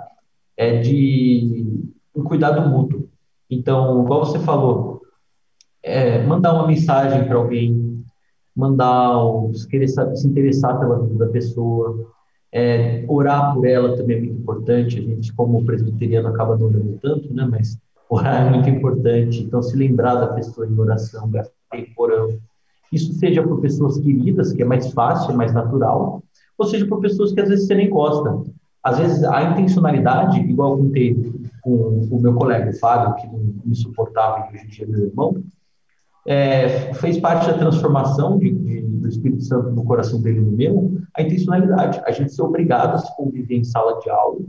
é 0.58 0.80
de 0.80 1.84
um 2.16 2.24
cuidado 2.24 2.68
mútuo. 2.70 3.10
Então, 3.50 4.04
igual 4.04 4.26
você 4.26 4.40
falou, 4.40 5.02
é, 5.84 6.26
mandar 6.26 6.54
uma 6.54 6.68
mensagem 6.68 7.26
para 7.26 7.36
alguém, 7.36 8.04
mandar, 8.56 9.18
querer 9.70 9.88
se 9.88 10.28
interessar 10.28 10.80
pela 10.80 11.00
vida 11.00 11.26
da 11.26 11.32
pessoa, 11.32 12.12
é, 12.52 13.06
orar 13.08 13.54
por 13.54 13.68
ela 13.68 13.96
também 13.96 14.18
é 14.18 14.20
muito 14.22 14.42
importante. 14.42 14.98
A 14.98 15.02
gente, 15.02 15.34
como 15.34 15.64
presbiteriano, 15.66 16.30
acaba 16.30 16.58
não 16.58 16.68
orando 16.68 16.98
tanto, 17.02 17.34
né? 17.34 17.46
Mas 17.50 17.78
orar 18.10 18.48
é 18.48 18.50
muito 18.50 18.70
importante. 18.70 19.44
Então, 19.44 19.62
se 19.62 19.76
lembrar 19.76 20.16
da 20.16 20.28
pessoa 20.28 20.66
em 20.66 20.80
oração, 20.80 21.30
gastar 21.30 21.54
tempo 21.70 21.92
orando. 21.98 22.42
Isso 22.92 23.14
seja 23.14 23.44
por 23.44 23.60
pessoas 23.62 23.98
queridas, 23.98 24.54
que 24.54 24.62
é 24.62 24.66
mais 24.66 24.92
fácil, 24.94 25.32
é 25.32 25.36
mais 25.36 25.54
natural, 25.54 26.24
ou 26.58 26.66
seja 26.66 26.86
por 26.86 27.00
pessoas 27.00 27.34
que 27.34 27.42
às 27.42 27.50
vezes 27.50 27.68
você 27.68 27.76
nem 27.76 27.90
gosta. 27.90 28.44
Às 28.84 29.00
vezes 29.00 29.24
a 29.24 29.52
intencionalidade, 29.52 30.40
igual 30.40 30.78
contei 30.78 31.16
com 31.62 32.08
o 32.12 32.20
meu 32.22 32.34
colega, 32.36 32.70
o 32.70 32.80
Fábio, 32.80 33.16
que 33.16 33.28
não 33.28 33.40
me 33.66 33.76
suportava 33.76 34.48
e 34.48 34.56
hoje 34.56 34.66
em 34.66 34.68
dia 34.68 34.86
é 34.86 34.88
meu 34.88 35.06
irmão, 35.08 35.44
é, 36.28 36.94
fez 36.96 37.20
parte 37.20 37.48
da 37.48 37.58
transformação 37.58 38.38
de, 38.38 38.52
de, 38.52 38.82
do 38.82 39.08
Espírito 39.08 39.44
Santo 39.44 39.72
no 39.72 39.84
coração 39.84 40.22
dele 40.22 40.40
no 40.40 40.52
meu, 40.52 40.98
a 41.16 41.22
intencionalidade. 41.22 42.02
A 42.06 42.12
gente 42.12 42.34
ser 42.34 42.42
obrigado 42.42 42.96
a 42.96 42.98
se 42.98 43.16
conviver 43.16 43.56
em 43.56 43.64
sala 43.64 44.00
de 44.00 44.10
aula, 44.10 44.40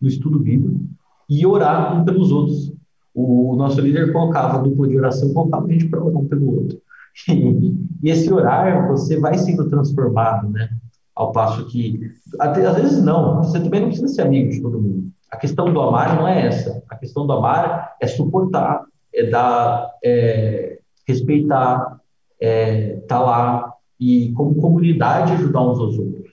no 0.00 0.08
estudo 0.08 0.38
bíblico, 0.38 0.80
e 1.28 1.44
orar 1.46 2.00
um 2.00 2.04
pelos 2.04 2.30
outros. 2.30 2.72
O, 3.14 3.52
o 3.52 3.56
nosso 3.56 3.80
líder 3.80 4.12
colocava 4.12 4.62
dupla 4.62 4.88
de 4.88 4.96
oração, 4.96 5.32
colocava 5.32 5.66
a 5.66 5.72
gente 5.72 5.88
para 5.88 6.02
orar 6.02 6.20
um 6.20 6.26
pelo 6.26 6.62
outro. 6.62 6.80
E, 7.28 8.10
esse 8.10 8.32
orar, 8.32 8.88
você 8.88 9.18
vai 9.18 9.38
sendo 9.38 9.68
transformado, 9.68 10.50
né? 10.50 10.68
Ao 11.14 11.32
passo 11.32 11.66
que, 11.66 12.10
até, 12.40 12.66
às 12.66 12.76
vezes 12.76 13.02
não, 13.02 13.36
você 13.36 13.60
também 13.60 13.80
não 13.80 13.88
precisa 13.88 14.08
ser 14.08 14.22
amigo 14.22 14.50
de 14.50 14.60
todo 14.60 14.80
mundo. 14.80 15.10
A 15.30 15.36
questão 15.36 15.72
do 15.72 15.80
amar 15.80 16.16
não 16.16 16.26
é 16.26 16.46
essa. 16.46 16.82
A 16.88 16.96
questão 16.96 17.26
do 17.26 17.32
amar 17.32 17.94
é 18.00 18.06
suportar, 18.06 18.84
é 19.14 19.30
dar, 19.30 19.90
é, 20.04 20.78
respeitar, 21.06 22.00
é, 22.40 22.96
tá 23.08 23.20
lá 23.20 23.72
e 23.98 24.32
como 24.32 24.56
comunidade 24.56 25.32
ajudar 25.32 25.62
uns 25.62 25.78
aos 25.78 25.98
outros. 25.98 26.32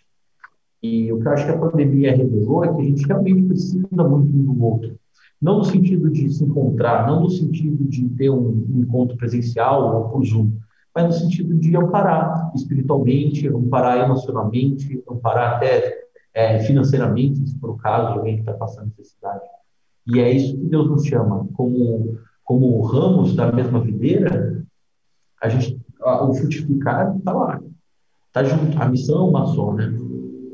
E 0.82 1.14
o 1.14 1.20
que 1.20 1.28
eu 1.28 1.32
acho 1.32 1.46
que 1.46 1.52
a 1.52 1.58
pandemia 1.58 2.16
revelou 2.16 2.66
é 2.66 2.74
que 2.74 2.82
a 2.82 2.84
gente 2.84 3.06
realmente 3.06 3.44
precisa 3.44 3.88
muito 4.04 4.36
um 4.36 4.54
do 4.54 4.64
outro. 4.64 4.96
não 5.40 5.60
no 5.60 5.64
sentido 5.64 6.10
de 6.10 6.28
se 6.30 6.44
encontrar, 6.44 7.08
não 7.08 7.22
no 7.22 7.30
sentido 7.30 7.84
de 7.86 8.10
ter 8.10 8.30
um, 8.30 8.66
um 8.70 8.80
encontro 8.80 9.16
presencial 9.16 9.96
ou 9.96 10.10
por 10.10 10.26
Zoom, 10.26 10.52
mas 10.94 11.06
no 11.06 11.12
sentido 11.14 11.56
de 11.56 11.76
amparar 11.76 12.52
espiritualmente, 12.56 13.48
amparar 13.48 13.98
emocionalmente, 14.06 15.02
amparar 15.10 15.56
até 15.56 16.02
é, 16.34 16.60
financeiramente, 16.60 17.48
se 17.48 17.60
for 17.60 17.72
o 17.72 17.78
caso, 17.78 18.14
de 18.14 18.20
alguém 18.20 18.36
que 18.36 18.42
está 18.42 18.54
passando 18.54 18.92
necessidade. 18.98 19.42
E 20.08 20.20
é 20.20 20.32
isso 20.32 20.58
que 20.58 20.66
Deus 20.66 20.90
nos 20.90 21.06
chama, 21.06 21.48
como, 21.54 22.18
como 22.44 22.82
ramos 22.82 23.36
da 23.36 23.52
mesma 23.52 23.80
videira, 23.80 24.64
a 25.42 25.50
gente, 25.50 25.80
o 26.02 26.34
frutificar 26.34 27.16
está 27.18 27.34
lá, 27.34 27.62
está 28.28 28.44
junto. 28.44 28.82
A 28.82 28.88
missão 28.88 29.18
é 29.18 29.30
uma 29.30 29.46
só, 29.48 29.74
né? 29.74 29.94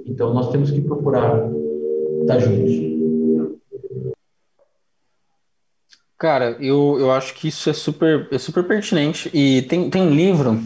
Então 0.06 0.34
nós 0.34 0.50
temos 0.52 0.72
que 0.72 0.82
procurar 0.82 1.50
estar 2.22 2.36
tá 2.36 2.40
juntos. 2.40 2.97
Cara, 6.18 6.58
eu, 6.60 6.98
eu 7.00 7.12
acho 7.12 7.34
que 7.36 7.48
isso 7.48 7.70
é 7.70 7.74
super, 7.74 8.28
é 8.32 8.38
super 8.40 8.64
pertinente. 8.64 9.30
E 9.34 9.62
tem, 9.64 9.90
tem 9.90 10.02
um 10.02 10.10
livro, 10.10 10.60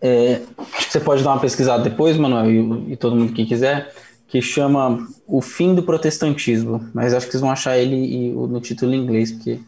é, 0.00 0.40
que 0.78 0.90
você 0.90 0.98
pode 0.98 1.22
dar 1.22 1.32
uma 1.32 1.40
pesquisada 1.40 1.82
depois, 1.82 2.16
Manuel, 2.16 2.50
e, 2.50 2.92
e, 2.92 2.96
todo 2.96 3.14
mundo 3.14 3.34
que 3.34 3.44
quiser, 3.44 3.92
que 4.26 4.40
chama 4.40 5.06
O 5.26 5.42
Fim 5.42 5.74
do 5.74 5.82
Protestantismo. 5.82 6.88
Mas 6.94 7.12
acho 7.12 7.26
que 7.26 7.32
vocês 7.32 7.42
vão 7.42 7.50
achar 7.50 7.76
ele 7.76 7.96
e, 7.96 8.32
no 8.32 8.60
título 8.60 8.94
em 8.94 9.02
inglês, 9.02 9.32
porque 9.32 9.60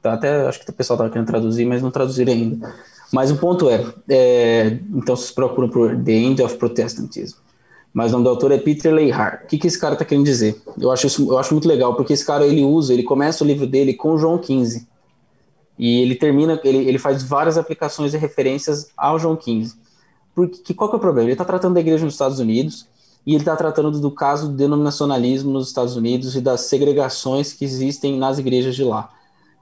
tá, 0.00 0.12
até 0.12 0.46
acho 0.46 0.60
que 0.60 0.70
o 0.70 0.72
pessoal 0.72 0.96
estava 0.96 1.10
querendo 1.10 1.26
traduzir, 1.26 1.64
mas 1.64 1.82
não 1.82 1.90
traduziram 1.90 2.32
ainda. 2.32 2.74
Mas 3.12 3.30
o 3.30 3.36
ponto 3.36 3.68
é, 3.68 3.84
é, 4.08 4.78
então 4.94 5.16
vocês 5.16 5.32
procuram 5.32 5.68
por 5.68 5.96
The 5.96 6.12
End 6.12 6.42
of 6.42 6.56
Protestantism 6.56 7.36
mas 7.92 8.10
o 8.10 8.12
nome 8.12 8.24
do 8.24 8.30
autor 8.30 8.52
é 8.52 8.58
Peter 8.58 8.92
Leihart. 8.92 9.44
O 9.44 9.46
que, 9.46 9.58
que 9.58 9.66
esse 9.66 9.78
cara 9.78 9.94
está 9.94 10.04
querendo 10.04 10.24
dizer? 10.24 10.60
Eu 10.78 10.90
acho, 10.90 11.06
isso, 11.06 11.30
eu 11.30 11.38
acho 11.38 11.52
muito 11.52 11.68
legal, 11.68 11.94
porque 11.94 12.12
esse 12.12 12.24
cara 12.24 12.46
ele 12.46 12.64
usa, 12.64 12.92
ele 12.92 13.02
começa 13.02 13.44
o 13.44 13.46
livro 13.46 13.66
dele 13.66 13.92
com 13.92 14.16
João 14.16 14.38
15. 14.38 14.88
E 15.78 16.00
ele 16.00 16.14
termina, 16.14 16.58
ele, 16.64 16.78
ele 16.78 16.98
faz 16.98 17.22
várias 17.22 17.58
aplicações 17.58 18.14
e 18.14 18.16
referências 18.16 18.90
ao 18.96 19.18
João 19.18 19.36
15. 19.36 19.74
Porque, 20.34 20.72
qual 20.72 20.88
que 20.88 20.96
é 20.96 20.98
o 20.98 21.00
problema? 21.00 21.26
Ele 21.26 21.32
está 21.32 21.44
tratando 21.44 21.74
da 21.74 21.80
igreja 21.80 22.04
nos 22.04 22.14
Estados 22.14 22.38
Unidos 22.38 22.88
e 23.26 23.32
ele 23.32 23.42
está 23.42 23.54
tratando 23.54 23.90
do 24.00 24.10
caso 24.10 24.48
do 24.48 24.56
denominacionalismo 24.56 25.52
nos 25.52 25.68
Estados 25.68 25.94
Unidos 25.94 26.34
e 26.34 26.40
das 26.40 26.62
segregações 26.62 27.52
que 27.52 27.64
existem 27.64 28.16
nas 28.16 28.38
igrejas 28.38 28.74
de 28.74 28.84
lá. 28.84 29.10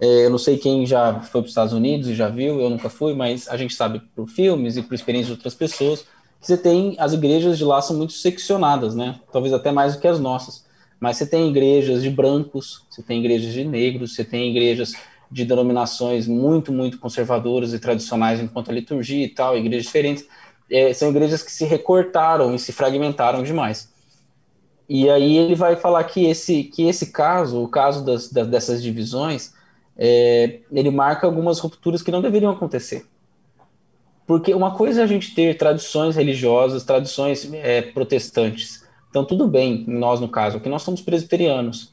É, 0.01 0.26
eu 0.26 0.31
não 0.31 0.39
sei 0.39 0.57
quem 0.57 0.87
já 0.87 1.20
foi 1.20 1.43
para 1.43 1.47
os 1.47 1.51
Estados 1.51 1.74
Unidos 1.74 2.09
e 2.09 2.14
já 2.14 2.28
viu, 2.28 2.61
eu 2.61 2.70
nunca 2.70 2.89
fui, 2.89 3.12
mas 3.12 3.49
a 3.49 3.57
gente 3.57 3.74
sabe 3.74 4.01
por 4.14 4.28
filmes 4.28 4.76
e 4.76 4.83
por 4.83 4.95
experiência 4.95 5.26
de 5.26 5.33
outras 5.33 5.55
pessoas 5.55 6.07
você 6.41 6.57
tem 6.57 6.97
as 6.99 7.12
igrejas 7.12 7.59
de 7.59 7.64
lá 7.64 7.82
são 7.82 7.97
muito 7.97 8.14
seccionadas, 8.14 8.95
né? 8.95 9.20
Talvez 9.30 9.53
até 9.53 9.70
mais 9.70 9.95
do 9.95 10.01
que 10.01 10.09
as 10.09 10.18
nossas. 10.18 10.64
Mas 10.99 11.16
você 11.16 11.26
tem 11.26 11.49
igrejas 11.49 12.03
de 12.03 12.11
brancos, 12.11 12.84
você 12.91 13.03
tem 13.03 13.20
igrejas 13.20 13.53
de 13.53 13.64
negros, 13.64 14.14
você 14.14 14.24
tem 14.24 14.51
igrejas 14.51 14.93
de 15.30 15.45
denominações 15.45 16.26
muito, 16.26 16.72
muito 16.72 16.99
conservadoras 16.99 17.72
e 17.72 17.78
tradicionais 17.78 18.41
enquanto 18.41 18.70
a 18.70 18.74
liturgia 18.74 19.24
e 19.24 19.28
tal, 19.28 19.57
igrejas 19.57 19.86
diferentes. 19.86 20.26
É, 20.70 20.93
são 20.93 21.11
igrejas 21.11 21.43
que 21.43 21.53
se 21.53 21.64
recortaram 21.64 22.55
e 22.55 22.59
se 22.59 22.72
fragmentaram 22.72 23.43
demais. 23.43 23.91
E 24.88 25.09
aí 25.09 25.36
ele 25.36 25.55
vai 25.55 25.76
falar 25.76 26.03
que 26.05 26.26
esse, 26.26 26.64
que 26.64 26.88
esse 26.88 27.12
caso, 27.12 27.62
o 27.62 27.68
caso 27.68 28.05
das, 28.05 28.30
das 28.30 28.47
dessas 28.49 28.82
divisões, 28.82 29.55
é, 29.97 30.61
ele 30.72 30.91
marca 30.91 31.26
algumas 31.26 31.59
rupturas 31.61 32.03
que 32.03 32.11
não 32.11 32.20
deveriam 32.20 32.51
acontecer. 32.51 33.07
Porque 34.31 34.55
uma 34.55 34.70
coisa 34.70 35.01
é 35.01 35.03
a 35.03 35.09
gente 35.09 35.35
ter 35.35 35.59
tradições 35.59 36.14
religiosas, 36.14 36.85
tradições 36.85 37.53
é, 37.53 37.83
protestantes. 37.83 38.87
Então, 39.11 39.24
tudo 39.24 39.49
bem, 39.49 39.85
nós 39.89 40.20
no 40.20 40.28
caso, 40.28 40.59
aqui 40.59 40.68
nós 40.68 40.83
somos 40.83 41.01
presbiterianos. 41.01 41.93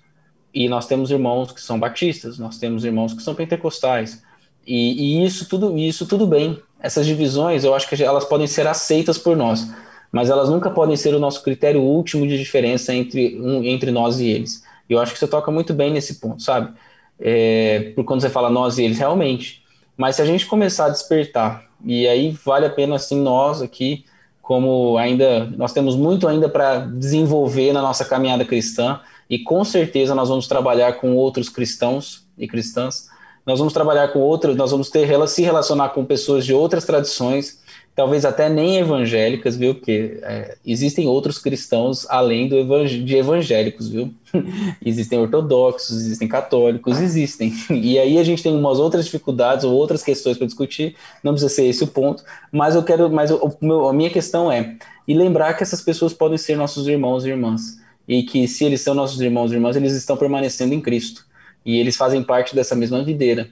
E 0.53 0.69
nós 0.69 0.85
temos 0.85 1.09
irmãos 1.09 1.51
que 1.51 1.59
são 1.59 1.79
batistas, 1.79 2.37
nós 2.37 2.59
temos 2.59 2.85
irmãos 2.85 3.11
que 3.11 3.23
são 3.23 3.33
pentecostais. 3.33 4.21
E, 4.67 5.23
e 5.23 5.25
isso, 5.25 5.49
tudo, 5.49 5.75
isso 5.79 6.05
tudo 6.05 6.27
bem. 6.27 6.61
Essas 6.79 7.07
divisões, 7.07 7.63
eu 7.63 7.73
acho 7.73 7.89
que 7.89 8.03
elas 8.03 8.23
podem 8.23 8.45
ser 8.45 8.67
aceitas 8.67 9.17
por 9.17 9.35
nós, 9.35 9.67
mas 10.11 10.29
elas 10.29 10.47
nunca 10.47 10.69
podem 10.69 10.95
ser 10.95 11.15
o 11.15 11.19
nosso 11.19 11.41
critério 11.41 11.81
último 11.81 12.27
de 12.27 12.37
diferença 12.37 12.93
entre, 12.93 13.35
um, 13.41 13.63
entre 13.63 13.89
nós 13.89 14.19
e 14.19 14.27
eles. 14.27 14.63
E 14.87 14.93
eu 14.93 14.99
acho 14.99 15.11
que 15.11 15.17
você 15.17 15.27
toca 15.27 15.49
muito 15.49 15.73
bem 15.73 15.91
nesse 15.91 16.19
ponto, 16.19 16.43
sabe? 16.43 16.71
É, 17.19 17.93
por 17.95 18.05
quando 18.05 18.21
você 18.21 18.29
fala 18.29 18.47
nós 18.47 18.77
e 18.77 18.83
eles, 18.83 18.99
realmente. 18.99 19.63
Mas 19.97 20.17
se 20.17 20.21
a 20.21 20.25
gente 20.25 20.45
começar 20.45 20.85
a 20.85 20.89
despertar 20.89 21.66
e 21.83 22.07
aí 22.07 22.31
vale 22.45 22.65
a 22.65 22.69
pena, 22.69 22.95
assim, 22.95 23.21
nós 23.21 23.61
aqui, 23.61 24.05
como 24.41 24.97
ainda, 24.97 25.45
nós 25.57 25.73
temos 25.73 25.95
muito 25.95 26.27
ainda 26.27 26.47
para 26.47 26.79
desenvolver 26.79 27.73
na 27.73 27.81
nossa 27.81 28.05
caminhada 28.05 28.45
cristã, 28.45 28.99
e 29.29 29.39
com 29.39 29.63
certeza 29.63 30.15
nós 30.15 30.29
vamos 30.29 30.47
trabalhar 30.47 30.93
com 30.93 31.15
outros 31.15 31.49
cristãos 31.49 32.25
e 32.37 32.47
cristãs, 32.47 33.09
nós 33.45 33.59
vamos 33.59 33.73
trabalhar 33.73 34.09
com 34.09 34.19
outros, 34.19 34.55
nós 34.55 34.71
vamos 34.71 34.89
ter 34.89 35.07
se 35.27 35.41
relacionar 35.41 35.89
com 35.89 36.03
pessoas 36.03 36.45
de 36.45 36.53
outras 36.53 36.85
tradições, 36.85 37.61
talvez 37.97 38.25
até 38.25 38.47
nem 38.47 38.77
evangélicas, 38.77 39.57
viu? 39.57 39.73
Porque 39.73 40.19
é, 40.21 40.55
existem 40.63 41.07
outros 41.07 41.39
cristãos 41.39 42.05
além 42.07 42.47
do 42.47 42.55
evang 42.55 42.85
de 42.85 43.15
evangélicos, 43.15 43.89
viu? 43.89 44.13
existem 44.85 45.17
ortodoxos, 45.17 45.97
existem 45.97 46.27
católicos, 46.27 47.01
existem. 47.01 47.51
E 47.71 47.97
aí 47.97 48.19
a 48.19 48.23
gente 48.23 48.43
tem 48.43 48.55
umas 48.55 48.77
outras 48.77 49.05
dificuldades 49.05 49.65
ou 49.65 49.73
outras 49.73 50.03
questões 50.03 50.37
para 50.37 50.45
discutir. 50.45 50.95
Não 51.23 51.31
precisa 51.33 51.51
ser 51.51 51.65
esse 51.65 51.83
o 51.83 51.87
ponto, 51.87 52.23
mas 52.51 52.75
eu 52.75 52.83
quero, 52.83 53.09
mas 53.09 53.31
o, 53.31 53.51
meu, 53.59 53.89
a 53.89 53.93
minha 53.93 54.11
questão 54.11 54.51
é 54.51 54.75
e 55.07 55.15
lembrar 55.15 55.55
que 55.55 55.63
essas 55.63 55.81
pessoas 55.81 56.13
podem 56.13 56.37
ser 56.37 56.55
nossos 56.55 56.87
irmãos 56.87 57.25
e 57.25 57.29
irmãs 57.29 57.79
e 58.07 58.21
que 58.21 58.47
se 58.47 58.63
eles 58.63 58.81
são 58.81 58.93
nossos 58.93 59.19
irmãos 59.19 59.51
e 59.51 59.55
irmãs, 59.55 59.75
eles 59.75 59.93
estão 59.93 60.15
permanecendo 60.15 60.75
em 60.75 60.81
Cristo 60.81 61.25
e 61.65 61.79
eles 61.79 61.97
fazem 61.97 62.21
parte 62.21 62.53
dessa 62.53 62.75
mesma 62.75 63.03
videira. 63.03 63.49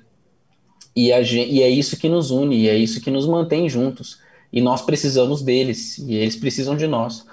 E, 0.95 1.11
a, 1.11 1.19
e 1.19 1.63
é 1.63 1.67
isso 1.69 1.97
que 1.97 2.07
nos 2.07 2.29
une, 2.29 2.57
e 2.57 2.69
é 2.69 2.77
isso 2.77 3.01
que 3.01 3.09
nos 3.09 3.25
mantém 3.25 3.67
juntos 3.67 4.23
e 4.51 4.61
nós 4.61 4.81
precisamos 4.81 5.41
deles 5.41 5.97
e 5.97 6.15
eles 6.15 6.35
precisam 6.35 6.75
de 6.75 6.87
nós. 6.87 7.25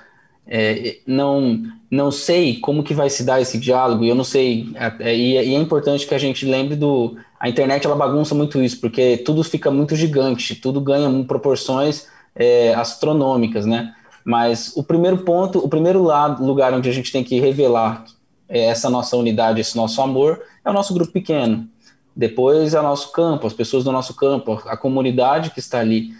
É, 0.45 0.99
não 1.07 1.63
não 1.89 2.11
sei 2.11 2.57
como 2.57 2.83
que 2.83 2.93
vai 2.93 3.09
se 3.09 3.23
dar 3.23 3.41
esse 3.41 3.57
diálogo 3.57 4.05
eu 4.05 4.15
não 4.15 4.25
sei 4.25 4.73
é, 4.75 5.11
é, 5.11 5.17
e, 5.17 5.37
é 5.37 5.55
importante 5.55 6.05
que 6.05 6.17
a 6.17 6.19
gente 6.19 6.45
lembre 6.45 6.75
do 6.75 7.17
a 7.39 7.49
internet 7.49 7.87
ela 7.87 7.95
bagunça 7.95 8.35
muito 8.35 8.61
isso 8.61 8.81
porque 8.81 9.19
tudo 9.19 9.45
fica 9.45 9.71
muito 9.71 9.95
gigante 9.95 10.57
tudo 10.57 10.81
ganha 10.81 11.09
proporções 11.23 12.09
é, 12.35 12.75
astronômicas 12.75 13.67
né? 13.67 13.95
Mas 14.25 14.73
o 14.77 14.83
primeiro 14.83 15.19
ponto 15.19 15.61
o 15.61 15.69
primeiro 15.69 16.03
lado, 16.03 16.45
lugar 16.45 16.75
onde 16.75 16.89
a 16.89 16.93
gente 16.93 17.13
tem 17.13 17.23
que 17.23 17.39
revelar 17.39 18.05
é, 18.49 18.65
essa 18.65 18.91
nossa 18.91 19.17
unidade 19.17 19.61
esse 19.61 19.77
nosso 19.77 20.03
amor 20.03 20.43
é 20.65 20.71
o 20.71 20.73
nosso 20.73 20.93
grupo 20.93 21.13
pequeno. 21.13 21.69
Depois 22.17 22.75
é 22.75 22.81
o 22.81 22.83
nosso 22.83 23.13
campo 23.13 23.47
as 23.47 23.53
pessoas 23.53 23.85
do 23.85 23.93
nosso 23.93 24.15
campo 24.17 24.61
a 24.67 24.77
comunidade 24.77 25.51
que 25.51 25.61
está 25.61 25.79
ali 25.79 26.11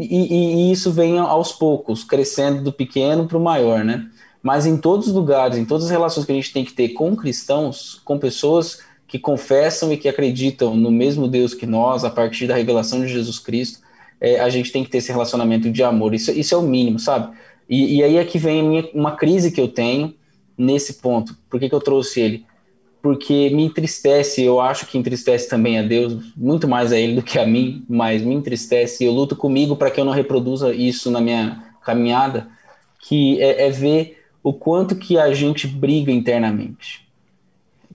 e, 0.00 0.68
e, 0.68 0.72
isso 0.72 0.90
vem 0.90 1.18
aos 1.18 1.52
poucos, 1.52 2.02
crescendo 2.02 2.62
do 2.62 2.72
pequeno 2.72 3.26
para 3.26 3.36
o 3.36 3.42
maior, 3.42 3.84
né? 3.84 4.08
Mas 4.42 4.66
em 4.66 4.76
todos 4.76 5.08
os 5.08 5.12
lugares, 5.12 5.58
em 5.58 5.64
todas 5.64 5.84
as 5.84 5.90
relações 5.90 6.24
que 6.24 6.32
a 6.32 6.34
gente 6.34 6.52
tem 6.52 6.64
que 6.64 6.72
ter 6.72 6.90
com 6.90 7.14
cristãos, 7.14 8.00
com 8.04 8.18
pessoas 8.18 8.80
que 9.06 9.18
confessam 9.18 9.92
e 9.92 9.96
que 9.96 10.08
acreditam 10.08 10.74
no 10.74 10.90
mesmo 10.90 11.28
Deus 11.28 11.52
que 11.52 11.66
nós, 11.66 12.04
a 12.04 12.10
partir 12.10 12.46
da 12.46 12.54
revelação 12.54 13.00
de 13.02 13.08
Jesus 13.08 13.38
Cristo, 13.38 13.80
é, 14.20 14.40
a 14.40 14.48
gente 14.48 14.72
tem 14.72 14.82
que 14.82 14.90
ter 14.90 14.98
esse 14.98 15.12
relacionamento 15.12 15.70
de 15.70 15.82
amor. 15.82 16.14
Isso, 16.14 16.30
isso 16.30 16.54
é 16.54 16.58
o 16.58 16.62
mínimo, 16.62 16.98
sabe? 16.98 17.36
E, 17.68 17.96
e 17.98 18.02
aí 18.02 18.16
é 18.16 18.24
que 18.24 18.38
vem 18.38 18.62
minha, 18.62 18.88
uma 18.94 19.16
crise 19.16 19.52
que 19.52 19.60
eu 19.60 19.68
tenho 19.68 20.14
nesse 20.56 20.94
ponto. 20.94 21.36
Por 21.50 21.60
que, 21.60 21.68
que 21.68 21.74
eu 21.74 21.80
trouxe 21.80 22.20
ele? 22.20 22.46
Porque 23.02 23.50
me 23.50 23.64
entristece, 23.64 24.44
eu 24.44 24.60
acho 24.60 24.86
que 24.86 24.96
entristece 24.96 25.48
também 25.48 25.76
a 25.76 25.82
Deus, 25.82 26.32
muito 26.36 26.68
mais 26.68 26.92
a 26.92 26.96
Ele 26.96 27.16
do 27.16 27.22
que 27.22 27.36
a 27.36 27.44
mim, 27.44 27.84
mas 27.88 28.22
me 28.22 28.32
entristece, 28.32 29.04
eu 29.04 29.12
luto 29.12 29.34
comigo 29.34 29.74
para 29.74 29.90
que 29.90 30.00
eu 30.00 30.04
não 30.04 30.12
reproduza 30.12 30.72
isso 30.72 31.10
na 31.10 31.20
minha 31.20 31.64
caminhada, 31.84 32.46
que 33.00 33.42
é, 33.42 33.66
é, 33.66 33.70
ver 33.70 34.22
o 34.40 34.52
quanto 34.52 34.94
que 34.94 35.18
a 35.18 35.34
gente 35.34 35.66
briga 35.66 36.12
internamente, 36.12 37.04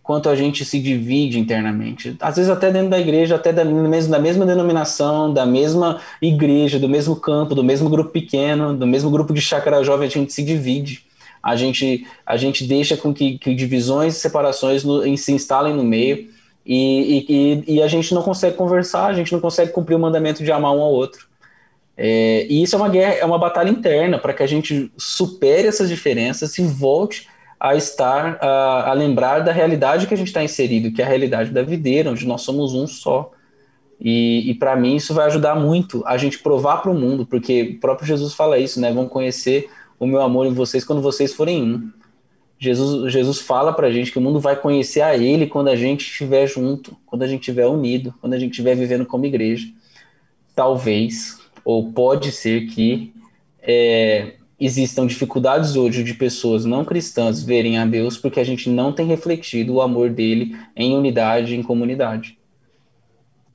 quanto 0.04 0.28
a 0.28 0.36
gente 0.36 0.66
se 0.66 0.78
divide 0.78 1.40
internamente, 1.40 2.18
às 2.20 2.36
vezes 2.36 2.52
até 2.52 2.70
dentro 2.70 2.90
da 2.90 3.00
igreja, 3.00 3.36
até 3.36 3.54
da 3.54 3.64
mesma, 3.64 4.18
da 4.18 4.22
mesma 4.22 4.46
denominação, 4.46 5.34
da 5.34 5.46
mesma 5.46 6.02
igreja, 6.22 6.78
do 6.78 6.90
mesmo 6.90 7.16
campo, 7.16 7.56
do 7.56 7.64
mesmo 7.64 7.90
grupo 7.90 8.12
pequeno, 8.12 8.76
do 8.76 8.86
mesmo 8.86 9.10
grupo 9.10 9.34
de 9.34 9.40
chácara 9.40 9.84
jovem, 9.84 10.08
a 10.08 10.12
gente 10.12 10.34
se 10.34 10.44
divide 10.44 11.07
a 11.48 11.56
gente, 11.56 12.06
a 12.26 12.36
gente 12.36 12.68
deixa 12.68 12.98
com 12.98 13.14
que, 13.14 13.38
que 13.38 13.56
divisões 13.56 14.18
e 14.18 14.20
separações 14.20 14.84
no, 14.84 15.18
se 15.18 15.32
instalem 15.32 15.74
no 15.74 15.82
meio 15.82 16.28
e, 16.66 17.26
e, 17.30 17.76
e, 17.76 17.82
a 17.82 17.88
gente 17.88 18.14
não 18.14 18.22
consegue 18.22 18.58
conversar, 18.58 19.06
a 19.06 19.14
gente 19.14 19.32
não 19.32 19.40
consegue 19.40 19.72
cumprir 19.72 19.96
o 19.96 20.00
mandamento 20.00 20.44
de 20.44 20.52
amar 20.52 20.74
um 20.76 20.82
ao 20.82 20.92
outro. 20.92 21.26
É, 21.96 22.46
e 22.50 22.62
isso 22.62 22.76
é 22.76 22.78
uma 22.78 22.90
guerra, 22.90 23.14
é 23.14 23.24
uma 23.24 23.40
batalha 23.40 23.70
interna 23.70 24.20
para 24.20 24.34
que 24.34 24.44
a 24.44 24.48
gente 24.48 24.92
supere 24.98 25.70
essas 25.70 25.88
diferenças 25.88 26.58
e 26.58 26.64
volte 26.64 27.30
a 27.58 27.76
estar, 27.76 28.38
a, 28.42 28.90
a 28.90 28.94
lembrar 28.94 29.40
da 29.40 29.54
realidade 29.54 30.06
que 30.06 30.14
a 30.14 30.18
gente 30.18 30.28
está 30.28 30.44
inserido, 30.44 30.92
que 30.92 31.02
é 31.02 31.06
a 31.06 31.08
realidade 31.08 31.52
da 31.52 31.62
videira, 31.62 32.12
onde 32.12 32.28
nós 32.28 32.42
somos 32.42 32.74
um 32.74 32.86
só. 32.86 33.32
E, 34.02 34.52
e 34.52 34.54
para 34.54 34.76
mim 34.76 34.98
isso 34.98 35.14
vai 35.14 35.28
ajudar 35.28 35.56
muito 35.56 36.04
a 36.06 36.18
gente 36.18 36.40
provar 36.40 36.82
para 36.82 36.92
o 36.92 36.94
mundo, 36.94 37.26
porque 37.26 37.78
o 37.78 37.80
próprio 37.80 38.06
Jesus 38.06 38.34
fala 38.34 38.60
isso, 38.60 38.82
né? 38.82 38.92
Vão 38.92 39.08
conhecer 39.08 39.70
o 40.00 40.06
meu 40.06 40.22
amor 40.22 40.46
em 40.46 40.54
vocês 40.54 40.84
quando 40.84 41.02
vocês 41.02 41.34
forem 41.34 41.64
um. 41.64 41.92
Jesus, 42.60 43.12
Jesus 43.14 43.40
fala 43.40 43.72
para 43.72 43.88
a 43.88 43.92
gente 43.92 44.12
que 44.12 44.18
o 44.18 44.22
mundo 44.22 44.40
vai 44.40 44.56
conhecer 44.56 45.02
a 45.02 45.16
Ele 45.16 45.46
quando 45.46 45.68
a 45.68 45.76
gente 45.76 46.02
estiver 46.02 46.48
junto, 46.48 46.98
quando 47.06 47.22
a 47.22 47.28
gente 47.28 47.42
estiver 47.42 47.68
unido, 47.68 48.14
quando 48.20 48.34
a 48.34 48.40
gente 48.40 48.52
estiver 48.52 48.76
vivendo 48.76 49.06
como 49.06 49.26
igreja. 49.26 49.68
Talvez, 50.56 51.40
ou 51.64 51.92
pode 51.92 52.32
ser 52.32 52.66
que 52.68 53.14
é, 53.62 54.34
existam 54.60 55.06
dificuldades 55.06 55.76
hoje 55.76 56.04
de 56.04 56.16
pessoas 56.16 56.66
não 56.66 56.84
cristãs 56.84 57.44
verem 57.44 57.78
a 57.78 57.86
Deus 57.86 58.18
porque 58.18 58.40
a 58.40 58.44
gente 58.44 58.70
não 58.70 58.92
tem 58.92 59.06
refletido 59.06 59.74
o 59.74 59.82
amor 59.82 60.10
dele 60.10 60.58
em 60.76 60.96
unidade, 60.96 61.56
em 61.56 61.62
comunidade. 61.62 62.38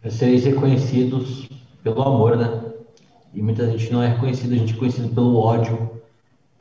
Sereis 0.09 0.45
reconhecidos 0.45 1.49
pelo 1.83 2.03
amor, 2.03 2.37
né? 2.37 2.73
E 3.35 3.41
muita 3.41 3.67
gente 3.71 3.93
não 3.93 4.03
é 4.03 4.09
reconhecida, 4.09 4.55
a 4.55 4.59
gente 4.59 4.71
é 4.71 4.75
reconhecido 4.75 5.15
pelo 5.15 5.37
ódio, 5.37 6.02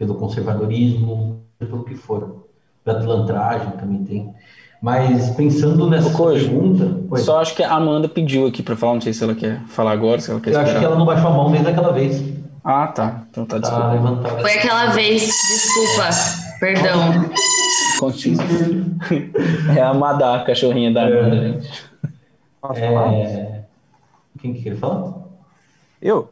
pelo 0.01 0.15
conservadorismo, 0.15 1.43
pelo 1.59 1.83
que 1.83 1.93
for. 1.93 2.47
Pela 2.83 2.99
pilantragem 2.99 3.69
também 3.73 4.03
tem. 4.03 4.33
Mas 4.81 5.29
pensando 5.35 5.87
nessa 5.87 6.09
Coisa, 6.09 6.43
pergunta. 6.43 6.97
Oi. 7.11 7.19
Só 7.19 7.39
acho 7.39 7.55
que 7.55 7.61
a 7.61 7.71
Amanda 7.71 8.09
pediu 8.09 8.47
aqui 8.47 8.63
para 8.63 8.75
falar, 8.75 8.95
não 8.95 9.01
sei 9.01 9.13
se 9.13 9.23
ela 9.23 9.35
quer 9.35 9.61
falar 9.67 9.91
agora, 9.91 10.19
se 10.19 10.31
ela 10.31 10.39
quer 10.39 10.53
Eu 10.53 10.59
acho 10.59 10.63
que 10.63 10.71
esperar. 10.71 10.89
ela 10.89 10.97
não 10.97 11.05
baixou 11.05 11.27
a 11.29 11.33
mão 11.35 11.51
desde 11.51 11.69
aquela 11.69 11.93
vez. 11.93 12.19
Ah, 12.63 12.87
tá. 12.87 13.25
Então 13.29 13.45
tá, 13.45 13.59
Tá 13.59 13.95
desculpa. 13.95 14.39
Foi 14.41 14.53
aquela 14.53 14.87
vez, 14.87 15.21
desculpa, 15.21 16.09
perdão. 16.59 17.29
Continua. 17.99 18.43
É 19.77 19.81
a 19.81 19.93
Madá, 19.93 20.37
a 20.37 20.43
cachorrinha 20.43 20.91
da 20.91 21.03
Amanda, 21.05 21.35
gente. 21.35 21.91
Posso 22.59 22.79
falar? 22.79 23.13
É... 23.13 23.65
Quem 24.39 24.53
que 24.53 24.63
quer 24.63 24.75
falar? 24.77 25.13
Eu? 26.01 26.29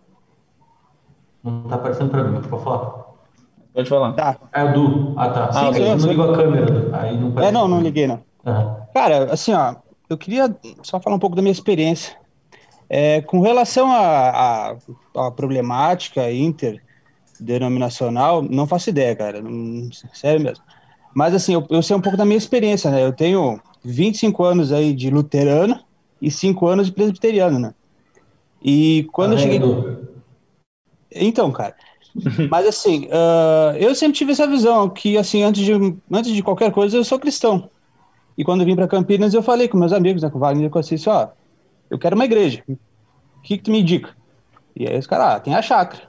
Não 1.43 1.61
tá 1.63 1.75
aparecendo 1.75 2.09
pra 2.09 2.23
mim, 2.23 2.41
pode 2.41 2.63
falar. 2.63 2.98
Pode 3.79 3.89
falar. 3.89 4.11
Tá. 4.13 4.37
Ah, 4.51 4.59
é 4.59 4.63
o 4.65 4.73
Du. 4.73 5.13
Ah, 5.17 5.29
tá. 5.29 5.45
Ah, 5.47 5.53
Sim, 5.53 5.69
ok. 5.69 5.85
você 5.85 5.95
não 6.01 6.09
ligou 6.09 6.33
a 6.33 6.37
câmera. 6.37 6.99
Aí 6.99 7.17
não 7.17 7.33
É, 7.41 7.49
não, 7.51 7.65
não 7.67 7.81
liguei, 7.81 8.05
não. 8.07 8.21
Aham. 8.45 8.75
Cara, 8.93 9.31
assim, 9.31 9.53
ó, 9.53 9.75
eu 10.09 10.17
queria 10.17 10.53
só 10.83 10.99
falar 10.99 11.15
um 11.15 11.19
pouco 11.19 11.33
da 11.35 11.41
minha 11.41 11.51
experiência. 11.53 12.17
É, 12.89 13.21
com 13.21 13.39
relação 13.39 13.87
à 13.89 14.75
problemática 15.35 16.29
interdenominacional, 16.29 18.41
não 18.41 18.67
faço 18.67 18.89
ideia, 18.89 19.15
cara. 19.15 19.41
Não, 19.41 19.87
sério 20.13 20.41
mesmo. 20.41 20.63
Mas, 21.15 21.33
assim, 21.33 21.53
eu, 21.53 21.65
eu 21.69 21.81
sei 21.81 21.95
um 21.95 22.01
pouco 22.01 22.17
da 22.17 22.25
minha 22.25 22.37
experiência, 22.37 22.91
né? 22.91 23.01
Eu 23.01 23.13
tenho 23.13 23.61
25 23.83 24.43
anos 24.43 24.73
aí 24.73 24.93
de 24.93 25.09
luterano 25.09 25.79
e 26.21 26.29
5 26.29 26.67
anos 26.67 26.87
de 26.87 26.93
presbiteriano, 26.93 27.57
né? 27.59 27.73
E 28.61 29.07
quando 29.13 29.29
Tá 29.31 29.35
eu 29.37 29.39
cheguei. 29.39 29.59
vendo? 29.59 29.99
Então, 31.11 31.51
cara. 31.51 31.75
Mas 32.49 32.67
assim, 32.67 33.07
ah, 33.11 33.73
eu 33.77 33.93
sempre 33.95 34.17
tive 34.17 34.31
essa 34.31 34.47
visão 34.47 34.89
que, 34.89 35.17
assim, 35.17 35.43
antes 35.43 35.63
de, 35.63 35.73
antes 36.11 36.31
de 36.31 36.41
qualquer 36.41 36.71
coisa, 36.71 36.97
eu 36.97 37.03
sou 37.03 37.19
cristão. 37.19 37.69
E 38.37 38.43
quando 38.43 38.61
eu 38.61 38.65
vim 38.65 38.75
para 38.75 38.87
Campinas, 38.87 39.33
eu 39.33 39.43
falei 39.43 39.67
com 39.67 39.77
meus 39.77 39.93
amigos, 39.93 40.23
né, 40.23 40.29
com 40.29 40.37
o 40.37 40.41
Wagner 40.41 40.67
e 40.67 40.69
com 40.69 40.81
Cício, 40.81 41.11
ó, 41.11 41.29
eu 41.89 41.99
quero 41.99 42.15
uma 42.15 42.25
igreja. 42.25 42.63
O 42.67 43.41
que, 43.43 43.57
que 43.57 43.63
tu 43.63 43.71
me 43.71 43.81
indica? 43.81 44.15
E 44.75 44.87
aí 44.87 44.97
os 44.97 45.07
caras, 45.07 45.35
ah, 45.35 45.39
tem 45.39 45.53
a 45.53 45.61
chácara. 45.61 46.03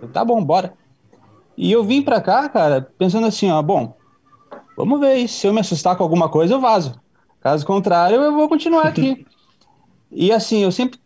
Eu, 0.00 0.08
tá 0.08 0.24
bom, 0.24 0.42
bora. 0.42 0.72
E 1.56 1.70
eu 1.70 1.84
vim 1.84 2.02
pra 2.02 2.20
cá, 2.20 2.48
cara, 2.48 2.88
pensando 2.98 3.26
assim, 3.26 3.50
ó, 3.50 3.60
bom, 3.62 3.94
vamos 4.76 4.98
ver 4.98 5.28
se 5.28 5.46
eu 5.46 5.52
me 5.52 5.60
assustar 5.60 5.96
com 5.96 6.02
alguma 6.02 6.28
coisa, 6.28 6.54
eu 6.54 6.60
vazo. 6.60 6.98
Caso 7.40 7.66
contrário, 7.66 8.16
eu 8.16 8.32
vou 8.32 8.48
continuar 8.48 8.86
aqui. 8.86 9.26
e 10.10 10.32
assim, 10.32 10.62
eu 10.62 10.72
sempre 10.72 10.98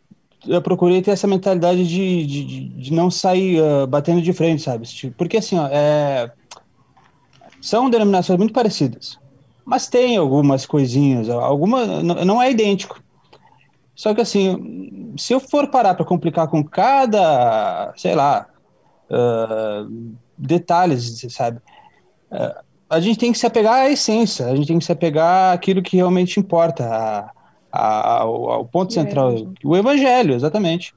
eu 0.48 0.62
procurei 0.62 1.02
ter 1.02 1.12
essa 1.12 1.26
mentalidade 1.26 1.86
de, 1.86 2.26
de, 2.26 2.44
de- 2.70 2.92
não 2.92 3.10
sair 3.10 3.62
ah, 3.62 3.86
batendo 3.86 4.22
de 4.22 4.32
frente, 4.32 4.62
sabe? 4.62 4.86
Tipo, 4.86 5.16
Porque 5.16 5.36
assim, 5.38 5.58
ó, 5.58 5.66
é... 5.68 6.32
são 7.60 7.90
denominações 7.90 8.38
muito 8.38 8.52
parecidas, 8.52 9.18
mas 9.64 9.88
tem 9.88 10.16
algumas 10.16 10.66
coisinhas, 10.66 11.28
alguma 11.28 11.86
não 12.02 12.40
é 12.42 12.50
idêntico. 12.50 13.00
Só 13.94 14.14
que 14.14 14.20
assim, 14.20 15.14
se 15.18 15.32
eu 15.32 15.40
for 15.40 15.68
parar 15.70 15.94
para 15.94 16.04
complicar 16.04 16.48
com 16.48 16.62
cada, 16.62 17.92
sei 17.96 18.14
lá, 18.14 18.46
ah, 19.10 19.86
detalhes, 20.36 21.20
sabe? 21.30 21.60
Ah, 22.30 22.62
a 22.90 23.00
gente 23.00 23.18
tem 23.18 23.32
que 23.32 23.38
se 23.38 23.46
apegar 23.46 23.74
à 23.74 23.90
essência, 23.90 24.46
a 24.46 24.56
gente 24.56 24.68
tem 24.68 24.78
que 24.78 24.84
se 24.84 24.92
apegar 24.92 25.52
àquilo 25.54 25.82
que 25.82 25.96
realmente 25.96 26.40
importa, 26.40 26.84
a- 26.88 27.30
a- 27.80 28.20
ao, 28.22 28.50
ao 28.50 28.64
ponto 28.66 28.92
central, 28.92 29.30
evangelho. 29.30 29.54
o 29.64 29.76
evangelho, 29.76 30.34
exatamente. 30.34 30.92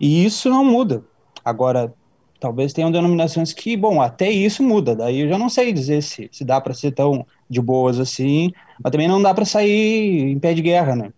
E 0.00 0.24
isso 0.24 0.48
não 0.48 0.64
muda. 0.64 1.02
Agora, 1.44 1.92
talvez 2.40 2.72
tenham 2.72 2.90
denominações 2.90 3.52
que, 3.52 3.76
bom, 3.76 4.00
até 4.00 4.30
isso 4.30 4.62
muda. 4.62 4.94
Daí 4.94 5.20
eu 5.20 5.28
já 5.28 5.38
não 5.38 5.48
sei 5.48 5.72
dizer 5.72 6.02
se, 6.02 6.28
se 6.32 6.44
dá 6.44 6.60
para 6.60 6.74
ser 6.74 6.92
tão 6.92 7.26
de 7.48 7.60
boas 7.60 7.98
assim, 7.98 8.52
mas 8.82 8.90
também 8.92 9.08
não 9.08 9.20
dá 9.20 9.34
para 9.34 9.44
sair 9.44 10.30
em 10.30 10.38
pé 10.38 10.54
de 10.54 10.62
guerra, 10.62 10.94
né? 10.94 11.10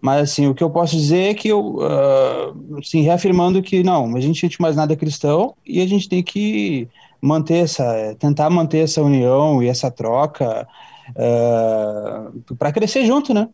Mas 0.00 0.30
assim, 0.32 0.48
o 0.48 0.54
que 0.54 0.64
eu 0.64 0.70
posso 0.70 0.96
dizer 0.96 1.30
é 1.30 1.34
que 1.34 1.48
eu, 1.48 1.78
ah, 1.80 2.52
assim, 2.80 3.02
reafirmando 3.02 3.62
que 3.62 3.82
não, 3.84 4.16
a 4.16 4.20
gente 4.20 4.48
de 4.48 4.60
mais 4.60 4.74
nada 4.74 4.96
cristão 4.96 5.54
e 5.64 5.80
a 5.80 5.86
gente 5.86 6.08
tem 6.08 6.22
que 6.22 6.88
manter 7.20 7.58
essa, 7.58 8.16
tentar 8.18 8.50
manter 8.50 8.78
essa 8.78 9.00
união 9.00 9.62
e 9.62 9.68
essa 9.68 9.90
troca 9.92 10.66
para 12.58 12.72
crescer 12.72 13.04
junto, 13.04 13.32
né? 13.32 13.48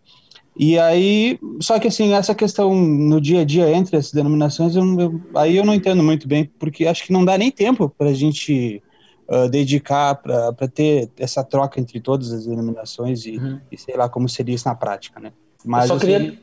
E 0.58 0.76
aí, 0.78 1.38
só 1.62 1.78
que 1.78 1.86
assim, 1.86 2.12
essa 2.14 2.34
questão 2.34 2.74
no 2.74 3.20
dia 3.20 3.42
a 3.42 3.44
dia 3.44 3.70
entre 3.70 3.96
as 3.96 4.10
denominações, 4.10 4.74
eu, 4.74 4.82
eu- 5.00 5.20
aí 5.36 5.56
eu 5.56 5.64
não 5.64 5.72
entendo 5.74 6.02
muito 6.02 6.26
bem, 6.26 6.50
porque 6.58 6.84
acho 6.86 7.04
que 7.04 7.12
não 7.12 7.24
dá 7.24 7.38
nem 7.38 7.50
tempo 7.50 7.88
para 7.88 8.08
a 8.08 8.14
gente 8.14 8.82
ah, 9.30 9.46
dedicar 9.46 10.16
para 10.16 10.52
ter 10.68 11.10
essa 11.18 11.44
troca 11.44 11.78
entre 11.80 12.00
todas 12.00 12.32
as 12.32 12.46
denominações 12.46 13.24
e, 13.26 13.36
Uhum. 13.36 13.60
e 13.70 13.78
sei 13.78 13.96
lá 13.96 14.08
como 14.08 14.28
seria 14.28 14.54
isso 14.54 14.66
na 14.66 14.74
prática, 14.74 15.20
né? 15.20 15.32
Mas 15.64 15.84
eu 15.84 15.88
só 15.90 15.94
assim, 15.96 16.12
queria. 16.12 16.38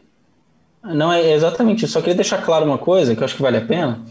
Não, 0.84 1.12
é 1.12 1.34
exatamente 1.34 1.84
isso. 1.84 1.94
Só 1.94 2.00
queria 2.00 2.16
deixar 2.16 2.44
claro 2.46 2.66
uma 2.66 2.78
coisa 2.78 3.16
que 3.16 3.22
eu 3.22 3.26
acho 3.26 3.36
que 3.36 3.42
vale 3.42 3.58
a 3.58 3.66
pena. 3.66 4.06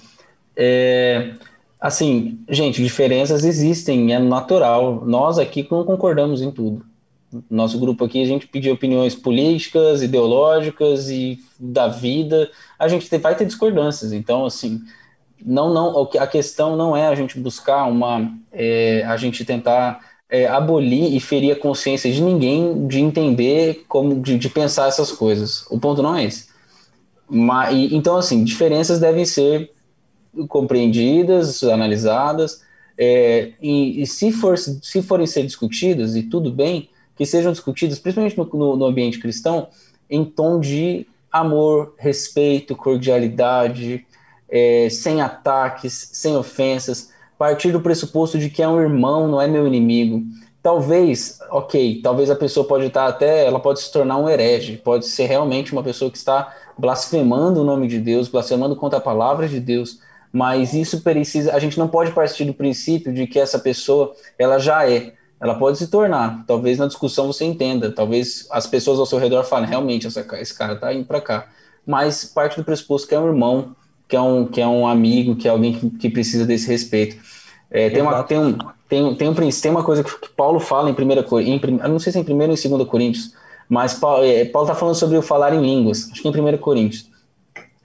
É, 0.57 1.35
assim, 1.81 2.45
gente, 2.51 2.83
diferenças 2.83 3.45
existem, 3.45 4.13
é 4.13 4.19
natural. 4.19 5.05
Nós 5.07 5.39
aqui 5.39 5.67
não 5.71 5.85
concordamos 5.85 6.43
em 6.43 6.51
tudo. 6.51 6.85
Nosso 7.51 7.79
grupo 7.79 8.05
aqui, 8.05 8.23
a 8.23 8.27
gente 8.27 8.47
pediu 8.47 8.75
opiniões 8.75 9.15
políticas, 9.15 10.03
ideológicas 10.03 11.11
e 11.11 11.39
da 11.59 11.89
vida. 11.89 12.51
A 12.79 12.89
gente 12.89 13.09
te- 13.09 13.19
vai 13.19 13.35
ter 13.37 13.47
discordâncias. 13.47 14.13
Então, 14.13 14.45
assim, 14.45 14.81
não, 15.45 15.73
não, 15.73 16.11
a 16.19 16.27
questão 16.27 16.77
não 16.77 16.97
é 16.97 17.07
a 17.09 17.15
gente 17.15 17.39
buscar 17.39 17.85
uma, 17.87 18.33
é, 18.53 19.05
a 19.07 19.17
gente 19.17 19.45
tentar 19.45 20.01
é, 20.29 20.47
abolir 20.49 21.15
e 21.15 21.21
ferir 21.21 21.53
a 21.53 21.57
consciência 21.61 22.11
de 22.13 22.23
ninguém 22.23 22.87
de 22.89 23.01
entender 23.01 23.85
como, 23.89 24.21
de, 24.21 24.39
de 24.39 24.49
pensar 24.49 24.89
essas 24.89 25.13
coisas. 25.13 25.67
O 25.71 25.79
ponto 25.79 26.03
não 26.03 26.17
é 26.17 26.25
esse. 26.25 26.49
Mas, 27.29 27.75
e- 27.75 27.95
então, 27.95 28.17
assim, 28.17 28.45
diferenças 28.45 29.01
devem 29.01 29.25
ser 29.25 29.71
compreendidas, 30.49 31.63
analisadas, 31.63 32.63
é, 32.99 33.53
e, 33.63 34.03
e 34.03 34.07
se, 34.07 34.33
for, 34.33 34.57
se 34.59 35.03
forem 35.03 35.27
ser 35.27 35.45
discutidas, 35.45 36.17
e 36.17 36.25
tudo 36.25 36.51
bem, 36.53 36.89
que 37.17 37.25
sejam 37.25 37.53
discutidas, 37.53 37.99
principalmente 37.99 38.37
no, 38.37 38.45
no, 38.45 38.77
no 38.77 38.85
ambiente 38.87 39.19
cristão, 39.19 39.69
em 40.09 40.25
tom 40.25 40.61
de 40.61 41.07
amor, 41.31 41.95
respeito, 41.97 42.77
cordialidade, 42.77 44.07
é, 44.49 44.89
sem 44.89 45.21
ataques, 45.21 46.11
sem 46.13 46.37
ofensas, 46.37 47.13
partir 47.37 47.73
do 47.73 47.81
pressuposto 47.81 48.39
de 48.39 48.49
que 48.49 48.63
é 48.63 48.69
um 48.69 48.81
irmão, 48.81 49.27
não 49.29 49.41
é 49.41 49.47
meu 49.47 49.67
inimigo. 49.67 50.23
Talvez, 50.63 51.39
ok, 51.51 52.01
talvez 52.03 52.31
a 52.31 52.37
pessoa 52.37 52.67
pode 52.67 52.87
estar 52.87 53.07
até, 53.07 53.45
ela 53.47 53.61
pode 53.61 53.81
se 53.81 53.93
tornar 53.93 54.17
um 54.17 54.29
herege, 54.29 54.77
pode 54.79 55.07
ser 55.07 55.27
realmente 55.27 55.73
uma 55.73 55.83
pessoa 55.83 56.11
que 56.11 56.17
está 56.17 56.55
blasfemando 56.79 57.61
o 57.61 57.65
nome 57.65 57.87
de 57.87 57.99
Deus, 57.99 58.29
blasfemando 58.29 58.75
contra 58.77 58.99
a 58.99 59.03
palavra 59.03 59.49
de 59.49 59.61
Deus, 59.61 59.99
mas 60.33 60.73
isso 60.73 61.03
precisa, 61.03 61.55
a 61.55 61.59
gente 61.59 61.79
não 61.79 61.87
pode 61.87 62.13
partir 62.13 62.45
do 62.45 62.55
princípio 62.55 63.13
de 63.13 63.27
que 63.27 63.39
essa 63.39 63.59
pessoa, 63.59 64.15
ela 64.39 64.59
já 64.59 64.89
é, 64.89 65.13
ela 65.45 65.55
pode 65.57 65.77
se 65.77 65.89
tornar, 65.89 66.43
talvez 66.47 66.79
na 66.79 66.87
discussão 66.87 67.27
você 67.27 67.45
entenda, 67.45 67.93
talvez 67.93 68.49
as 68.51 68.67
pessoas 68.67 68.99
ao 68.99 69.05
seu 69.05 69.19
redor 69.19 69.45
falem, 69.45 69.69
realmente, 69.69 70.07
essa, 70.07 70.27
esse 70.41 70.57
cara 70.57 70.75
tá 70.75 70.91
indo 70.95 71.05
para 71.05 71.21
cá, 71.21 71.49
mas 71.87 72.25
parte 72.25 72.57
do 72.57 72.65
pressuposto 72.65 73.07
que 73.07 73.15
é 73.15 73.21
um 73.21 73.27
irmão, 73.27 73.77
que 74.09 74.17
é 74.17 74.21
um, 74.21 74.47
que 74.47 74.59
é 74.59 74.67
um 74.67 74.89
amigo, 74.89 75.37
que 75.37 75.47
é 75.47 75.51
alguém 75.51 75.75
que, 75.75 75.91
que 75.91 76.09
precisa 76.09 76.47
desse 76.47 76.67
respeito. 76.67 77.17
É, 77.71 77.91
tem, 77.91 78.01
uma, 78.01 78.23
tem, 78.23 78.39
um, 78.39 78.57
tem, 78.89 79.15
tem, 79.17 79.29
um, 79.29 79.35
tem 79.35 79.71
uma 79.71 79.85
coisa 79.85 80.03
que, 80.03 80.19
que 80.19 80.31
Paulo 80.31 80.59
fala 80.59 80.89
em 80.89 80.95
1 80.95 81.23
Coríntios, 81.25 81.79
não 81.91 81.99
sei 81.99 82.11
se 82.11 82.19
é 82.19 82.23
em 82.23 82.25
1 82.25 82.39
ou 82.39 82.45
em 82.45 82.79
2 82.79 82.89
Coríntios, 82.89 83.35
mas 83.69 83.93
Paulo 83.93 84.25
está 84.25 84.75
falando 84.75 84.95
sobre 84.95 85.19
o 85.19 85.23
falar 85.23 85.53
em 85.53 85.61
línguas, 85.61 86.09
acho 86.11 86.23
que 86.23 86.29
em 86.29 86.55
1 86.55 86.57
Coríntios. 86.57 87.07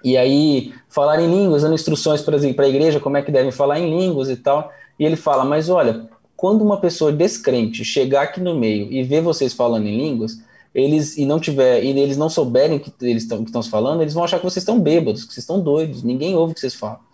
E 0.01 0.15
aí, 0.15 0.73
falar 0.87 1.21
em 1.21 1.29
línguas, 1.29 1.63
dando 1.63 1.75
instruções 1.75 2.21
para 2.21 2.37
a 2.37 2.69
igreja 2.69 3.01
como 3.01 3.17
é 3.17 3.21
que 3.21 3.33
devem 3.33 3.51
falar 3.51 3.79
em 3.79 3.99
línguas 3.99 4.29
e 4.29 4.37
tal. 4.37 4.71
E 4.97 5.05
ele 5.05 5.17
fala: 5.17 5.43
Mas 5.43 5.69
olha, 5.69 6.07
quando 6.39 6.61
uma 6.61 6.79
pessoa 6.79 7.11
descrente 7.11 7.83
chegar 7.83 8.21
aqui 8.21 8.39
no 8.39 8.55
meio 8.55 8.89
e 8.89 9.03
ver 9.03 9.21
vocês 9.21 9.51
falando 9.51 9.87
em 9.87 9.97
línguas, 9.97 10.41
eles 10.73 11.17
e 11.17 11.25
não 11.25 11.37
tiver 11.37 11.83
e 11.83 11.89
eles 11.89 12.15
não 12.15 12.29
souberem 12.29 12.79
que 12.79 12.93
eles 13.01 13.23
estão 13.23 13.61
falando, 13.63 14.01
eles 14.01 14.13
vão 14.13 14.23
achar 14.23 14.37
que 14.37 14.45
vocês 14.45 14.63
estão 14.63 14.79
bêbados, 14.79 15.25
que 15.25 15.33
vocês 15.33 15.43
estão 15.43 15.59
doidos, 15.59 16.01
ninguém 16.01 16.37
ouve 16.37 16.53
o 16.53 16.53
que 16.53 16.61
vocês 16.61 16.75
falam. 16.75 17.08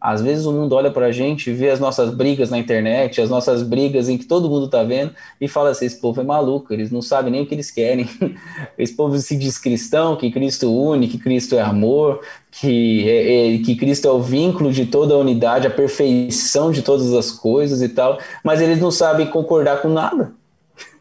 Às 0.00 0.22
vezes 0.22 0.46
o 0.46 0.52
mundo 0.52 0.76
olha 0.76 0.92
para 0.92 1.06
a 1.06 1.12
gente, 1.12 1.52
vê 1.52 1.70
as 1.70 1.80
nossas 1.80 2.14
brigas 2.14 2.50
na 2.50 2.58
internet, 2.58 3.20
as 3.20 3.28
nossas 3.28 3.64
brigas 3.64 4.08
em 4.08 4.16
que 4.16 4.26
todo 4.26 4.48
mundo 4.48 4.66
está 4.66 4.84
vendo 4.84 5.12
e 5.40 5.48
fala 5.48 5.70
assim: 5.70 5.86
esse 5.86 6.00
povo 6.00 6.20
é 6.20 6.24
maluco, 6.24 6.72
eles 6.72 6.92
não 6.92 7.02
sabem 7.02 7.32
nem 7.32 7.42
o 7.42 7.46
que 7.46 7.54
eles 7.54 7.70
querem. 7.70 8.08
Esse 8.78 8.94
povo 8.94 9.18
se 9.18 9.36
diz 9.36 9.58
cristão, 9.58 10.14
que 10.14 10.30
Cristo 10.30 10.72
une, 10.72 11.08
que 11.08 11.18
Cristo 11.18 11.56
é 11.56 11.62
amor, 11.62 12.20
que, 12.50 13.08
é, 13.08 13.56
é, 13.56 13.58
que 13.58 13.74
Cristo 13.74 14.06
é 14.06 14.12
o 14.12 14.20
vínculo 14.20 14.70
de 14.70 14.86
toda 14.86 15.14
a 15.14 15.18
unidade, 15.18 15.66
a 15.66 15.70
perfeição 15.70 16.70
de 16.70 16.82
todas 16.82 17.12
as 17.12 17.32
coisas 17.32 17.82
e 17.82 17.88
tal, 17.88 18.18
mas 18.44 18.60
eles 18.60 18.80
não 18.80 18.92
sabem 18.92 19.26
concordar 19.26 19.82
com 19.82 19.88
nada. 19.88 20.32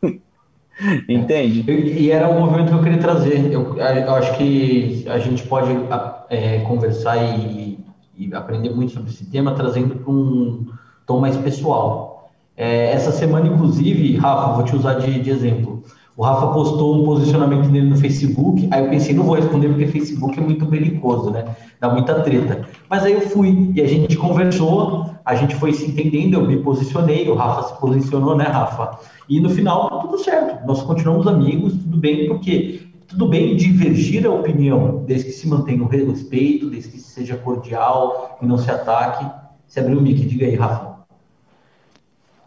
Entende? 1.08 1.64
E, 1.72 2.12
era 2.12 2.30
o 2.30 2.40
movimento 2.40 2.70
que 2.70 2.76
eu 2.76 2.84
queria 2.84 3.00
trazer. 3.00 3.52
Eu, 3.52 3.78
eu 3.78 4.14
acho 4.16 4.38
que 4.38 5.06
a 5.08 5.20
gente 5.20 5.44
pode 5.44 5.72
é, 6.30 6.60
conversar 6.60 7.18
e, 7.18 7.77
e, 8.18 8.34
aprender 8.34 8.74
muito 8.74 8.92
sobre 8.92 9.10
esse 9.10 9.26
tema, 9.26 9.54
trazendo 9.54 9.96
para 9.96 10.12
um 10.12 10.66
tom 11.06 11.20
mais 11.20 11.38
pessoal. 11.38 12.30
É, 12.56 12.92
essa 12.92 13.12
semana, 13.12 13.48
inclusive, 13.48 14.16
Rafa, 14.18 14.54
vou 14.54 14.64
te 14.64 14.76
usar 14.76 14.96
de, 14.96 15.20
de, 15.22 15.30
exemplo. 15.30 15.84
O 16.16 16.24
Rafa 16.24 16.48
postou 16.48 17.00
um 17.00 17.06
posicionamento 17.06 17.70
dele 17.70 17.90
no 17.90 17.98
Facebook, 17.98 18.68
aí 18.72 18.84
eu 18.84 18.90
pensei, 18.90 19.14
não 19.14 19.24
vou 19.24 19.36
responder 19.36 19.68
porque 19.68 19.86
Facebook 19.86 20.40
é 20.40 20.42
muito 20.42 20.66
belicoso, 20.66 21.30
né? 21.30 21.46
Dá 21.80 21.90
muita 21.90 22.16
treta. 22.22 22.68
Mas 22.90 23.04
aí 23.04 23.14
eu 23.14 23.22
fui 23.22 23.72
e 23.76 23.82
a 23.82 23.88
gente 23.88 24.18
conversou, 24.18 25.12
a 25.24 25.36
gente 25.36 25.56
foi 25.56 25.74
se 25.74 25.86
entendendo, 25.86 26.34
eu 26.34 26.48
me 26.48 26.58
posicionei, 26.58 27.30
o 27.30 27.36
Rafa 27.36 27.68
se 27.68 27.80
posicionou, 27.80 28.36
né, 28.36 28.46
Rafa? 28.46 28.98
E 29.30 29.40
no 29.40 29.50
final, 29.52 30.02
tudo 30.02 30.18
certo. 30.18 30.66
Nós 30.66 30.82
continuamos 30.82 31.28
amigos, 31.28 31.74
tudo 31.74 31.98
bem, 31.98 32.28
porque 32.28 32.87
tudo 33.08 33.28
bem 33.28 33.56
divergir 33.56 34.26
a 34.26 34.32
opinião, 34.32 35.04
desde 35.06 35.26
que 35.26 35.32
se 35.32 35.48
mantenha 35.48 35.82
o 35.82 35.88
respeito, 35.88 36.70
desde 36.70 36.90
que 36.90 37.00
seja 37.00 37.38
cordial 37.38 38.38
e 38.42 38.46
não 38.46 38.58
se 38.58 38.70
ataque. 38.70 39.26
Se 39.68 39.80
abriu 39.80 39.98
o 39.98 40.02
mic, 40.02 40.26
diga 40.26 40.46
aí, 40.46 40.56
Rafa. 40.56 40.98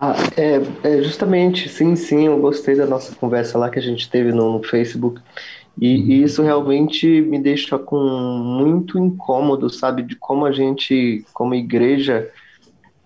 Ah, 0.01 0.15
é, 0.37 0.61
é, 0.83 1.03
justamente, 1.03 1.69
sim, 1.69 1.95
sim, 1.95 2.27
eu 2.27 2.39
gostei 2.39 2.75
da 2.75 2.87
nossa 2.87 3.15
conversa 3.15 3.59
lá 3.59 3.69
que 3.69 3.79
a 3.79 3.83
gente 3.83 4.09
teve 4.09 4.33
no, 4.33 4.55
no 4.55 4.63
Facebook. 4.63 5.21
E, 5.79 5.87
e, 5.87 6.23
isso 6.23 6.43
realmente 6.43 7.21
me 7.21 7.39
deixa 7.39 7.79
com 7.79 7.99
muito 7.99 8.99
incômodo, 8.99 9.69
sabe, 9.69 10.03
de 10.03 10.17
como 10.17 10.47
a 10.47 10.53
gente, 10.53 11.25
como 11.35 11.55
igreja, 11.55 12.31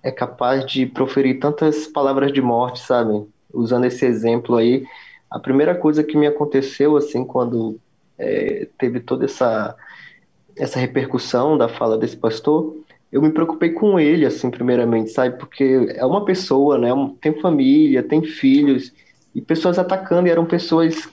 é 0.02 0.10
capaz 0.10 0.64
de 0.66 0.86
proferir 0.86 1.40
tantas 1.40 1.86
palavras 1.86 2.32
de 2.32 2.40
morte, 2.40 2.80
sabe? 2.80 3.26
usando 3.54 3.84
esse 3.84 4.04
exemplo 4.04 4.56
aí, 4.56 4.84
a 5.34 5.40
primeira 5.40 5.74
coisa 5.74 6.04
que 6.04 6.16
me 6.16 6.28
aconteceu, 6.28 6.96
assim, 6.96 7.24
quando 7.24 7.76
é, 8.16 8.68
teve 8.78 9.00
toda 9.00 9.24
essa, 9.24 9.74
essa 10.56 10.78
repercussão 10.78 11.58
da 11.58 11.68
fala 11.68 11.98
desse 11.98 12.16
pastor, 12.16 12.76
eu 13.10 13.20
me 13.20 13.32
preocupei 13.32 13.70
com 13.70 13.98
ele, 13.98 14.24
assim, 14.24 14.48
primeiramente, 14.48 15.10
sabe? 15.10 15.36
Porque 15.36 15.92
é 15.96 16.06
uma 16.06 16.24
pessoa, 16.24 16.78
né? 16.78 16.90
Tem 17.20 17.34
família, 17.40 18.00
tem 18.00 18.22
filhos, 18.22 18.92
e 19.34 19.42
pessoas 19.42 19.76
atacando, 19.76 20.28
e 20.28 20.30
eram 20.30 20.46
pessoas 20.46 21.08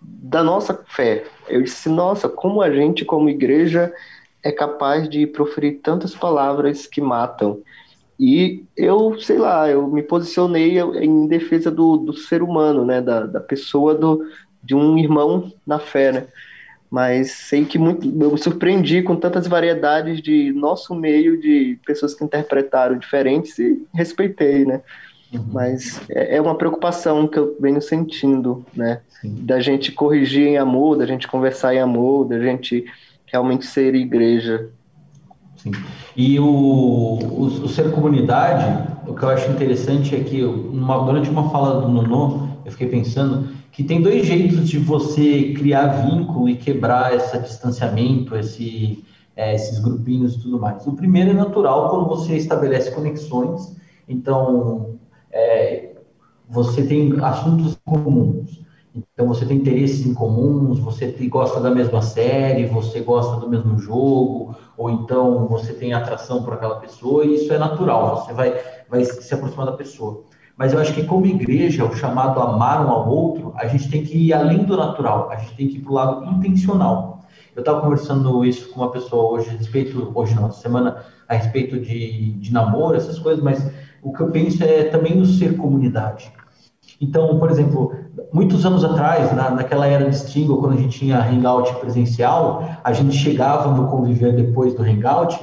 da 0.00 0.42
nossa 0.42 0.82
fé. 0.88 1.24
Eu 1.48 1.62
disse, 1.62 1.88
nossa, 1.88 2.28
como 2.28 2.62
a 2.62 2.68
gente, 2.68 3.04
como 3.04 3.30
igreja, 3.30 3.94
é 4.42 4.50
capaz 4.50 5.08
de 5.08 5.24
proferir 5.24 5.78
tantas 5.84 6.16
palavras 6.16 6.84
que 6.88 7.00
matam. 7.00 7.60
E 8.24 8.64
eu, 8.76 9.18
sei 9.18 9.36
lá, 9.36 9.68
eu 9.68 9.88
me 9.88 10.00
posicionei 10.00 10.78
em 10.78 11.26
defesa 11.26 11.72
do, 11.72 11.96
do 11.96 12.12
ser 12.12 12.40
humano, 12.40 12.84
né, 12.84 13.00
da, 13.00 13.26
da 13.26 13.40
pessoa 13.40 13.96
do, 13.96 14.24
de 14.62 14.76
um 14.76 14.96
irmão 14.96 15.52
na 15.66 15.80
fé, 15.80 16.12
né? 16.12 16.26
Mas 16.88 17.32
sei 17.32 17.64
que 17.64 17.80
muito, 17.80 18.06
eu 18.06 18.30
me 18.30 18.38
surpreendi 18.38 19.02
com 19.02 19.16
tantas 19.16 19.48
variedades 19.48 20.22
de 20.22 20.52
nosso 20.52 20.94
meio, 20.94 21.40
de 21.40 21.80
pessoas 21.84 22.14
que 22.14 22.22
interpretaram 22.22 22.96
diferentes 22.96 23.58
e 23.58 23.84
respeitei, 23.92 24.64
né? 24.64 24.82
Uhum. 25.32 25.44
Mas 25.50 26.00
é, 26.08 26.36
é 26.36 26.40
uma 26.40 26.56
preocupação 26.56 27.26
que 27.26 27.40
eu 27.40 27.56
venho 27.58 27.82
sentindo, 27.82 28.64
né? 28.72 29.00
Sim. 29.20 29.34
Da 29.40 29.58
gente 29.58 29.90
corrigir 29.90 30.46
em 30.46 30.58
amor, 30.58 30.96
da 30.96 31.06
gente 31.06 31.26
conversar 31.26 31.74
em 31.74 31.80
amor, 31.80 32.28
da 32.28 32.38
gente 32.38 32.84
realmente 33.26 33.66
ser 33.66 33.96
igreja, 33.96 34.70
Sim. 35.62 35.70
E 36.16 36.40
o, 36.40 36.44
o, 36.44 37.44
o, 37.44 37.68
ser 37.68 37.92
comunidade, 37.92 38.90
o 39.06 39.14
que 39.14 39.22
eu 39.22 39.28
acho 39.28 39.48
interessante 39.48 40.12
é 40.16 40.20
que 40.20 40.42
uma, 40.42 41.04
durante 41.04 41.30
uma 41.30 41.50
fala 41.50 41.80
do 41.80 41.88
Nono, 41.88 42.58
eu 42.64 42.72
fiquei 42.72 42.88
pensando 42.88 43.48
que 43.70 43.84
tem 43.84 44.02
dois 44.02 44.26
jeitos 44.26 44.68
de 44.68 44.78
você 44.78 45.54
criar 45.56 46.04
vínculo 46.04 46.48
e 46.48 46.56
quebrar 46.56 47.14
esse 47.14 47.38
distanciamento, 47.38 48.34
esse, 48.34 49.04
é, 49.36 49.54
esses 49.54 49.78
grupinhos 49.78 50.34
e 50.34 50.42
tudo 50.42 50.58
mais. 50.58 50.84
O 50.84 50.94
primeiro 50.94 51.30
é 51.30 51.34
natural 51.34 51.90
quando 51.90 52.08
você 52.08 52.36
estabelece 52.36 52.90
conexões, 52.90 53.76
então 54.08 54.98
é, 55.30 55.92
você 56.50 56.82
tem 56.82 57.12
assuntos 57.20 57.78
comuns. 57.84 58.61
Então 58.94 59.26
você 59.26 59.46
tem 59.46 59.56
interesses 59.56 60.06
em 60.06 60.12
comuns, 60.12 60.78
você 60.78 61.06
gosta 61.28 61.60
da 61.60 61.70
mesma 61.70 62.02
série, 62.02 62.66
você 62.66 63.00
gosta 63.00 63.40
do 63.40 63.48
mesmo 63.48 63.78
jogo, 63.78 64.54
ou 64.76 64.90
então 64.90 65.46
você 65.46 65.72
tem 65.72 65.94
atração 65.94 66.42
por 66.42 66.54
aquela 66.54 66.76
pessoa, 66.76 67.24
e 67.24 67.36
isso 67.36 67.52
é 67.52 67.58
natural, 67.58 68.22
você 68.22 68.34
vai, 68.34 68.60
vai 68.88 69.04
se 69.04 69.32
aproximar 69.32 69.66
da 69.66 69.72
pessoa. 69.72 70.24
Mas 70.56 70.72
eu 70.72 70.78
acho 70.78 70.92
que 70.92 71.04
como 71.04 71.24
igreja, 71.24 71.84
o 71.84 71.96
chamado 71.96 72.40
amar 72.40 72.86
um 72.86 72.90
ao 72.90 73.08
outro, 73.08 73.54
a 73.56 73.66
gente 73.66 73.88
tem 73.88 74.04
que 74.04 74.16
ir 74.16 74.32
além 74.34 74.64
do 74.64 74.76
natural, 74.76 75.30
a 75.30 75.36
gente 75.36 75.56
tem 75.56 75.68
que 75.68 75.78
ir 75.78 75.80
para 75.80 75.90
o 75.90 75.94
lado 75.94 76.30
intencional. 76.30 77.22
Eu 77.56 77.60
estava 77.60 77.80
conversando 77.80 78.44
isso 78.44 78.70
com 78.70 78.80
uma 78.80 78.90
pessoa 78.90 79.32
hoje 79.32 79.50
a 79.50 79.52
respeito, 79.52 80.12
hoje 80.14 80.34
não, 80.34 80.50
semana, 80.50 81.02
a 81.28 81.34
respeito 81.34 81.80
de, 81.80 82.32
de 82.32 82.52
namoro, 82.52 82.96
essas 82.96 83.18
coisas, 83.18 83.42
mas 83.42 83.70
o 84.02 84.12
que 84.12 84.20
eu 84.20 84.30
penso 84.30 84.62
é 84.62 84.84
também 84.84 85.16
no 85.16 85.24
ser 85.24 85.56
comunidade. 85.56 86.32
Então, 87.02 87.36
por 87.36 87.50
exemplo, 87.50 87.92
muitos 88.32 88.64
anos 88.64 88.84
atrás, 88.84 89.34
na, 89.34 89.50
naquela 89.50 89.88
era 89.88 90.08
de 90.08 90.16
Stingo, 90.16 90.58
quando 90.58 90.74
a 90.74 90.80
gente 90.80 91.00
tinha 91.00 91.18
hangout 91.18 91.74
presencial, 91.80 92.64
a 92.84 92.92
gente 92.92 93.16
chegava 93.16 93.74
no 93.74 93.88
conviver 93.88 94.36
depois 94.36 94.72
do 94.74 94.84
hangout, 94.84 95.36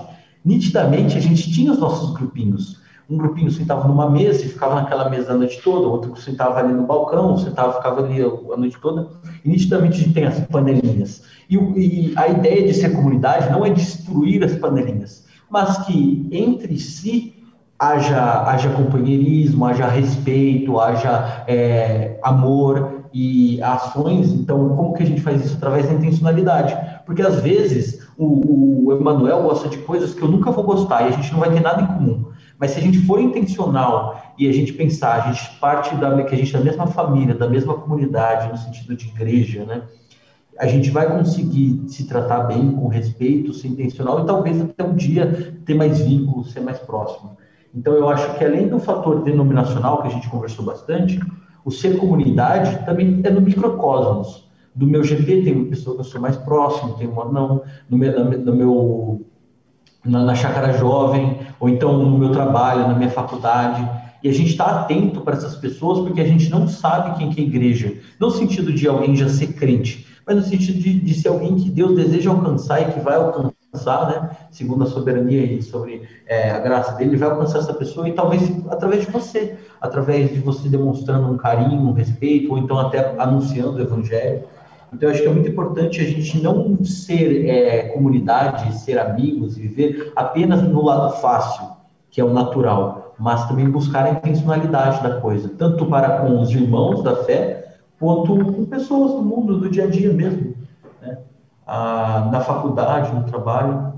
nitidamente 0.43 1.18
a 1.18 1.20
gente 1.20 1.51
tinha 1.51 1.74
os 1.74 1.78
nossos 1.78 2.14
grupinhos. 2.14 2.80
Um 3.10 3.18
grupinho 3.18 3.51
sentava 3.51 3.88
numa 3.89 4.10
mesa 4.10 4.45
e 4.45 4.47
ficava 4.47 4.76
naquela 4.76 5.10
mesa 5.10 5.34
a 5.34 5.36
noite 5.36 5.60
toda, 5.62 5.86
outro 5.86 6.16
sentava 6.16 6.60
ali 6.60 6.72
no 6.72 6.84
balcão, 6.84 7.38
sentava, 7.38 7.74
ficava 7.74 8.05
ali 8.05 8.22
a 8.22 8.55
noite 8.55 8.80
toda, 8.80 9.10
e 9.43 9.49
nitidamente 9.49 9.99
a 9.99 10.03
gente 10.03 10.14
tem 10.14 10.26
as 10.26 10.39
panelinhas. 10.45 11.24
E, 11.49 11.57
e 11.57 12.14
a 12.16 12.30
ideia 12.30 12.66
de 12.66 12.74
ser 12.74 12.91
comunidade 12.91 13.51
não 13.51 13.66
é 13.66 13.70
destruir 13.70 14.43
as 14.45 14.53
panelinhas, 14.55 15.26
mas 15.49 15.78
que 15.86 16.26
entre 16.32 16.78
si 16.80 17.39
haja, 17.80 18.43
haja 18.43 18.69
companheirismo, 18.69 19.65
haja 19.65 19.88
respeito, 19.88 20.80
haja 20.80 21.45
é, 21.47 22.19
amor 22.21 23.05
e 23.13 23.61
ações. 23.63 24.32
Então, 24.34 24.75
como 24.75 24.93
que 24.93 25.03
a 25.03 25.05
gente 25.05 25.21
faz 25.21 25.43
isso? 25.45 25.55
Através 25.55 25.88
da 25.88 25.93
intencionalidade. 25.93 26.77
Porque 27.05 27.21
às 27.21 27.39
vezes 27.39 28.05
o, 28.17 28.88
o 28.88 28.91
Emanuel 28.91 29.43
gosta 29.43 29.69
de 29.69 29.77
coisas 29.77 30.13
que 30.13 30.21
eu 30.21 30.27
nunca 30.27 30.51
vou 30.51 30.65
gostar 30.65 31.03
e 31.03 31.07
a 31.07 31.11
gente 31.11 31.32
não 31.32 31.39
vai 31.39 31.51
ter 31.51 31.61
nada 31.61 31.82
em 31.82 31.88
comum. 31.88 32.25
Mas 32.59 32.71
se 32.71 32.80
a 32.80 32.82
gente 32.82 32.99
for 32.99 33.21
intencional 33.21 34.21
e 34.38 34.47
a 34.49 34.51
gente 34.51 34.73
pensar, 34.73 35.23
a 35.23 35.32
gente 35.32 35.57
parte 35.59 35.95
da 35.95 36.21
que 36.23 36.36
a 36.36 36.38
gente 36.38 36.53
é 36.53 36.59
da 36.59 36.65
mesma 36.65 36.88
família, 36.88 37.34
da 37.34 37.47
mesma 37.47 37.73
comunidade, 37.75 38.51
no 38.51 38.57
sentido 38.57 38.95
de 38.95 39.07
igreja, 39.07 39.63
né? 39.63 39.84
A 40.59 40.67
gente 40.67 40.89
vai 40.89 41.07
conseguir 41.07 41.86
se 41.88 42.05
tratar 42.05 42.41
bem, 42.41 42.73
com 42.73 42.89
respeito, 42.89 43.53
ser 43.53 43.69
intencional 43.69 44.21
e 44.21 44.25
talvez 44.25 44.59
até 44.59 44.84
um 44.84 44.93
dia 44.93 45.55
ter 45.65 45.73
mais 45.73 46.01
vínculo, 46.01 46.43
ser 46.43 46.59
mais 46.59 46.77
próximo. 46.80 47.39
Então, 47.74 47.93
eu 47.93 48.09
acho 48.09 48.38
que 48.38 48.43
além 48.43 48.67
do 48.67 48.80
fator 48.80 49.24
denominacional, 49.24 50.01
que 50.01 50.07
a 50.07 50.11
gente 50.11 50.30
conversou 50.30 50.65
bastante, 50.65 51.20
o 51.63 51.72
ser 51.72 51.97
comunidade 51.97 52.84
também 52.86 53.22
é 53.24 53.30
no 53.30 53.41
microcosmos. 53.41 54.47
Do 54.74 54.88
meu 54.88 55.03
GP 55.03 55.43
tem 55.43 55.55
uma 55.55 55.65
pessoa 55.65 55.95
que 55.95 56.01
eu 56.01 56.05
sou 56.05 56.22
mais 56.22 56.38
próximo, 56.38 56.93
tem 56.93 57.07
uma 57.07 57.26
não, 57.26 57.61
no 57.89 57.97
meu, 57.97 58.39
no 58.39 58.55
meu 58.55 59.26
na, 60.05 60.24
na 60.24 60.36
chácara 60.36 60.74
jovem, 60.74 61.39
ou 61.59 61.70
então 61.70 61.97
no 61.97 62.17
meu 62.17 62.32
trabalho, 62.32 62.88
na 62.88 62.95
minha 62.95 63.09
faculdade. 63.09 63.88
E 64.24 64.30
a 64.30 64.34
gente 64.34 64.51
está 64.51 64.65
atento 64.65 65.22
para 65.22 65.36
essas 65.36 65.55
pessoas 65.55 65.99
porque 65.99 66.22
a 66.22 66.28
gente 66.28 66.49
não 66.49 66.67
sabe 66.67 67.17
quem 67.17 67.30
que 67.30 67.41
é 67.41 67.43
igreja. 67.43 67.93
Não 68.20 68.30
no 68.30 68.34
sentido 68.34 68.72
de 68.72 68.88
alguém 68.88 69.15
já 69.15 69.30
ser 69.30 69.53
crente, 69.53 70.07
mas 70.26 70.36
no 70.36 70.43
sentido 70.43 70.80
de, 70.80 70.99
de 70.99 71.13
ser 71.13 71.30
alguém 71.30 71.55
que 71.55 71.70
Deus 71.70 71.95
deseja 71.95 72.30
alcançar 72.30 72.82
e 72.82 72.93
que 72.93 72.99
vai 72.99 73.15
alcançar 73.15 73.59
alcançar, 73.72 74.07
né, 74.07 74.30
segundo 74.51 74.84
a 74.84 74.88
soberania 74.88 75.43
e 75.43 75.61
sobre 75.61 76.01
é, 76.28 76.49
a 76.51 76.59
graça 76.59 76.93
dele, 76.93 77.11
ele 77.11 77.17
vai 77.17 77.30
alcançar 77.30 77.59
essa 77.59 77.74
pessoa 77.74 78.09
e 78.09 78.13
talvez 78.13 78.51
através 78.70 79.05
de 79.05 79.11
você, 79.11 79.57
através 79.80 80.32
de 80.32 80.39
você 80.39 80.67
demonstrando 80.67 81.32
um 81.32 81.38
carinho, 81.38 81.82
um 81.82 81.93
respeito, 81.93 82.51
ou 82.51 82.57
então 82.57 82.80
até 82.80 83.15
anunciando 83.20 83.78
o 83.78 83.82
evangelho. 83.82 84.43
Então, 84.91 85.07
eu 85.07 85.13
acho 85.13 85.22
que 85.22 85.28
é 85.28 85.32
muito 85.32 85.49
importante 85.49 86.01
a 86.01 86.03
gente 86.03 86.41
não 86.41 86.84
ser 86.84 87.47
é, 87.47 87.89
comunidade, 87.89 88.76
ser 88.80 88.97
amigos 88.97 89.55
viver 89.55 90.11
apenas 90.15 90.63
no 90.63 90.84
lado 90.84 91.17
fácil, 91.17 91.70
que 92.09 92.20
é 92.20 92.24
o 92.24 92.34
natural, 92.34 93.13
mas 93.20 93.47
também 93.47 93.70
buscar 93.70 94.05
a 94.05 94.11
intencionalidade 94.11 95.03
da 95.03 95.20
coisa, 95.20 95.47
tanto 95.59 95.86
para 95.86 96.22
com 96.22 96.41
os 96.41 96.49
irmãos 96.49 97.03
da 97.03 97.17
fé, 97.17 97.76
quanto 97.99 98.36
com 98.45 98.65
pessoas 98.65 99.11
do 99.11 99.22
mundo, 99.22 99.59
do 99.59 99.70
dia 99.70 99.84
a 99.84 99.88
dia 99.88 100.11
mesmo 100.11 100.59
na 102.32 102.41
faculdade, 102.41 103.13
no 103.13 103.24
trabalho. 103.26 103.93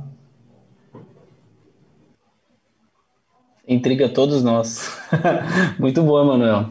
Intriga 3.67 4.09
todos 4.09 4.43
nós. 4.43 4.99
Muito 5.79 6.01
boa, 6.03 6.25
Manuel. 6.25 6.69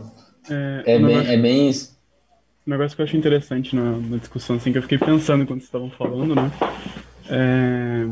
É, 0.50 0.82
É 0.94 0.98
um 0.98 1.02
bem, 1.02 1.16
negócio- 1.16 1.32
é 1.32 1.36
bem 1.36 1.68
isso. 1.70 1.98
Um 2.66 2.70
negócio 2.70 2.94
que 2.94 3.02
eu 3.02 3.06
achei 3.06 3.18
interessante 3.18 3.74
na, 3.74 3.96
na 3.96 4.16
discussão, 4.18 4.56
assim, 4.56 4.70
que 4.72 4.78
eu 4.78 4.82
fiquei 4.82 4.98
pensando 4.98 5.46
quando 5.46 5.60
vocês 5.60 5.68
estavam 5.68 5.90
falando, 5.90 6.34
né? 6.34 6.50
É, 7.30 8.06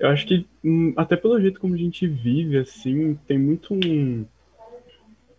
eu 0.00 0.08
acho 0.08 0.26
que, 0.26 0.46
hum, 0.64 0.92
até 0.96 1.14
pelo 1.14 1.40
jeito 1.40 1.60
como 1.60 1.74
a 1.74 1.78
gente 1.78 2.06
vive, 2.06 2.58
assim, 2.58 3.14
tem 3.28 3.38
muito 3.38 3.72
um, 3.74 4.24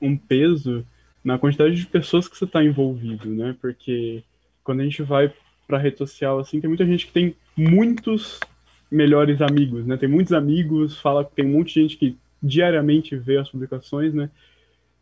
um 0.02 0.16
peso 0.16 0.86
na 1.24 1.38
quantidade 1.38 1.76
de 1.76 1.86
pessoas 1.86 2.28
que 2.28 2.38
você 2.38 2.46
está 2.46 2.64
envolvido, 2.64 3.28
né? 3.30 3.56
Porque 3.62 4.24
quando 4.64 4.80
a 4.82 4.84
gente 4.84 5.04
vai 5.04 5.32
pra 5.68 5.78
rede 5.78 5.98
social, 5.98 6.40
assim, 6.40 6.60
tem 6.60 6.68
muita 6.68 6.86
gente 6.86 7.08
que 7.08 7.12
tem 7.12 7.36
muitos 7.56 8.40
melhores 8.92 9.42
amigos, 9.42 9.86
né? 9.86 9.98
Tem 9.98 10.10
muitos 10.10 10.34
amigos, 10.34 11.00
fala 11.00 11.24
tem 11.24 11.46
um 11.46 11.54
monte 11.54 11.74
de 11.74 11.82
gente 11.82 11.98
que 11.98 12.18
diariamente 12.42 13.16
vê 13.16 13.38
as 13.38 13.50
publicações, 13.50 14.14
né? 14.14 14.30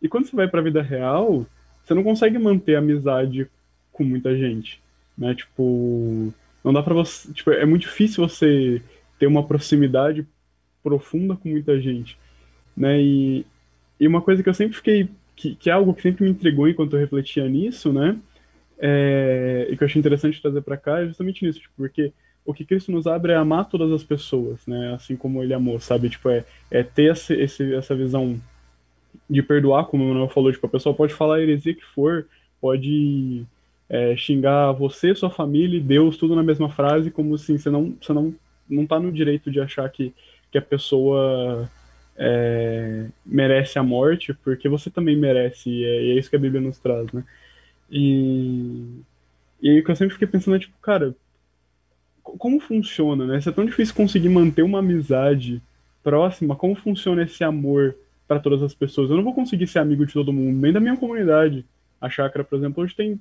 E 0.01 0.07
quando 0.07 0.25
você 0.25 0.35
vai 0.35 0.47
pra 0.47 0.61
vida 0.61 0.81
real, 0.81 1.45
você 1.83 1.93
não 1.93 2.03
consegue 2.03 2.37
manter 2.37 2.75
amizade 2.75 3.47
com 3.91 4.03
muita 4.03 4.35
gente, 4.35 4.81
né? 5.17 5.35
Tipo, 5.35 6.33
não 6.63 6.71
dá 6.71 6.81
pra 6.81 6.93
você, 6.93 7.31
tipo, 7.33 7.51
é 7.51 7.65
muito 7.65 7.83
difícil 7.83 8.27
você 8.27 8.81
ter 9.19 9.27
uma 9.27 9.45
proximidade 9.45 10.25
profunda 10.83 11.35
com 11.35 11.49
muita 11.49 11.79
gente, 11.79 12.17
né? 12.75 13.01
E, 13.01 13.45
e 13.99 14.07
uma 14.07 14.21
coisa 14.21 14.41
que 14.41 14.49
eu 14.49 14.53
sempre 14.53 14.75
fiquei, 14.75 15.09
que, 15.35 15.55
que 15.55 15.69
é 15.69 15.73
algo 15.73 15.93
que 15.93 16.01
sempre 16.01 16.23
me 16.23 16.31
intrigou 16.31 16.67
enquanto 16.67 16.93
eu 16.93 16.99
refletia 16.99 17.47
nisso, 17.47 17.91
né? 17.91 18.17
É, 18.83 19.67
e 19.69 19.77
que 19.77 19.83
eu 19.83 19.85
achei 19.85 19.99
interessante 19.99 20.41
trazer 20.41 20.61
pra 20.61 20.75
cá 20.75 21.01
é 21.01 21.05
justamente 21.05 21.45
nisso, 21.45 21.59
tipo, 21.59 21.73
porque 21.77 22.11
o 22.43 22.51
que 22.51 22.65
Cristo 22.65 22.91
nos 22.91 23.05
abre 23.05 23.31
é 23.31 23.35
amar 23.35 23.69
todas 23.69 23.91
as 23.91 24.03
pessoas, 24.03 24.65
né? 24.65 24.93
Assim 24.95 25.15
como 25.15 25.43
ele 25.43 25.53
amou, 25.53 25.79
sabe? 25.79 26.09
Tipo, 26.09 26.29
é, 26.29 26.43
é 26.71 26.81
ter 26.81 27.11
esse, 27.11 27.33
esse, 27.33 27.75
essa 27.75 27.95
visão 27.95 28.41
de 29.29 29.43
perdoar, 29.43 29.85
como 29.85 30.03
o 30.03 30.07
Manuel 30.07 30.29
falou, 30.29 30.51
tipo, 30.51 30.65
a 30.65 30.69
pessoa 30.69 30.95
pode 30.95 31.13
falar 31.13 31.35
a 31.35 31.41
heresia 31.41 31.75
que 31.75 31.85
for, 31.85 32.25
pode 32.59 33.45
é, 33.87 34.15
xingar 34.15 34.71
você, 34.71 35.13
sua 35.13 35.29
família 35.29 35.77
e 35.77 35.81
Deus, 35.81 36.17
tudo 36.17 36.35
na 36.35 36.41
mesma 36.43 36.69
frase, 36.69 37.11
como 37.11 37.35
assim, 37.35 37.57
você 37.57 37.69
não, 37.69 37.95
você 38.01 38.13
não, 38.13 38.33
não 38.67 38.87
tá 38.87 38.99
no 38.99 39.11
direito 39.11 39.51
de 39.51 39.59
achar 39.59 39.87
que, 39.89 40.11
que 40.51 40.57
a 40.57 40.61
pessoa 40.61 41.69
é, 42.17 43.05
merece 43.23 43.77
a 43.77 43.83
morte, 43.83 44.33
porque 44.33 44.67
você 44.67 44.89
também 44.89 45.15
merece, 45.15 45.69
e 45.69 45.83
é, 45.83 46.03
e 46.03 46.11
é 46.11 46.13
isso 46.15 46.29
que 46.29 46.35
a 46.35 46.39
Bíblia 46.39 46.61
nos 46.61 46.79
traz, 46.79 47.11
né? 47.11 47.23
E, 47.91 49.01
e 49.61 49.69
aí 49.69 49.79
o 49.79 49.83
que 49.83 49.91
eu 49.91 49.95
sempre 49.95 50.13
fiquei 50.13 50.27
pensando 50.27 50.55
é, 50.55 50.59
tipo, 50.59 50.77
cara, 50.81 51.13
co- 52.23 52.37
como 52.37 52.59
funciona, 52.59 53.25
né? 53.27 53.41
Se 53.41 53.49
é 53.49 53.51
tão 53.51 53.65
difícil 53.65 53.93
conseguir 53.95 54.29
manter 54.29 54.63
uma 54.63 54.79
amizade 54.79 55.61
próxima, 56.03 56.55
como 56.55 56.75
funciona 56.75 57.23
esse 57.23 57.43
amor 57.43 57.95
para 58.27 58.39
todas 58.39 58.63
as 58.63 58.73
pessoas? 58.73 59.09
Eu 59.09 59.17
não 59.17 59.23
vou 59.23 59.33
conseguir 59.35 59.67
ser 59.67 59.79
amigo 59.79 60.05
de 60.05 60.13
todo 60.13 60.33
mundo, 60.33 60.57
nem 60.59 60.71
da 60.73 60.79
minha 60.79 60.97
comunidade. 60.97 61.65
A 61.99 62.09
chácara, 62.09 62.43
por 62.43 62.57
exemplo, 62.57 62.83
hoje 62.83 62.95
tem 62.95 63.19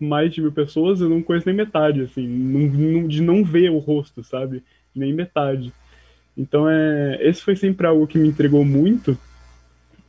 mais 0.00 0.32
de 0.32 0.40
mil 0.40 0.52
pessoas, 0.52 1.00
eu 1.00 1.10
não 1.10 1.22
conheço 1.22 1.46
nem 1.46 1.54
metade, 1.56 2.00
assim, 2.02 2.26
não- 2.26 2.68
não- 2.70 3.08
de 3.08 3.20
não 3.20 3.44
ver 3.44 3.70
o 3.70 3.78
rosto, 3.78 4.24
sabe? 4.24 4.62
Nem 4.94 5.12
metade. 5.12 5.72
Então, 6.36 6.68
é, 6.68 7.18
esse 7.20 7.42
foi 7.42 7.54
sempre 7.54 7.86
algo 7.86 8.06
que 8.06 8.16
me 8.18 8.28
entregou 8.28 8.64
muito, 8.64 9.18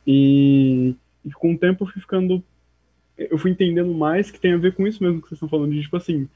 e, 0.06 0.94
e 1.24 1.30
com 1.32 1.52
o 1.52 1.58
tempo 1.58 1.84
eu 1.84 1.88
fui 1.88 2.00
ficando. 2.00 2.42
Eu 3.16 3.38
fui 3.38 3.50
entendendo 3.50 3.92
mais 3.94 4.30
que 4.30 4.40
tem 4.40 4.52
a 4.52 4.58
ver 4.58 4.74
com 4.74 4.86
isso 4.86 5.02
mesmo 5.02 5.20
que 5.20 5.28
vocês 5.28 5.36
estão 5.36 5.48
falando, 5.48 5.72
de 5.72 5.82
tipo 5.82 5.96
assim, 5.96 6.28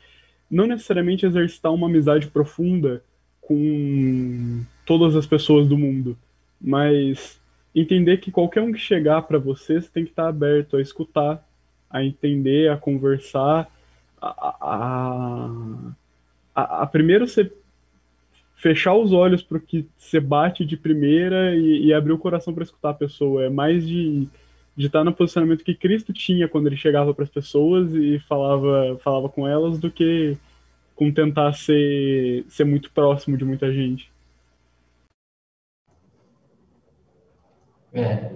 não 0.50 0.66
necessariamente 0.66 1.26
exercitar 1.26 1.72
uma 1.72 1.86
amizade 1.86 2.26
profunda 2.28 3.02
com 3.40 4.62
todas 4.86 5.14
as 5.16 5.26
pessoas 5.26 5.68
do 5.68 5.76
mundo, 5.76 6.16
mas 6.60 7.40
entender 7.74 8.18
que 8.18 8.30
qualquer 8.30 8.62
um 8.62 8.72
que 8.72 8.78
chegar 8.78 9.22
para 9.22 9.38
você, 9.38 9.80
você 9.80 9.88
tem 9.88 10.04
que 10.04 10.10
estar 10.10 10.28
aberto 10.28 10.76
a 10.76 10.80
escutar, 10.80 11.46
a 11.88 12.04
entender, 12.04 12.70
a 12.70 12.76
conversar, 12.76 13.70
a, 14.20 14.56
a, 14.60 15.50
a, 16.54 16.82
a 16.82 16.86
primeiro 16.86 17.26
você 17.26 17.50
fechar 18.56 18.94
os 18.94 19.12
olhos 19.12 19.42
para 19.42 19.56
o 19.56 19.60
que 19.60 19.86
você 19.96 20.20
bate 20.20 20.66
de 20.66 20.76
primeira 20.76 21.56
e, 21.56 21.86
e 21.86 21.94
abrir 21.94 22.12
o 22.12 22.18
coração 22.18 22.52
para 22.52 22.62
escutar 22.62 22.90
a 22.90 22.94
pessoa. 22.94 23.44
É 23.44 23.48
mais 23.48 23.88
de 23.88 24.28
de 24.76 24.86
estar 24.86 25.04
no 25.04 25.12
posicionamento 25.12 25.64
que 25.64 25.74
Cristo 25.74 26.12
tinha 26.12 26.48
quando 26.48 26.66
ele 26.66 26.76
chegava 26.76 27.12
para 27.12 27.24
as 27.24 27.30
pessoas 27.30 27.94
e 27.94 28.18
falava 28.20 28.98
falava 29.02 29.28
com 29.28 29.46
elas 29.46 29.78
do 29.78 29.90
que 29.90 30.36
com 30.94 31.10
tentar 31.10 31.52
ser 31.52 32.44
ser 32.48 32.64
muito 32.64 32.90
próximo 32.92 33.36
de 33.36 33.44
muita 33.44 33.72
gente. 33.72 34.10
É, 37.92 38.30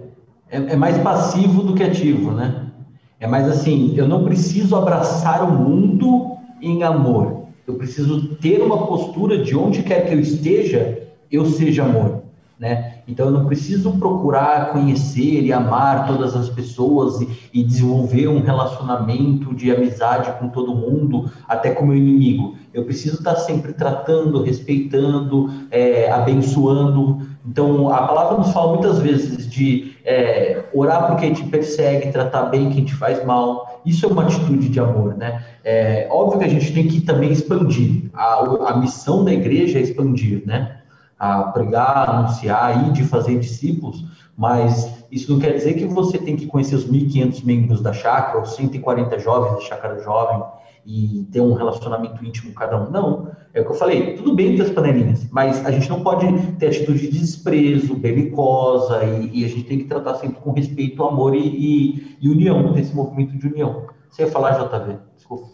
é, 0.49 0.57
é 0.57 0.75
mais 0.75 0.97
passivo 0.97 1.63
do 1.63 1.75
que 1.75 1.83
ativo, 1.83 2.31
né? 2.31 2.71
É 3.19 3.27
mais 3.27 3.47
assim, 3.47 3.97
eu 3.97 4.07
não 4.07 4.25
preciso 4.25 4.75
abraçar 4.75 5.43
o 5.43 5.51
mundo 5.51 6.37
em 6.61 6.83
amor. 6.83 7.45
Eu 7.65 7.75
preciso 7.75 8.35
ter 8.35 8.61
uma 8.61 8.85
postura 8.85 9.43
de 9.43 9.55
onde 9.55 9.81
quer 9.81 10.05
que 10.05 10.13
eu 10.13 10.19
esteja, 10.19 11.07
eu 11.31 11.45
seja 11.45 11.83
amor, 11.83 12.24
né? 12.59 12.99
Então 13.07 13.27
eu 13.27 13.31
não 13.31 13.45
preciso 13.45 13.91
procurar 13.93 14.71
conhecer 14.71 15.43
e 15.43 15.51
amar 15.51 16.07
todas 16.07 16.35
as 16.35 16.49
pessoas 16.49 17.19
e, 17.21 17.49
e 17.53 17.63
desenvolver 17.63 18.27
um 18.27 18.41
relacionamento 18.41 19.53
de 19.53 19.71
amizade 19.71 20.31
com 20.39 20.47
todo 20.47 20.73
mundo, 20.73 21.29
até 21.47 21.71
com 21.71 21.85
meu 21.85 21.97
inimigo. 21.97 22.55
Eu 22.73 22.85
preciso 22.85 23.17
estar 23.17 23.35
sempre 23.35 23.73
tratando, 23.73 24.41
respeitando, 24.41 25.49
é, 25.69 26.09
abençoando. 26.09 27.27
Então 27.45 27.89
a 27.89 28.07
palavra 28.07 28.37
nos 28.37 28.51
fala 28.51 28.73
muitas 28.73 28.99
vezes 28.99 29.49
de 29.49 29.93
é, 30.05 30.63
orar 30.73 31.07
por 31.07 31.17
quem 31.17 31.33
te 31.33 31.43
persegue, 31.43 32.11
tratar 32.11 32.43
bem 32.43 32.69
quem 32.69 32.85
te 32.85 32.95
faz 32.95 33.23
mal. 33.25 33.81
Isso 33.85 34.05
é 34.05 34.09
uma 34.09 34.23
atitude 34.23 34.69
de 34.69 34.79
amor, 34.79 35.15
né? 35.15 35.43
É 35.63 36.07
óbvio 36.09 36.39
que 36.39 36.45
a 36.45 36.49
gente 36.49 36.73
tem 36.73 36.87
que 36.87 37.01
também 37.01 37.31
expandir. 37.31 38.09
A, 38.13 38.71
a 38.71 38.77
missão 38.77 39.23
da 39.23 39.33
igreja 39.33 39.77
é 39.77 39.81
expandir, 39.81 40.41
né? 40.45 40.77
A 41.17 41.43
pregar, 41.43 42.09
anunciar 42.09 42.87
e 42.87 42.91
de 42.91 43.03
fazer 43.03 43.39
discípulos, 43.39 44.03
mas 44.37 45.05
isso 45.11 45.31
não 45.31 45.39
quer 45.39 45.53
dizer 45.53 45.75
que 45.75 45.85
você 45.85 46.17
tem 46.17 46.35
que 46.35 46.45
conhecer 46.45 46.75
os 46.75 46.85
1.500 46.85 47.45
membros 47.45 47.81
da 47.81 47.93
chácara, 47.93 48.39
ou 48.39 48.45
140 48.45 49.17
jovens 49.19 49.55
da 49.55 49.61
chácara 49.61 50.03
jovem 50.03 50.43
e 50.85 51.25
ter 51.31 51.41
um 51.41 51.53
relacionamento 51.53 52.23
íntimo 52.23 52.53
com 52.53 52.59
cada 52.59 52.77
um. 52.77 52.91
Não, 52.91 53.31
é 53.53 53.61
o 53.61 53.65
que 53.65 53.71
eu 53.71 53.75
falei, 53.75 54.15
tudo 54.15 54.35
bem 54.35 54.55
ter 54.55 54.63
as 54.63 54.69
panelinhas, 54.69 55.25
mas 55.31 55.65
a 55.65 55.71
gente 55.71 55.89
não 55.89 56.01
pode 56.03 56.27
ter 56.59 56.67
atitude 56.67 57.09
de 57.09 57.19
desprezo, 57.19 57.95
belicosa, 57.95 59.03
e, 59.03 59.41
e 59.41 59.45
a 59.45 59.47
gente 59.47 59.63
tem 59.63 59.77
que 59.79 59.85
tratar 59.85 60.15
sempre 60.15 60.37
com 60.41 60.51
respeito, 60.51 61.03
amor 61.03 61.35
e, 61.35 61.39
e, 61.39 62.17
e 62.21 62.29
união, 62.29 62.73
ter 62.73 62.81
esse 62.81 62.93
movimento 62.93 63.35
de 63.37 63.47
união. 63.47 63.85
Você 64.09 64.23
ia 64.23 64.31
falar, 64.31 64.59
JV? 64.59 64.97
Desculpa. 65.15 65.47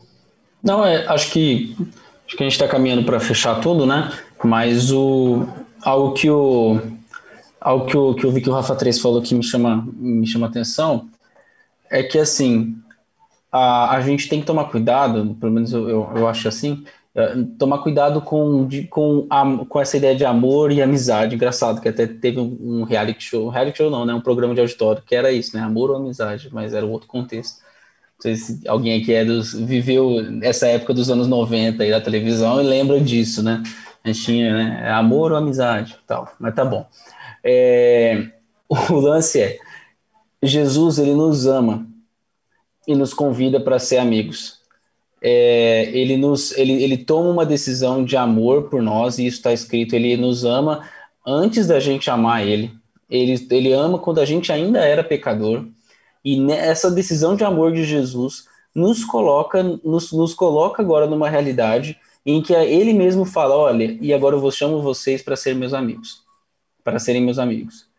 Não, 0.61 0.85
é, 0.85 1.07
acho 1.07 1.31
que 1.31 1.75
acho 2.27 2.37
que 2.37 2.43
a 2.43 2.45
gente 2.45 2.53
está 2.53 2.67
caminhando 2.67 3.03
para 3.03 3.19
fechar 3.19 3.59
tudo, 3.61 3.85
né? 3.85 4.11
Mas 4.43 4.91
o 4.91 5.45
algo 5.81 6.13
que 6.13 6.29
o 6.29 6.79
algo 7.59 7.85
que, 7.85 7.97
o, 7.97 8.15
que 8.15 8.25
eu 8.25 8.31
vi 8.31 8.41
que 8.41 8.49
o 8.49 8.53
Rafa 8.53 8.75
3 8.75 8.99
falou 8.99 9.21
que 9.21 9.35
me 9.35 9.43
chama 9.43 9.87
me 9.93 10.25
chama 10.25 10.47
atenção 10.47 11.09
é 11.89 12.01
que 12.01 12.17
assim 12.17 12.75
a, 13.51 13.95
a 13.95 14.01
gente 14.01 14.29
tem 14.29 14.39
que 14.39 14.45
tomar 14.45 14.65
cuidado, 14.65 15.35
pelo 15.39 15.51
menos 15.51 15.73
eu, 15.73 15.89
eu, 15.89 16.09
eu 16.15 16.27
acho 16.27 16.47
assim, 16.47 16.83
é, 17.13 17.35
tomar 17.59 17.79
cuidado 17.79 18.21
com, 18.21 18.65
de, 18.65 18.83
com, 18.83 19.27
a, 19.29 19.65
com 19.67 19.81
essa 19.81 19.97
ideia 19.97 20.15
de 20.15 20.23
amor 20.23 20.71
e 20.71 20.81
amizade. 20.81 21.35
Engraçado 21.35 21.81
que 21.81 21.89
até 21.89 22.07
teve 22.07 22.39
um, 22.39 22.57
um 22.61 22.83
reality 22.83 23.23
show, 23.23 23.49
reality 23.49 23.79
show 23.79 23.89
não, 23.89 24.05
né? 24.05 24.13
Um 24.13 24.21
programa 24.21 24.53
de 24.53 24.61
auditório 24.61 25.03
que 25.05 25.13
era 25.13 25.31
isso, 25.31 25.55
né? 25.55 25.61
Amor 25.61 25.89
ou 25.91 25.97
amizade, 25.97 26.49
mas 26.51 26.73
era 26.73 26.85
outro 26.85 27.07
contexto. 27.09 27.59
Não 28.15 28.21
sei 28.21 28.35
se 28.35 28.61
alguém 28.67 29.01
aqui 29.01 29.13
é 29.13 29.25
dos, 29.25 29.53
viveu 29.53 30.15
essa 30.41 30.67
época 30.67 30.93
dos 30.93 31.09
anos 31.09 31.27
90 31.27 31.83
aí 31.83 31.89
da 31.91 31.99
televisão 31.99 32.61
e 32.61 32.65
lembra 32.65 32.99
disso, 33.01 33.43
né? 33.43 33.61
A 34.03 34.07
gente 34.07 34.23
tinha, 34.23 34.53
né? 34.53 34.91
Amor 34.91 35.31
ou 35.31 35.37
amizade 35.37 35.97
tal, 36.07 36.31
mas 36.39 36.55
tá 36.55 36.65
bom. 36.65 36.85
É, 37.43 38.29
o 38.67 38.95
lance 38.95 39.41
é, 39.41 39.59
Jesus, 40.41 40.97
ele 40.97 41.13
nos 41.13 41.45
ama 41.45 41.87
e 42.87 42.95
nos 42.95 43.13
convida 43.13 43.59
para 43.59 43.77
ser 43.77 43.97
amigos. 43.97 44.59
É, 45.21 45.91
ele, 45.93 46.17
nos, 46.17 46.51
ele, 46.57 46.81
ele 46.83 46.97
toma 46.97 47.29
uma 47.29 47.45
decisão 47.45 48.03
de 48.03 48.17
amor 48.17 48.69
por 48.69 48.81
nós, 48.81 49.19
e 49.19 49.27
isso 49.27 49.37
está 49.37 49.53
escrito, 49.53 49.95
ele 49.95 50.17
nos 50.17 50.43
ama 50.43 50.89
antes 51.25 51.67
da 51.67 51.79
gente 51.79 52.09
amar 52.09 52.45
ele. 52.45 52.73
ele. 53.07 53.47
Ele 53.51 53.71
ama 53.71 53.99
quando 53.99 54.19
a 54.19 54.25
gente 54.25 54.51
ainda 54.51 54.79
era 54.79 55.03
pecador, 55.03 55.67
e 56.25 56.39
nessa 56.39 56.89
decisão 56.89 57.35
de 57.35 57.43
amor 57.43 57.71
de 57.71 57.83
Jesus 57.83 58.45
nos 58.73 59.03
coloca, 59.03 59.61
nos, 59.83 60.11
nos 60.11 60.33
coloca 60.33 60.81
agora 60.81 61.05
numa 61.05 61.29
realidade 61.29 61.99
em 62.25 62.41
que 62.41 62.53
ele 62.53 62.93
mesmo 62.93 63.25
fala, 63.25 63.55
olha, 63.55 63.97
e 63.99 64.13
agora 64.13 64.35
eu 64.35 64.39
vou 64.39 64.51
chamo 64.51 64.81
vocês 64.81 65.21
para 65.21 65.35
serem 65.35 65.59
meus 65.59 65.73
amigos, 65.73 66.23
para 66.83 66.99
serem 66.99 67.21
meus 67.21 67.39
amigos. 67.39 67.89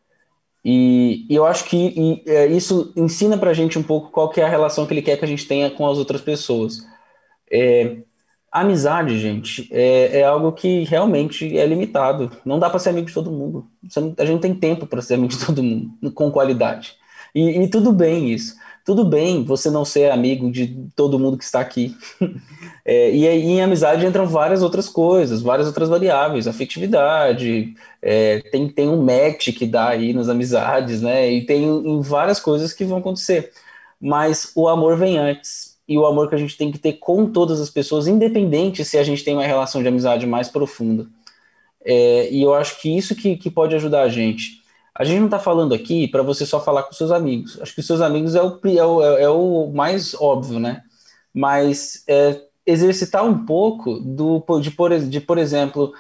E, 0.64 1.26
e 1.28 1.34
eu 1.34 1.44
acho 1.44 1.64
que 1.64 1.76
e, 1.76 2.22
é, 2.30 2.46
isso 2.46 2.92
ensina 2.96 3.36
para 3.36 3.50
a 3.50 3.54
gente 3.54 3.78
um 3.78 3.82
pouco 3.82 4.10
qual 4.10 4.30
que 4.30 4.40
é 4.40 4.44
a 4.44 4.48
relação 4.48 4.86
que 4.86 4.94
ele 4.94 5.02
quer 5.02 5.16
que 5.16 5.24
a 5.24 5.28
gente 5.28 5.46
tenha 5.46 5.70
com 5.70 5.88
as 5.88 5.98
outras 5.98 6.20
pessoas. 6.20 6.86
É, 7.50 7.96
Amizade, 8.52 9.18
gente, 9.18 9.66
é, 9.72 10.18
é, 10.18 10.24
algo 10.24 10.52
que 10.52 10.84
realmente 10.84 11.56
é 11.56 11.64
limitado. 11.64 12.30
Não 12.44 12.58
dá 12.58 12.68
para 12.68 12.78
ser 12.78 12.90
amigo 12.90 13.06
de 13.06 13.14
todo 13.14 13.32
mundo. 13.32 13.66
Não, 13.96 14.14
a 14.18 14.24
gente 14.26 14.34
não 14.34 14.40
tem 14.40 14.54
tempo 14.54 14.86
para 14.86 15.00
ser 15.00 15.14
amigo 15.14 15.32
de 15.32 15.42
todo 15.42 15.62
mundo 15.62 16.12
com 16.12 16.30
qualidade. 16.30 16.94
E, 17.34 17.62
e, 17.62 17.68
tudo 17.68 17.94
bem 17.94 18.30
isso. 18.30 18.54
Tudo 18.84 19.04
bem 19.04 19.44
você 19.44 19.70
não 19.70 19.84
ser 19.84 20.10
amigo 20.10 20.50
de 20.50 20.88
todo 20.96 21.18
mundo 21.18 21.38
que 21.38 21.44
está 21.44 21.60
aqui. 21.60 21.96
É, 22.84 23.14
e 23.14 23.28
aí 23.28 23.44
em 23.44 23.62
amizade 23.62 24.04
entram 24.04 24.26
várias 24.26 24.60
outras 24.60 24.88
coisas, 24.88 25.40
várias 25.40 25.68
outras 25.68 25.88
variáveis, 25.88 26.48
afetividade, 26.48 27.74
é, 28.02 28.40
tem, 28.50 28.68
tem 28.68 28.88
um 28.88 29.00
match 29.00 29.50
que 29.56 29.64
dá 29.66 29.90
aí 29.90 30.12
nas 30.12 30.28
amizades, 30.28 31.00
né? 31.00 31.30
E 31.30 31.46
tem 31.46 31.62
em 31.62 32.00
várias 32.00 32.40
coisas 32.40 32.72
que 32.72 32.84
vão 32.84 32.98
acontecer. 32.98 33.52
Mas 34.00 34.50
o 34.56 34.68
amor 34.68 34.96
vem 34.96 35.16
antes. 35.16 35.78
E 35.86 35.96
o 35.96 36.06
amor 36.06 36.28
que 36.28 36.34
a 36.34 36.38
gente 36.38 36.56
tem 36.56 36.72
que 36.72 36.78
ter 36.78 36.94
com 36.94 37.26
todas 37.30 37.60
as 37.60 37.70
pessoas, 37.70 38.08
independente 38.08 38.84
se 38.84 38.98
a 38.98 39.04
gente 39.04 39.22
tem 39.22 39.34
uma 39.34 39.46
relação 39.46 39.80
de 39.80 39.88
amizade 39.88 40.26
mais 40.26 40.48
profunda. 40.48 41.06
É, 41.84 42.30
e 42.32 42.42
eu 42.42 42.54
acho 42.54 42.80
que 42.80 42.96
isso 42.96 43.14
que, 43.14 43.36
que 43.36 43.50
pode 43.50 43.74
ajudar 43.76 44.02
a 44.02 44.08
gente. 44.08 44.61
A 44.94 45.04
gente 45.04 45.20
não 45.20 45.26
está 45.26 45.38
falando 45.38 45.74
aqui 45.74 46.06
para 46.06 46.22
você 46.22 46.44
só 46.44 46.60
falar 46.60 46.82
com 46.82 46.92
seus 46.92 47.10
amigos. 47.10 47.58
Acho 47.60 47.74
que 47.74 47.80
os 47.80 47.86
seus 47.86 48.00
amigos 48.00 48.34
é 48.34 48.42
o, 48.42 48.60
é 48.64 48.86
o, 48.86 49.02
é 49.02 49.28
o 49.28 49.72
mais 49.72 50.14
óbvio, 50.14 50.58
né? 50.58 50.82
Mas 51.32 52.04
é, 52.06 52.42
exercitar 52.66 53.24
um 53.24 53.46
pouco 53.46 53.98
do, 54.00 54.44
de, 54.60 54.70
por, 54.70 54.98
de, 54.98 55.20
por 55.20 55.38
exemplo, 55.38 55.94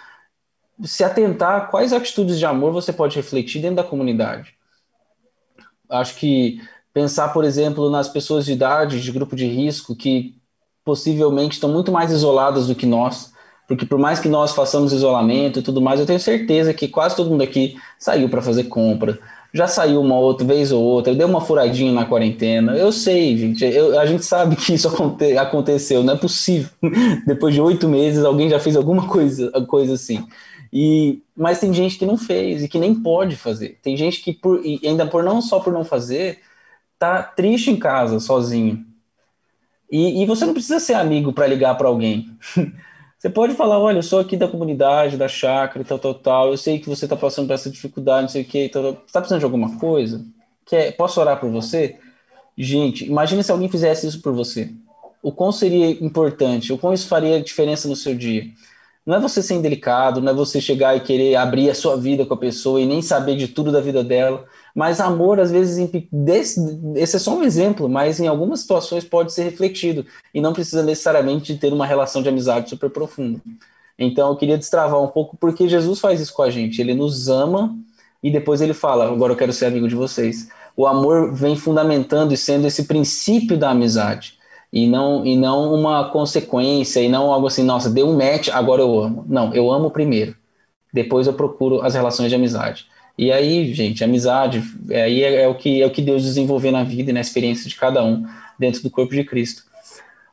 se 0.84 1.02
atentar 1.02 1.56
a 1.56 1.66
quais 1.66 1.92
atitudes 1.92 2.38
de 2.38 2.44
amor 2.44 2.72
você 2.72 2.92
pode 2.92 3.16
refletir 3.16 3.62
dentro 3.62 3.76
da 3.76 3.84
comunidade. 3.84 4.54
Acho 5.88 6.16
que 6.16 6.60
pensar, 6.92 7.32
por 7.32 7.44
exemplo, 7.44 7.88
nas 7.90 8.08
pessoas 8.08 8.44
de 8.44 8.52
idade, 8.52 9.00
de 9.00 9.12
grupo 9.12 9.34
de 9.34 9.46
risco, 9.46 9.96
que 9.96 10.36
possivelmente 10.84 11.54
estão 11.54 11.70
muito 11.70 11.90
mais 11.90 12.10
isoladas 12.10 12.66
do 12.66 12.74
que 12.74 12.84
nós 12.84 13.31
porque 13.72 13.86
por 13.86 13.98
mais 13.98 14.20
que 14.20 14.28
nós 14.28 14.52
façamos 14.52 14.92
isolamento 14.92 15.58
e 15.58 15.62
tudo 15.62 15.80
mais, 15.80 15.98
eu 15.98 16.04
tenho 16.04 16.20
certeza 16.20 16.74
que 16.74 16.86
quase 16.86 17.16
todo 17.16 17.30
mundo 17.30 17.42
aqui 17.42 17.74
saiu 17.98 18.28
para 18.28 18.42
fazer 18.42 18.64
compra, 18.64 19.18
já 19.50 19.66
saiu 19.66 19.98
uma 19.98 20.18
outra 20.18 20.46
vez 20.46 20.70
ou 20.72 20.82
outra, 20.82 21.14
deu 21.14 21.26
uma 21.26 21.40
furadinha 21.40 21.90
na 21.90 22.04
quarentena. 22.04 22.76
Eu 22.76 22.92
sei, 22.92 23.34
gente, 23.34 23.64
eu, 23.64 23.98
a 23.98 24.04
gente 24.04 24.26
sabe 24.26 24.56
que 24.56 24.74
isso 24.74 24.88
aconte, 24.88 25.38
aconteceu, 25.38 26.02
não 26.02 26.12
é 26.12 26.16
possível. 26.18 26.68
Depois 27.26 27.54
de 27.54 27.62
oito 27.62 27.88
meses, 27.88 28.22
alguém 28.26 28.50
já 28.50 28.60
fez 28.60 28.76
alguma 28.76 29.08
coisa, 29.08 29.50
coisa 29.66 29.94
assim. 29.94 30.22
E, 30.70 31.22
mas 31.34 31.58
tem 31.58 31.72
gente 31.72 31.96
que 31.96 32.04
não 32.04 32.18
fez 32.18 32.62
e 32.62 32.68
que 32.68 32.78
nem 32.78 32.94
pode 32.94 33.36
fazer. 33.36 33.78
Tem 33.82 33.96
gente 33.96 34.20
que, 34.20 34.34
por, 34.34 34.60
ainda 34.84 35.06
por 35.06 35.24
não 35.24 35.40
só 35.40 35.60
por 35.60 35.72
não 35.72 35.82
fazer, 35.82 36.40
tá 36.98 37.22
triste 37.22 37.70
em 37.70 37.76
casa, 37.76 38.20
sozinho. 38.20 38.84
E, 39.90 40.22
e 40.22 40.26
você 40.26 40.44
não 40.44 40.52
precisa 40.52 40.78
ser 40.78 40.92
amigo 40.92 41.32
para 41.32 41.46
ligar 41.46 41.74
para 41.78 41.88
alguém. 41.88 42.36
Você 43.22 43.30
pode 43.30 43.54
falar, 43.54 43.78
olha, 43.78 43.98
eu 43.98 44.02
sou 44.02 44.18
aqui 44.18 44.36
da 44.36 44.48
comunidade, 44.48 45.16
da 45.16 45.28
chácara, 45.28 45.84
tal, 45.84 45.96
tal, 45.96 46.12
tal. 46.12 46.50
Eu 46.50 46.56
sei 46.56 46.80
que 46.80 46.88
você 46.88 47.04
está 47.04 47.14
passando 47.14 47.46
por 47.46 47.52
essa 47.52 47.70
dificuldade, 47.70 48.22
não 48.22 48.28
sei 48.28 48.42
o 48.42 48.44
quê. 48.44 48.68
Tal, 48.68 48.82
tal. 48.82 48.92
Você 48.94 49.02
está 49.06 49.20
precisando 49.20 49.38
de 49.38 49.44
alguma 49.44 49.78
coisa? 49.78 50.26
Quer, 50.66 50.96
posso 50.96 51.20
orar 51.20 51.38
por 51.38 51.48
você? 51.48 52.00
Gente, 52.58 53.04
imagine 53.06 53.44
se 53.44 53.52
alguém 53.52 53.68
fizesse 53.68 54.08
isso 54.08 54.20
por 54.20 54.32
você. 54.32 54.72
O 55.22 55.30
quão 55.30 55.52
seria 55.52 55.88
importante, 56.04 56.72
o 56.72 56.78
quão 56.78 56.92
isso 56.92 57.06
faria 57.06 57.40
diferença 57.40 57.86
no 57.86 57.94
seu 57.94 58.12
dia. 58.12 58.46
Não 59.06 59.14
é 59.14 59.20
você 59.20 59.40
ser 59.40 59.54
indelicado, 59.54 60.20
não 60.20 60.32
é 60.32 60.34
você 60.34 60.60
chegar 60.60 60.96
e 60.96 61.00
querer 61.00 61.36
abrir 61.36 61.70
a 61.70 61.76
sua 61.76 61.96
vida 61.96 62.26
com 62.26 62.34
a 62.34 62.36
pessoa 62.36 62.80
e 62.80 62.86
nem 62.86 63.00
saber 63.00 63.36
de 63.36 63.46
tudo 63.46 63.70
da 63.70 63.80
vida 63.80 64.02
dela. 64.02 64.44
Mas 64.74 65.00
amor, 65.00 65.38
às 65.38 65.50
vezes, 65.50 65.88
esse 66.96 67.16
é 67.16 67.18
só 67.18 67.36
um 67.36 67.42
exemplo, 67.42 67.88
mas 67.88 68.20
em 68.20 68.26
algumas 68.26 68.60
situações 68.60 69.04
pode 69.04 69.32
ser 69.32 69.44
refletido 69.44 70.06
e 70.32 70.40
não 70.40 70.52
precisa 70.52 70.82
necessariamente 70.82 71.56
ter 71.56 71.72
uma 71.72 71.86
relação 71.86 72.22
de 72.22 72.28
amizade 72.28 72.70
super 72.70 72.90
profunda. 72.90 73.40
Então, 73.98 74.30
eu 74.30 74.36
queria 74.36 74.56
destravar 74.56 75.00
um 75.00 75.08
pouco 75.08 75.36
porque 75.36 75.68
Jesus 75.68 76.00
faz 76.00 76.20
isso 76.20 76.32
com 76.32 76.42
a 76.42 76.50
gente. 76.50 76.80
Ele 76.80 76.94
nos 76.94 77.28
ama 77.28 77.76
e 78.22 78.30
depois 78.30 78.60
ele 78.60 78.72
fala: 78.72 79.08
Agora 79.08 79.32
eu 79.32 79.36
quero 79.36 79.52
ser 79.52 79.66
amigo 79.66 79.86
de 79.86 79.94
vocês. 79.94 80.48
O 80.76 80.86
amor 80.86 81.32
vem 81.34 81.54
fundamentando 81.54 82.32
e 82.32 82.36
sendo 82.36 82.66
esse 82.66 82.84
princípio 82.84 83.58
da 83.58 83.70
amizade 83.70 84.38
e 84.72 84.86
não 84.86 85.24
e 85.26 85.36
não 85.36 85.74
uma 85.74 86.08
consequência 86.08 87.00
e 87.00 87.08
não 87.08 87.30
algo 87.30 87.46
assim, 87.46 87.62
nossa, 87.62 87.90
deu 87.90 88.08
um 88.08 88.16
match, 88.16 88.48
agora 88.48 88.80
eu 88.80 88.98
amo. 88.98 89.24
Não, 89.28 89.54
eu 89.54 89.70
amo 89.70 89.90
primeiro. 89.90 90.34
Depois 90.92 91.26
eu 91.26 91.34
procuro 91.34 91.82
as 91.82 91.94
relações 91.94 92.30
de 92.30 92.34
amizade. 92.34 92.86
E 93.16 93.30
aí, 93.30 93.72
gente, 93.74 94.02
amizade, 94.02 94.62
aí 94.90 95.22
é, 95.22 95.42
é, 95.42 95.48
o 95.48 95.54
que, 95.54 95.82
é 95.82 95.86
o 95.86 95.90
que 95.90 96.02
Deus 96.02 96.22
desenvolveu 96.22 96.72
na 96.72 96.82
vida 96.82 97.10
e 97.10 97.14
na 97.14 97.20
experiência 97.20 97.68
de 97.68 97.76
cada 97.76 98.02
um 98.02 98.26
dentro 98.58 98.82
do 98.82 98.90
corpo 98.90 99.14
de 99.14 99.24
Cristo. 99.24 99.64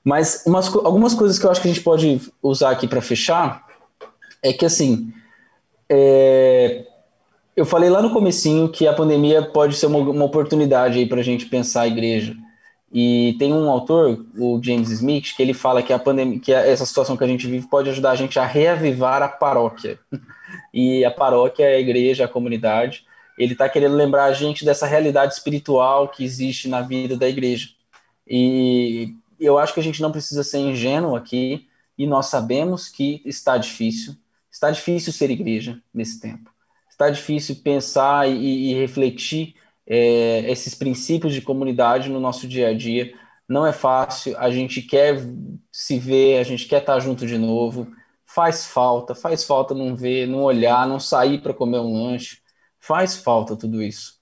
Mas 0.04 0.44
umas, 0.46 0.74
algumas 0.74 1.14
coisas 1.14 1.38
que 1.38 1.46
eu 1.46 1.52
acho 1.52 1.62
que 1.62 1.68
a 1.68 1.72
gente 1.74 1.84
pode 1.84 2.22
usar 2.42 2.72
aqui 2.72 2.88
para 2.88 3.02
fechar 3.02 3.66
é 4.42 4.54
que, 4.54 4.66
assim, 4.66 5.12
é, 5.90 6.86
eu 7.56 7.66
falei 7.66 7.90
lá 7.90 8.02
no 8.02 8.12
comecinho 8.12 8.70
que 8.70 8.88
a 8.88 8.94
pandemia 8.94 9.42
pode 9.42 9.76
ser 9.76 9.88
uma, 9.88 10.00
uma 10.00 10.26
oportunidade 10.26 10.98
aí 10.98 11.06
para 11.06 11.20
a 11.20 11.24
gente 11.24 11.46
pensar 11.46 11.82
a 11.82 11.88
igreja. 11.88 12.36
E 12.92 13.36
tem 13.38 13.54
um 13.54 13.70
autor, 13.70 14.26
o 14.38 14.60
James 14.64 14.90
Smith, 14.90 15.36
que 15.36 15.44
ele 15.44 15.54
fala 15.54 15.84
que 15.84 15.94
a 15.94 16.00
pandemia, 16.00 16.40
que 16.40 16.52
essa 16.52 16.86
situação 16.86 17.16
que 17.16 17.24
a 17.24 17.28
gente 17.28 17.46
vive 17.46 17.68
pode 17.68 17.90
ajudar 17.90 18.12
a 18.12 18.16
gente 18.16 18.40
a 18.40 18.46
reavivar 18.46 19.22
a 19.22 19.28
paróquia. 19.28 20.00
E 20.74 21.04
a 21.06 21.12
paróquia 21.12 21.68
a 21.68 21.80
igreja, 21.80 22.26
a 22.26 22.28
comunidade. 22.28 23.06
Ele 23.38 23.54
está 23.54 23.70
querendo 23.70 23.96
lembrar 23.96 24.26
a 24.26 24.34
gente 24.34 24.66
dessa 24.66 24.86
realidade 24.86 25.34
espiritual 25.34 26.10
que 26.10 26.24
existe 26.24 26.68
na 26.68 26.82
vida 26.82 27.16
da 27.16 27.28
igreja. 27.28 27.70
E 28.28 29.14
eu 29.40 29.58
acho 29.58 29.74
que 29.74 29.80
a 29.80 29.84
gente 29.84 30.02
não 30.02 30.12
precisa 30.12 30.44
ser 30.44 30.60
ingênuo 30.60 31.16
aqui, 31.16 31.68
e 31.98 32.06
nós 32.06 32.28
sabemos 32.28 32.90
que 32.90 33.22
está 33.26 33.58
difícil. 33.58 34.16
Está 34.52 34.72
difícil 34.72 35.12
ser 35.12 35.30
igreja 35.30 35.82
nesse 35.94 36.20
tempo. 36.20 36.52
Está 36.90 37.10
difícil 37.10 37.58
pensar 37.64 38.30
e, 38.30 38.72
e 38.72 38.74
refletir 38.74 39.56
é, 39.88 40.50
esses 40.52 40.76
princípios 40.76 41.34
de 41.34 41.42
comunidade 41.42 42.10
no 42.10 42.20
nosso 42.20 42.48
dia 42.48 42.70
a 42.70 42.74
dia. 42.74 43.14
Não 43.48 43.66
é 43.66 43.74
fácil, 43.74 44.38
a 44.38 44.50
gente 44.52 44.82
quer 44.82 45.20
se 45.72 45.98
ver, 45.98 46.40
a 46.40 46.44
gente 46.44 46.68
quer 46.68 46.82
estar 46.82 47.00
junto 47.00 47.26
de 47.26 47.38
novo, 47.38 47.88
faz 48.40 48.68
falta, 48.68 49.14
faz 49.14 49.44
falta 49.44 49.76
não 49.76 49.94
ver, 49.94 50.26
não 50.26 50.44
olhar, 50.44 50.88
não 50.88 50.98
sair 50.98 51.42
para 51.42 51.54
comer 51.54 51.80
um 51.80 51.92
lanche, 51.92 52.38
faz 52.80 53.18
falta 53.18 53.54
tudo 53.54 53.84
isso. 53.84 54.14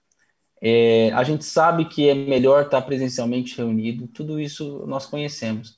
É, 0.59 1.11
a 1.13 1.23
gente 1.23 1.45
sabe 1.45 1.85
que 1.85 2.09
é 2.09 2.15
melhor 2.15 2.63
estar 2.63 2.81
presencialmente 2.81 3.55
reunido, 3.55 4.07
tudo 4.07 4.39
isso 4.39 4.83
nós 4.87 5.05
conhecemos. 5.05 5.77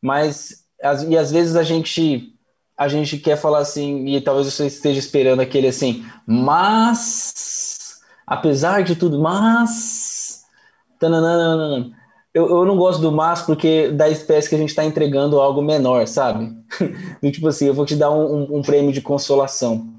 Mas, 0.00 0.66
as, 0.82 1.02
e 1.02 1.14
às 1.14 1.30
vezes 1.30 1.54
a 1.54 1.62
gente 1.62 2.34
a 2.74 2.88
gente 2.88 3.18
quer 3.18 3.36
falar 3.36 3.58
assim, 3.58 4.06
e 4.06 4.20
talvez 4.22 4.46
você 4.46 4.66
esteja 4.66 4.98
esperando 4.98 5.40
aquele 5.40 5.68
assim, 5.68 6.06
mas, 6.26 8.00
apesar 8.26 8.82
de 8.82 8.96
tudo, 8.96 9.20
mas, 9.20 10.42
tananana, 10.98 11.94
eu, 12.34 12.48
eu 12.48 12.64
não 12.64 12.76
gosto 12.76 13.00
do 13.00 13.12
mas 13.12 13.42
porque 13.42 13.90
da 13.90 14.08
espécie 14.08 14.48
que 14.48 14.54
a 14.54 14.58
gente 14.58 14.70
está 14.70 14.84
entregando 14.84 15.40
algo 15.40 15.60
menor, 15.60 16.06
sabe? 16.06 16.50
tipo 17.30 17.48
assim, 17.48 17.66
eu 17.66 17.74
vou 17.74 17.84
te 17.84 17.94
dar 17.94 18.10
um, 18.10 18.34
um, 18.34 18.58
um 18.58 18.62
prêmio 18.62 18.92
de 18.92 19.02
consolação. 19.02 19.92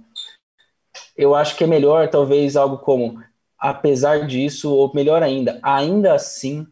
Eu 1.16 1.36
acho 1.36 1.56
que 1.56 1.64
é 1.64 1.68
melhor, 1.68 2.10
talvez, 2.10 2.56
algo 2.56 2.80
como, 2.80 3.22
apesar 3.60 4.26
disso, 4.26 4.74
ou 4.74 4.92
melhor 4.96 5.22
ainda, 5.22 5.60
ainda 5.62 6.14
assim, 6.14 6.66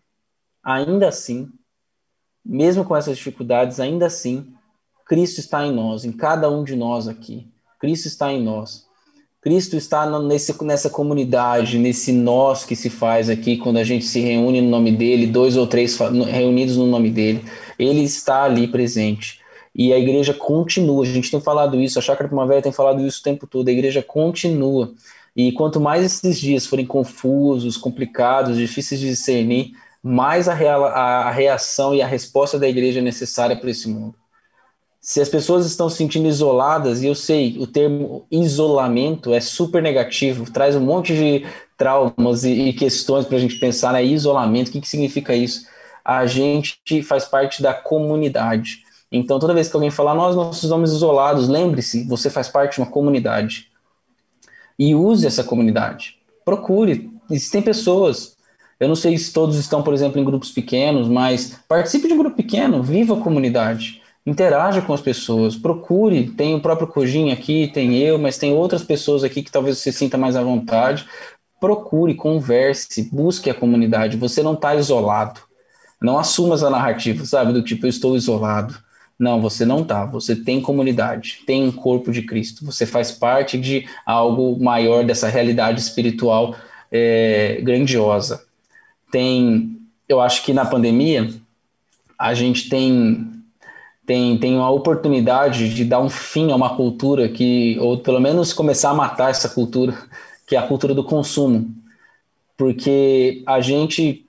ainda 0.64 1.08
assim, 1.08 1.48
mesmo 2.44 2.84
com 2.84 2.96
essas 2.96 3.18
dificuldades, 3.18 3.80
ainda 3.80 4.08
assim, 4.08 4.52
Cristo 5.06 5.40
está 5.40 5.66
em 5.66 5.72
nós, 5.72 6.06
em 6.06 6.12
cada 6.12 6.50
um 6.50 6.64
de 6.64 6.76
nós 6.76 7.08
aqui. 7.08 7.48
Cristo 7.80 8.08
está 8.08 8.32
em 8.32 8.42
nós. 8.42 8.88
Cristo 9.42 9.76
está 9.76 10.08
nesse, 10.20 10.64
nessa 10.64 10.88
comunidade, 10.88 11.80
nesse 11.80 12.12
nós 12.12 12.64
que 12.64 12.76
se 12.76 12.92
faz 12.92 13.28
aqui, 13.28 13.58
quando 13.58 13.78
a 13.78 13.84
gente 13.84 14.06
se 14.06 14.20
reúne 14.20 14.62
no 14.62 14.70
nome 14.70 14.92
dele, 14.92 15.26
dois 15.26 15.58
ou 15.58 15.66
três 15.66 15.98
reunidos 15.98 16.78
no 16.78 16.86
nome 16.86 17.10
dele, 17.10 17.44
ele 17.80 18.04
está 18.04 18.44
ali 18.44 18.68
presente. 18.68 19.40
E 19.74 19.92
a 19.92 19.98
igreja 19.98 20.32
continua, 20.32 21.04
a 21.04 21.08
gente 21.08 21.32
tem 21.32 21.42
falado 21.42 21.82
isso, 21.82 21.98
a 21.98 22.04
Chácara 22.04 22.28
Primavera 22.28 22.62
tem 22.62 22.72
falado 22.72 23.04
isso 23.04 23.20
o 23.20 23.24
tempo 23.24 23.48
todo, 23.48 23.68
a 23.68 23.72
igreja 23.72 24.04
continua. 24.04 24.94
E 25.36 25.52
quanto 25.54 25.82
mais 25.82 26.06
esses 26.06 26.40
dias 26.40 26.68
forem 26.68 26.86
confusos, 26.86 27.78
complicados, 27.78 28.58
difíceis 28.58 29.02
de 29.02 29.08
discernir, 29.08 29.72
mais 30.04 30.48
a, 30.48 30.54
a 30.54 31.32
reação 31.32 31.96
e 31.96 32.02
a 32.02 32.08
resposta 32.08 32.60
da 32.60 32.70
igreja 32.70 33.00
é 33.00 33.04
necessária 33.04 33.56
para 33.56 33.72
esse 33.72 33.90
mundo 33.90 34.21
se 35.02 35.20
as 35.20 35.28
pessoas 35.28 35.66
estão 35.66 35.90
se 35.90 35.98
sentindo 35.98 36.28
isoladas, 36.28 37.02
e 37.02 37.08
eu 37.08 37.16
sei, 37.16 37.58
o 37.58 37.66
termo 37.66 38.28
isolamento 38.30 39.34
é 39.34 39.42
super 39.42 39.82
negativo, 39.82 40.50
traz 40.52 40.76
um 40.76 40.80
monte 40.80 41.16
de 41.16 41.44
traumas 41.76 42.44
e, 42.44 42.52
e 42.52 42.74
questões 42.74 43.26
para 43.26 43.38
a 43.38 43.40
gente 43.40 43.56
pensar, 43.60 43.94
né? 43.94 44.06
Isolamento, 44.06 44.68
o 44.68 44.72
que, 44.72 44.80
que 44.82 44.88
significa 44.88 45.34
isso? 45.34 45.66
A 46.06 46.28
gente 46.28 47.02
faz 47.02 47.26
parte 47.26 47.64
da 47.64 47.74
comunidade. 47.74 48.84
Então, 49.12 49.40
toda 49.40 49.56
vez 49.56 49.68
que 49.68 49.76
alguém 49.76 49.90
falar, 49.90 50.14
nós, 50.14 50.36
nós 50.36 50.58
somos 50.58 50.92
isolados, 50.92 51.50
lembre-se, 51.50 52.04
você 52.04 52.30
faz 52.30 52.48
parte 52.48 52.76
de 52.76 52.82
uma 52.82 52.92
comunidade. 52.92 53.72
E 54.78 54.94
use 54.94 55.26
essa 55.26 55.44
comunidade. 55.44 56.20
Procure. 56.46 57.10
Existem 57.30 57.62
pessoas. 57.62 58.38
Eu 58.80 58.88
não 58.88 58.96
sei 58.96 59.18
se 59.18 59.34
todos 59.34 59.58
estão, 59.58 59.82
por 59.82 59.96
exemplo, 59.96 60.22
em 60.22 60.24
grupos 60.24 60.52
pequenos, 60.52 61.08
mas 61.08 61.60
participe 61.68 62.08
de 62.08 62.14
um 62.14 62.18
grupo 62.18 62.38
pequeno, 62.38 62.84
viva 62.84 63.16
a 63.16 63.22
comunidade 63.22 64.01
Interaja 64.26 64.82
com 64.82 64.94
as 64.94 65.02
pessoas, 65.02 65.56
procure. 65.56 66.30
Tem 66.30 66.54
o 66.54 66.62
próprio 66.62 66.88
Cojinho 66.88 67.34
aqui, 67.34 67.72
tem 67.74 67.98
eu, 67.98 68.20
mas 68.20 68.38
tem 68.38 68.54
outras 68.54 68.84
pessoas 68.84 69.24
aqui 69.24 69.42
que 69.42 69.52
talvez 69.52 69.80
você 69.80 69.92
sinta 69.92 70.18
mais 70.18 70.36
à 70.36 70.44
vontade. 70.44 71.08
Procure, 71.60 72.14
converse, 72.14 73.10
busque 73.12 73.50
a 73.50 73.54
comunidade. 73.54 74.18
Você 74.18 74.44
não 74.44 74.54
está 74.54 74.76
isolado. 74.76 75.42
Não 76.00 76.20
assuma 76.20 76.56
essa 76.56 76.70
narrativa, 76.70 77.26
sabe? 77.26 77.54
Do 77.54 77.64
tipo, 77.64 77.86
eu 77.86 77.90
estou 77.90 78.16
isolado. 78.16 78.76
Não, 79.18 79.40
você 79.40 79.66
não 79.66 79.84
tá. 79.84 80.06
Você 80.06 80.36
tem 80.36 80.62
comunidade, 80.62 81.44
tem 81.46 81.64
um 81.64 81.72
corpo 81.72 82.12
de 82.12 82.24
Cristo. 82.24 82.66
Você 82.66 82.88
faz 82.88 83.12
parte 83.12 83.56
de 83.58 83.88
algo 84.04 84.58
maior 84.60 85.04
dessa 85.04 85.30
realidade 85.30 85.80
espiritual 85.80 86.56
é, 86.92 87.60
grandiosa. 87.62 88.44
Tem, 89.12 89.78
eu 90.10 90.20
acho 90.20 90.44
que 90.44 90.54
na 90.54 90.66
pandemia 90.66 91.30
a 92.18 92.34
gente 92.34 92.68
tem 92.68 93.31
tem 94.06 94.38
tem 94.38 94.56
uma 94.56 94.70
oportunidade 94.70 95.74
de 95.74 95.86
dar 95.86 96.00
um 96.00 96.10
fim 96.10 96.52
a 96.52 96.56
uma 96.56 96.76
cultura 96.76 97.30
que, 97.30 97.78
ou 97.80 98.00
pelo 98.00 98.20
menos 98.20 98.54
começar 98.54 98.92
a 98.92 98.94
matar 98.94 99.32
essa 99.32 99.50
cultura, 99.50 99.98
que 100.48 100.56
é 100.56 100.60
a 100.60 100.68
cultura 100.68 100.94
do 100.94 101.04
consumo, 101.04 101.74
porque 102.58 103.44
a 103.46 103.62
gente 103.62 104.26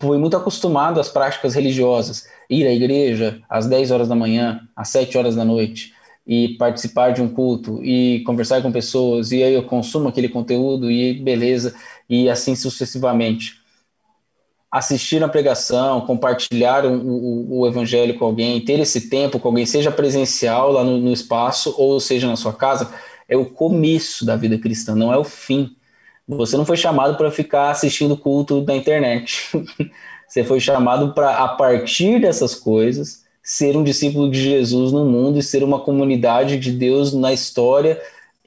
foi 0.00 0.18
muito 0.18 0.36
acostumado 0.36 1.00
às 1.00 1.08
práticas 1.08 1.54
religiosas, 1.54 2.26
ir 2.48 2.66
à 2.66 2.72
igreja 2.72 3.40
às 3.48 3.66
10 3.66 3.90
horas 3.90 4.08
da 4.08 4.14
manhã, 4.14 4.60
às 4.76 4.88
7 4.88 5.16
horas 5.16 5.34
da 5.34 5.44
noite, 5.44 5.94
e 6.26 6.56
participar 6.58 7.12
de 7.12 7.22
um 7.22 7.28
culto, 7.28 7.82
e 7.82 8.22
conversar 8.24 8.60
com 8.60 8.70
pessoas, 8.70 9.32
e 9.32 9.42
aí 9.42 9.54
eu 9.54 9.62
consumo 9.62 10.08
aquele 10.08 10.28
conteúdo, 10.28 10.90
e 10.90 11.14
beleza, 11.14 11.74
e 12.08 12.28
assim 12.28 12.54
sucessivamente. 12.54 13.57
Assistir 14.70 15.22
a 15.24 15.28
pregação, 15.28 16.02
compartilhar 16.02 16.84
o, 16.84 16.92
o, 16.92 17.60
o, 17.60 17.66
evangelho 17.66 18.18
com 18.18 18.24
alguém, 18.26 18.60
ter 18.60 18.78
esse 18.78 19.08
tempo 19.08 19.38
com 19.38 19.48
alguém, 19.48 19.64
seja 19.64 19.90
presencial 19.90 20.72
lá 20.72 20.84
no, 20.84 20.98
no 20.98 21.12
espaço, 21.12 21.74
ou 21.78 21.98
seja 21.98 22.26
na 22.26 22.36
sua 22.36 22.52
casa, 22.52 22.92
é 23.26 23.36
o 23.36 23.46
começo 23.46 24.26
da 24.26 24.36
vida 24.36 24.58
cristã, 24.58 24.94
não 24.94 25.12
é 25.12 25.16
o 25.16 25.24
fim 25.24 25.74
você 26.28 26.58
não 26.58 26.66
foi 26.66 26.76
chamado 26.76 27.16
para 27.16 27.30
ficar 27.30 27.70
assistindo 27.70 28.14
culto 28.14 28.62
na 28.62 28.76
internet. 28.76 29.50
Você 30.28 30.44
foi 30.44 30.60
chamado 30.60 31.14
para, 31.14 31.42
a 31.42 31.48
partir 31.48 32.20
dessas 32.20 32.54
coisas, 32.54 33.24
ser 33.42 33.74
um 33.78 33.82
discípulo 33.82 34.30
de 34.30 34.38
Jesus 34.38 34.92
no 34.92 35.06
mundo 35.06 35.38
e 35.38 35.42
ser 35.42 35.64
uma 35.64 35.80
comunidade 35.80 36.58
de 36.58 36.70
Deus 36.70 37.14
na 37.14 37.32
história 37.32 37.98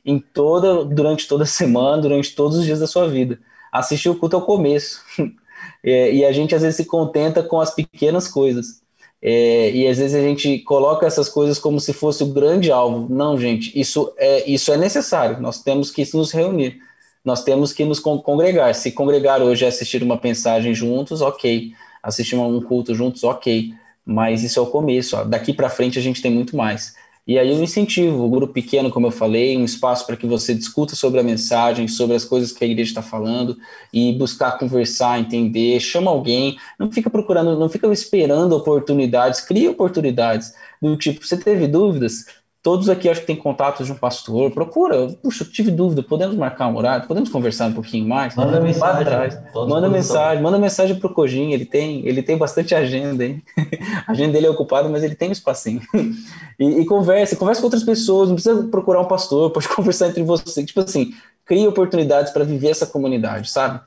em 0.06 0.20
toda 0.20 0.86
durante 0.86 1.28
toda 1.28 1.44
a 1.44 1.48
semana, 1.48 2.00
durante 2.00 2.36
todos 2.36 2.58
os 2.58 2.66
dias 2.66 2.80
da 2.80 2.86
sua 2.86 3.08
vida. 3.10 3.40
Assistir 3.72 4.10
o 4.10 4.16
culto 4.16 4.36
ao 4.36 4.44
começo. 4.44 5.02
É, 5.84 6.14
e 6.14 6.26
a 6.26 6.32
gente 6.32 6.54
às 6.54 6.62
vezes 6.62 6.78
se 6.78 6.86
contenta 6.86 7.42
com 7.42 7.60
as 7.60 7.74
pequenas 7.74 8.28
coisas. 8.28 8.82
É, 9.22 9.72
e 9.72 9.88
às 9.88 9.98
vezes 9.98 10.16
a 10.16 10.22
gente 10.22 10.60
coloca 10.60 11.06
essas 11.06 11.30
coisas 11.30 11.60
como 11.60 11.80
se 11.80 11.94
fosse 11.94 12.24
o 12.24 12.34
grande 12.34 12.72
alvo. 12.72 13.08
Não, 13.14 13.38
gente, 13.40 13.78
isso 13.80 14.14
é, 14.18 14.50
isso 14.50 14.72
é 14.72 14.78
necessário. 14.78 15.40
Nós 15.40 15.62
temos 15.62 15.92
que 15.92 16.08
nos 16.16 16.32
reunir 16.32 16.80
nós 17.24 17.44
temos 17.44 17.72
que 17.72 17.86
nos 17.86 18.00
congregar. 18.00 18.74
Se 18.74 18.92
congregar 18.92 19.42
hoje 19.42 19.64
é 19.64 19.68
assistir 19.68 20.02
uma 20.02 20.20
mensagem 20.22 20.74
juntos, 20.74 21.22
ok. 21.22 21.72
Assistir 22.02 22.36
um 22.36 22.62
culto 22.62 22.96
juntos, 22.96 23.24
ok. 23.24 23.74
Mas 24.04 24.44
isso 24.44 24.60
é 24.60 24.62
o 24.62 24.68
começo. 24.68 25.16
Ó. 25.16 25.24
Daqui 25.24 25.54
para 25.54 25.70
frente 25.70 26.00
a 26.00 26.02
gente 26.02 26.22
tem 26.22 26.32
muito 26.32 26.58
mais. 26.58 26.96
E 27.28 27.38
aí 27.38 27.50
eu 27.52 27.62
incentivo 27.62 28.24
o 28.24 28.30
grupo 28.30 28.54
pequeno, 28.54 28.90
como 28.90 29.08
eu 29.08 29.12
falei, 29.12 29.56
um 29.56 29.64
espaço 29.64 30.06
para 30.08 30.18
que 30.18 30.26
você 30.26 30.56
discuta 30.56 30.96
sobre 30.96 31.20
a 31.20 31.24
mensagem, 31.24 31.88
sobre 31.88 32.16
as 32.16 32.26
coisas 32.26 32.52
que 32.52 32.64
a 32.64 32.68
igreja 32.68 32.90
está 32.90 33.02
falando 33.02 33.58
e 33.94 34.14
buscar 34.14 34.58
conversar, 34.58 35.20
entender, 35.20 35.80
chama 35.80 36.10
alguém, 36.10 36.58
não 36.80 36.92
fica 36.92 37.10
procurando, 37.10 37.58
não 37.60 37.70
fica 37.70 37.88
esperando 37.94 38.54
oportunidades, 38.54 39.40
cria 39.42 39.70
oportunidades 39.70 40.54
do 40.82 40.98
tipo, 40.98 41.26
você 41.26 41.38
teve 41.38 41.68
dúvidas? 41.68 42.26
Todos 42.64 42.90
aqui 42.90 43.10
acho 43.10 43.22
que 43.22 43.28
tem 43.28 43.36
contatos 43.36 43.88
de 43.88 43.92
um 43.92 43.96
pastor. 43.96 44.52
Procura. 44.52 45.08
Puxa, 45.24 45.44
tive 45.44 45.72
dúvida. 45.72 46.04
Podemos 46.04 46.36
marcar 46.36 46.68
um 46.68 46.78
horário? 46.78 47.08
Podemos 47.08 47.28
conversar 47.28 47.66
um 47.68 47.74
pouquinho 47.74 48.08
mais? 48.08 48.36
Manda 48.36 48.62
mensagem. 48.62 49.02
Atrás. 49.02 49.40
Manda 49.68 49.90
mensagem. 49.90 50.44
Manda 50.44 50.60
mensagem 50.60 50.96
pro 50.96 51.12
Cojin. 51.12 51.54
Ele 51.54 51.66
tem, 51.66 52.06
ele 52.06 52.22
tem 52.22 52.38
bastante 52.38 52.76
agenda, 52.76 53.26
hein? 53.26 53.42
a 54.06 54.12
agenda 54.12 54.34
dele 54.34 54.46
é 54.46 54.50
ocupada, 54.52 54.88
mas 54.88 55.02
ele 55.04 55.16
tem 55.16 55.30
um 55.30 55.32
espacinho. 55.32 55.82
e, 56.60 56.82
e 56.82 56.86
conversa. 56.86 57.36
Conversa 57.36 57.62
com 57.62 57.66
outras 57.66 57.84
pessoas. 57.84 58.30
Não 58.30 58.36
precisa 58.36 58.62
procurar 58.68 59.02
um 59.02 59.08
pastor. 59.08 59.50
Pode 59.52 59.68
conversar 59.68 60.10
entre 60.10 60.22
vocês. 60.22 60.64
Tipo 60.64 60.82
assim, 60.82 61.16
cria 61.44 61.68
oportunidades 61.68 62.32
para 62.32 62.44
viver 62.44 62.70
essa 62.70 62.86
comunidade, 62.86 63.50
sabe? 63.50 63.80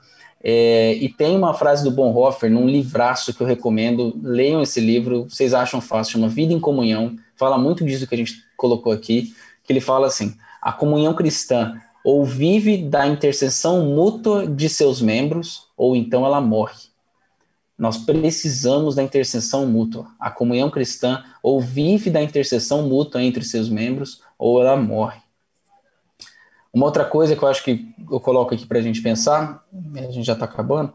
É, 0.43 0.95
e 0.95 1.07
tem 1.07 1.37
uma 1.37 1.53
frase 1.53 1.81
do 1.81 1.91
Bonhoeffer 1.91 2.51
num 2.51 2.67
livraço 2.67 3.33
que 3.33 3.39
eu 3.39 3.47
recomendo. 3.47 4.13
Leiam 4.21 4.61
esse 4.61 4.81
livro. 4.81 5.27
Vocês 5.29 5.53
acham 5.53 5.79
fácil? 5.79 6.13
Chama 6.13 6.27
Vida 6.27 6.51
em 6.51 6.59
Comunhão. 6.59 7.15
Fala 7.37 7.57
muito 7.57 7.85
disso 7.85 8.05
que 8.05 8.15
a 8.15 8.17
gente 8.17 8.44
colocou 8.55 8.91
aqui, 8.91 9.35
que 9.63 9.73
ele 9.73 9.81
fala 9.81 10.07
assim: 10.07 10.35
a 10.61 10.71
comunhão 10.71 11.13
cristã 11.13 11.79
ou 12.03 12.23
vive 12.23 12.77
da 12.77 13.07
intercessão 13.07 13.85
mútua 13.85 14.45
de 14.45 14.69
seus 14.69 15.01
membros, 15.01 15.67
ou 15.75 15.95
então 15.95 16.23
ela 16.23 16.39
morre. 16.39 16.75
Nós 17.77 17.97
precisamos 17.97 18.95
da 18.95 19.03
intercessão 19.03 19.65
mútua. 19.65 20.07
A 20.19 20.29
comunhão 20.29 20.69
cristã 20.69 21.23
ou 21.41 21.59
vive 21.59 22.09
da 22.09 22.21
intercessão 22.21 22.87
mútua 22.87 23.23
entre 23.23 23.43
seus 23.43 23.69
membros, 23.69 24.21
ou 24.37 24.61
ela 24.61 24.77
morre. 24.77 25.19
Uma 26.71 26.85
outra 26.85 27.05
coisa 27.05 27.35
que 27.35 27.43
eu 27.43 27.47
acho 27.47 27.63
que 27.63 27.93
eu 28.11 28.19
coloco 28.19 28.53
aqui 28.53 28.65
para 28.65 28.79
a 28.79 28.81
gente 28.81 29.01
pensar, 29.01 29.65
a 29.95 30.11
gente 30.11 30.23
já 30.23 30.33
está 30.33 30.45
acabando, 30.45 30.93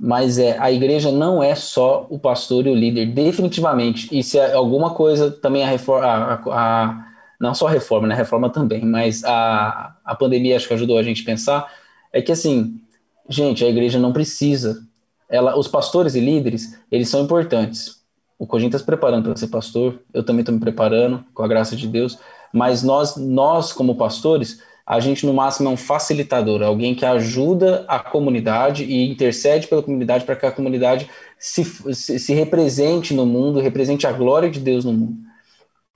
mas 0.00 0.38
é 0.38 0.58
a 0.58 0.72
igreja 0.72 1.12
não 1.12 1.42
é 1.42 1.54
só 1.54 2.06
o 2.08 2.18
pastor 2.18 2.66
e 2.66 2.70
o 2.70 2.74
líder, 2.74 3.12
definitivamente. 3.12 4.08
E 4.10 4.22
se 4.22 4.38
é 4.38 4.54
alguma 4.54 4.94
coisa 4.94 5.30
também 5.30 5.62
a 5.62 5.68
reforma, 5.68 6.06
a, 6.06 6.34
a, 6.50 7.06
não 7.38 7.54
só 7.54 7.66
a 7.66 7.70
reforma, 7.70 8.08
né? 8.08 8.14
A 8.14 8.16
reforma 8.16 8.48
também, 8.48 8.82
mas 8.82 9.22
a, 9.24 9.94
a 10.02 10.14
pandemia 10.14 10.56
acho 10.56 10.66
que 10.66 10.72
ajudou 10.72 10.96
a 10.96 11.02
gente 11.02 11.20
a 11.20 11.26
pensar, 11.26 11.70
é 12.14 12.22
que 12.22 12.32
assim, 12.32 12.80
gente, 13.28 13.62
a 13.62 13.68
igreja 13.68 13.98
não 13.98 14.10
precisa. 14.10 14.82
Ela, 15.28 15.58
os 15.58 15.68
pastores 15.68 16.14
e 16.14 16.20
líderes, 16.20 16.80
eles 16.90 17.10
são 17.10 17.22
importantes. 17.22 18.00
O 18.38 18.46
Cogin 18.46 18.66
está 18.66 18.78
se 18.78 18.84
preparando 18.84 19.24
para 19.24 19.36
ser 19.36 19.48
pastor, 19.48 20.00
eu 20.14 20.24
também 20.24 20.40
estou 20.40 20.54
me 20.54 20.60
preparando, 20.60 21.22
com 21.34 21.42
a 21.42 21.48
graça 21.48 21.76
de 21.76 21.86
Deus, 21.86 22.18
mas 22.54 22.82
nós, 22.82 23.16
nós 23.16 23.70
como 23.70 23.96
pastores, 23.96 24.62
a 24.90 24.98
gente 24.98 25.24
no 25.24 25.32
máximo 25.32 25.68
é 25.68 25.72
um 25.72 25.76
facilitador, 25.76 26.64
alguém 26.64 26.96
que 26.96 27.06
ajuda 27.06 27.84
a 27.86 28.00
comunidade 28.00 28.82
e 28.82 29.08
intercede 29.08 29.68
pela 29.68 29.84
comunidade 29.84 30.24
para 30.24 30.34
que 30.34 30.44
a 30.44 30.50
comunidade 30.50 31.08
se, 31.38 31.64
se, 31.94 32.18
se, 32.18 32.34
represente 32.34 33.14
no 33.14 33.24
mundo, 33.24 33.60
represente 33.60 34.04
a 34.04 34.10
glória 34.10 34.50
de 34.50 34.58
Deus 34.58 34.84
no 34.84 34.92
mundo. 34.92 35.14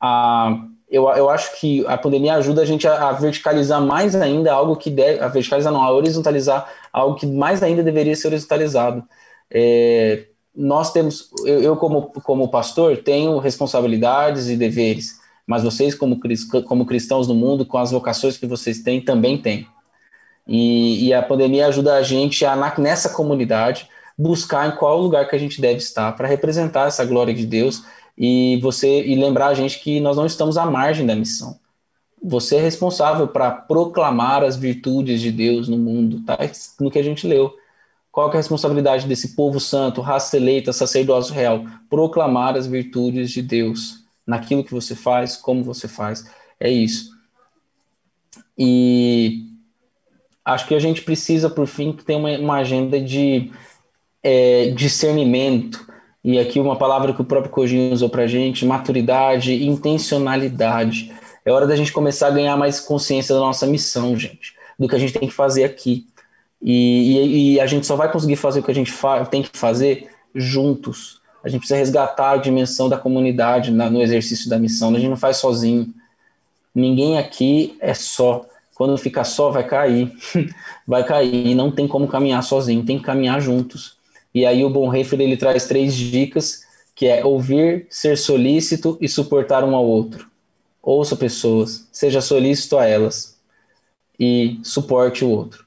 Ah, 0.00 0.60
eu, 0.88 1.08
eu 1.08 1.28
acho 1.28 1.58
que 1.58 1.84
a 1.88 1.98
pandemia 1.98 2.36
ajuda 2.36 2.62
a 2.62 2.64
gente 2.64 2.86
a, 2.86 3.08
a 3.08 3.12
verticalizar 3.14 3.82
mais 3.82 4.14
ainda 4.14 4.52
algo 4.52 4.76
que 4.76 4.90
deve, 4.90 5.18
a 5.18 5.26
verticalizar 5.26 5.72
não, 5.72 5.82
a 5.82 5.90
horizontalizar 5.90 6.72
algo 6.92 7.16
que 7.16 7.26
mais 7.26 7.64
ainda 7.64 7.82
deveria 7.82 8.14
ser 8.14 8.28
horizontalizado. 8.28 9.02
É, 9.50 10.26
nós 10.54 10.92
temos, 10.92 11.32
eu, 11.44 11.60
eu 11.60 11.76
como, 11.76 12.12
como 12.22 12.48
pastor, 12.48 12.98
tenho 12.98 13.38
responsabilidades 13.38 14.48
e 14.48 14.56
deveres, 14.56 15.18
mas 15.46 15.62
vocês, 15.62 15.94
como, 15.94 16.20
como 16.66 16.86
cristãos 16.86 17.28
no 17.28 17.34
mundo, 17.34 17.66
com 17.66 17.78
as 17.78 17.90
vocações 17.90 18.36
que 18.36 18.46
vocês 18.46 18.82
têm, 18.82 19.00
também 19.00 19.36
têm. 19.36 19.66
E, 20.46 21.06
e 21.06 21.14
a 21.14 21.22
pandemia 21.22 21.66
ajuda 21.66 21.94
a 21.94 22.02
gente 22.02 22.44
a, 22.44 22.74
nessa 22.78 23.10
comunidade, 23.10 23.88
buscar 24.16 24.68
em 24.68 24.76
qual 24.76 25.00
lugar 25.00 25.28
que 25.28 25.36
a 25.36 25.38
gente 25.38 25.60
deve 25.60 25.78
estar 25.78 26.12
para 26.12 26.28
representar 26.28 26.86
essa 26.86 27.04
glória 27.04 27.34
de 27.34 27.46
Deus 27.46 27.84
e 28.16 28.58
você 28.62 29.04
e 29.04 29.14
lembrar 29.14 29.48
a 29.48 29.54
gente 29.54 29.80
que 29.80 30.00
nós 30.00 30.16
não 30.16 30.26
estamos 30.26 30.56
à 30.56 30.64
margem 30.64 31.06
da 31.06 31.16
missão. 31.16 31.58
Você 32.22 32.56
é 32.56 32.60
responsável 32.60 33.28
para 33.28 33.50
proclamar 33.50 34.42
as 34.42 34.56
virtudes 34.56 35.20
de 35.20 35.30
Deus 35.30 35.68
no 35.68 35.76
mundo, 35.76 36.22
tá? 36.24 36.38
No 36.80 36.90
que 36.90 36.98
a 36.98 37.02
gente 37.02 37.26
leu. 37.26 37.54
Qual 38.10 38.28
é 38.28 38.32
a 38.32 38.36
responsabilidade 38.36 39.06
desse 39.06 39.34
povo 39.34 39.58
santo, 39.58 40.00
raça 40.00 40.36
eleita, 40.36 40.72
sacerdócio 40.72 41.34
real? 41.34 41.64
Proclamar 41.90 42.56
as 42.56 42.66
virtudes 42.66 43.30
de 43.30 43.42
Deus 43.42 44.03
naquilo 44.26 44.64
que 44.64 44.72
você 44.72 44.94
faz, 44.94 45.36
como 45.36 45.62
você 45.62 45.86
faz. 45.86 46.24
É 46.58 46.70
isso. 46.70 47.10
E 48.56 49.46
acho 50.44 50.66
que 50.66 50.74
a 50.74 50.78
gente 50.78 51.02
precisa, 51.02 51.50
por 51.50 51.66
fim, 51.66 51.92
ter 51.92 52.14
uma, 52.14 52.30
uma 52.38 52.56
agenda 52.56 53.00
de 53.00 53.50
é, 54.22 54.70
discernimento. 54.70 55.86
E 56.22 56.38
aqui 56.38 56.58
uma 56.58 56.76
palavra 56.76 57.12
que 57.12 57.20
o 57.20 57.24
próprio 57.24 57.52
Cojinho 57.52 57.92
usou 57.92 58.08
para 58.08 58.26
gente, 58.26 58.64
maturidade, 58.64 59.64
intencionalidade. 59.64 61.12
É 61.44 61.52
hora 61.52 61.66
da 61.66 61.76
gente 61.76 61.92
começar 61.92 62.28
a 62.28 62.30
ganhar 62.30 62.56
mais 62.56 62.80
consciência 62.80 63.34
da 63.34 63.40
nossa 63.40 63.66
missão, 63.66 64.16
gente, 64.18 64.54
do 64.78 64.88
que 64.88 64.94
a 64.94 64.98
gente 64.98 65.12
tem 65.12 65.28
que 65.28 65.34
fazer 65.34 65.64
aqui. 65.64 66.06
E, 66.62 67.18
e, 67.18 67.54
e 67.54 67.60
a 67.60 67.66
gente 67.66 67.86
só 67.86 67.94
vai 67.94 68.10
conseguir 68.10 68.36
fazer 68.36 68.60
o 68.60 68.62
que 68.62 68.70
a 68.70 68.74
gente 68.74 68.92
tem 69.30 69.42
que 69.42 69.50
fazer 69.52 70.08
juntos 70.34 71.20
a 71.44 71.48
gente 71.48 71.60
precisa 71.60 71.78
resgatar 71.78 72.30
a 72.30 72.36
dimensão 72.38 72.88
da 72.88 72.96
comunidade 72.96 73.70
na, 73.70 73.90
no 73.90 74.00
exercício 74.00 74.48
da 74.48 74.58
missão. 74.58 74.88
A 74.88 74.98
gente 74.98 75.10
não 75.10 75.16
faz 75.16 75.36
sozinho. 75.36 75.92
Ninguém 76.74 77.18
aqui 77.18 77.76
é 77.80 77.92
só. 77.92 78.46
Quando 78.74 78.96
fica 78.96 79.22
só, 79.24 79.50
vai 79.50 79.62
cair. 79.62 80.10
vai 80.88 81.04
cair. 81.04 81.54
Não 81.54 81.70
tem 81.70 81.86
como 81.86 82.08
caminhar 82.08 82.42
sozinho, 82.42 82.84
tem 82.84 82.98
que 82.98 83.04
caminhar 83.04 83.42
juntos. 83.42 83.98
E 84.34 84.46
aí 84.46 84.64
o 84.64 84.70
Bonhoeffer 84.70 85.20
ele 85.20 85.36
traz 85.36 85.66
três 85.66 85.94
dicas 85.94 86.64
que 86.94 87.06
é 87.06 87.24
ouvir, 87.24 87.86
ser 87.90 88.16
solícito 88.16 88.96
e 89.00 89.08
suportar 89.08 89.64
um 89.64 89.76
ao 89.76 89.84
outro. 89.84 90.30
Ouça 90.82 91.14
pessoas, 91.14 91.88
seja 91.92 92.20
solícito 92.20 92.78
a 92.78 92.86
elas 92.86 93.36
e 94.18 94.58
suporte 94.62 95.24
o 95.24 95.28
outro. 95.28 95.66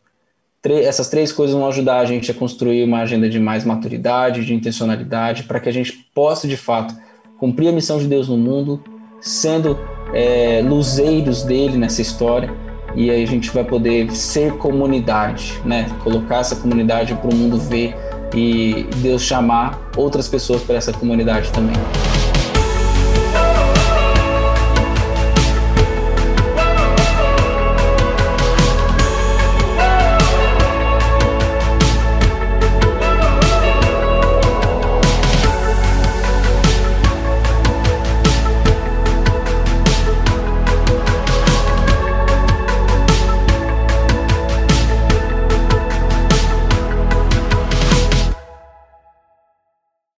Essas 0.74 1.10
três 1.10 1.32
coisas 1.32 1.56
vão 1.56 1.68
ajudar 1.68 2.00
a 2.00 2.06
gente 2.06 2.30
a 2.32 2.34
construir 2.34 2.84
uma 2.84 3.00
agenda 3.00 3.30
de 3.30 3.40
mais 3.40 3.64
maturidade, 3.64 4.46
de 4.46 4.54
intencionalidade, 4.54 5.44
para 5.44 5.60
que 5.60 5.70
a 5.70 5.72
gente 5.72 5.94
possa, 6.14 6.48
de 6.48 6.58
fato, 6.58 6.96
cumprir 7.38 7.70
a 7.70 7.72
missão 7.72 7.98
de 7.98 8.08
Deus 8.08 8.28
no 8.28 8.38
mundo, 8.38 8.84
sendo 9.22 9.78
é, 10.14 10.62
luzeiros 10.62 11.44
dele 11.44 11.78
nessa 11.78 12.02
história, 12.02 12.50
e 12.96 13.12
aí 13.12 13.24
a 13.24 13.28
gente 13.28 13.52
vai 13.52 13.64
poder 13.64 14.12
ser 14.12 14.54
comunidade, 14.54 15.60
né? 15.64 15.88
Colocar 16.04 16.40
essa 16.40 16.56
comunidade 16.56 17.14
para 17.16 17.30
o 17.30 17.36
mundo 17.36 17.58
ver 17.58 17.96
e 18.34 18.88
Deus 18.98 19.22
chamar 19.22 19.92
outras 19.96 20.28
pessoas 20.28 20.62
para 20.64 20.76
essa 20.76 20.92
comunidade 20.92 21.52
também. 21.52 21.76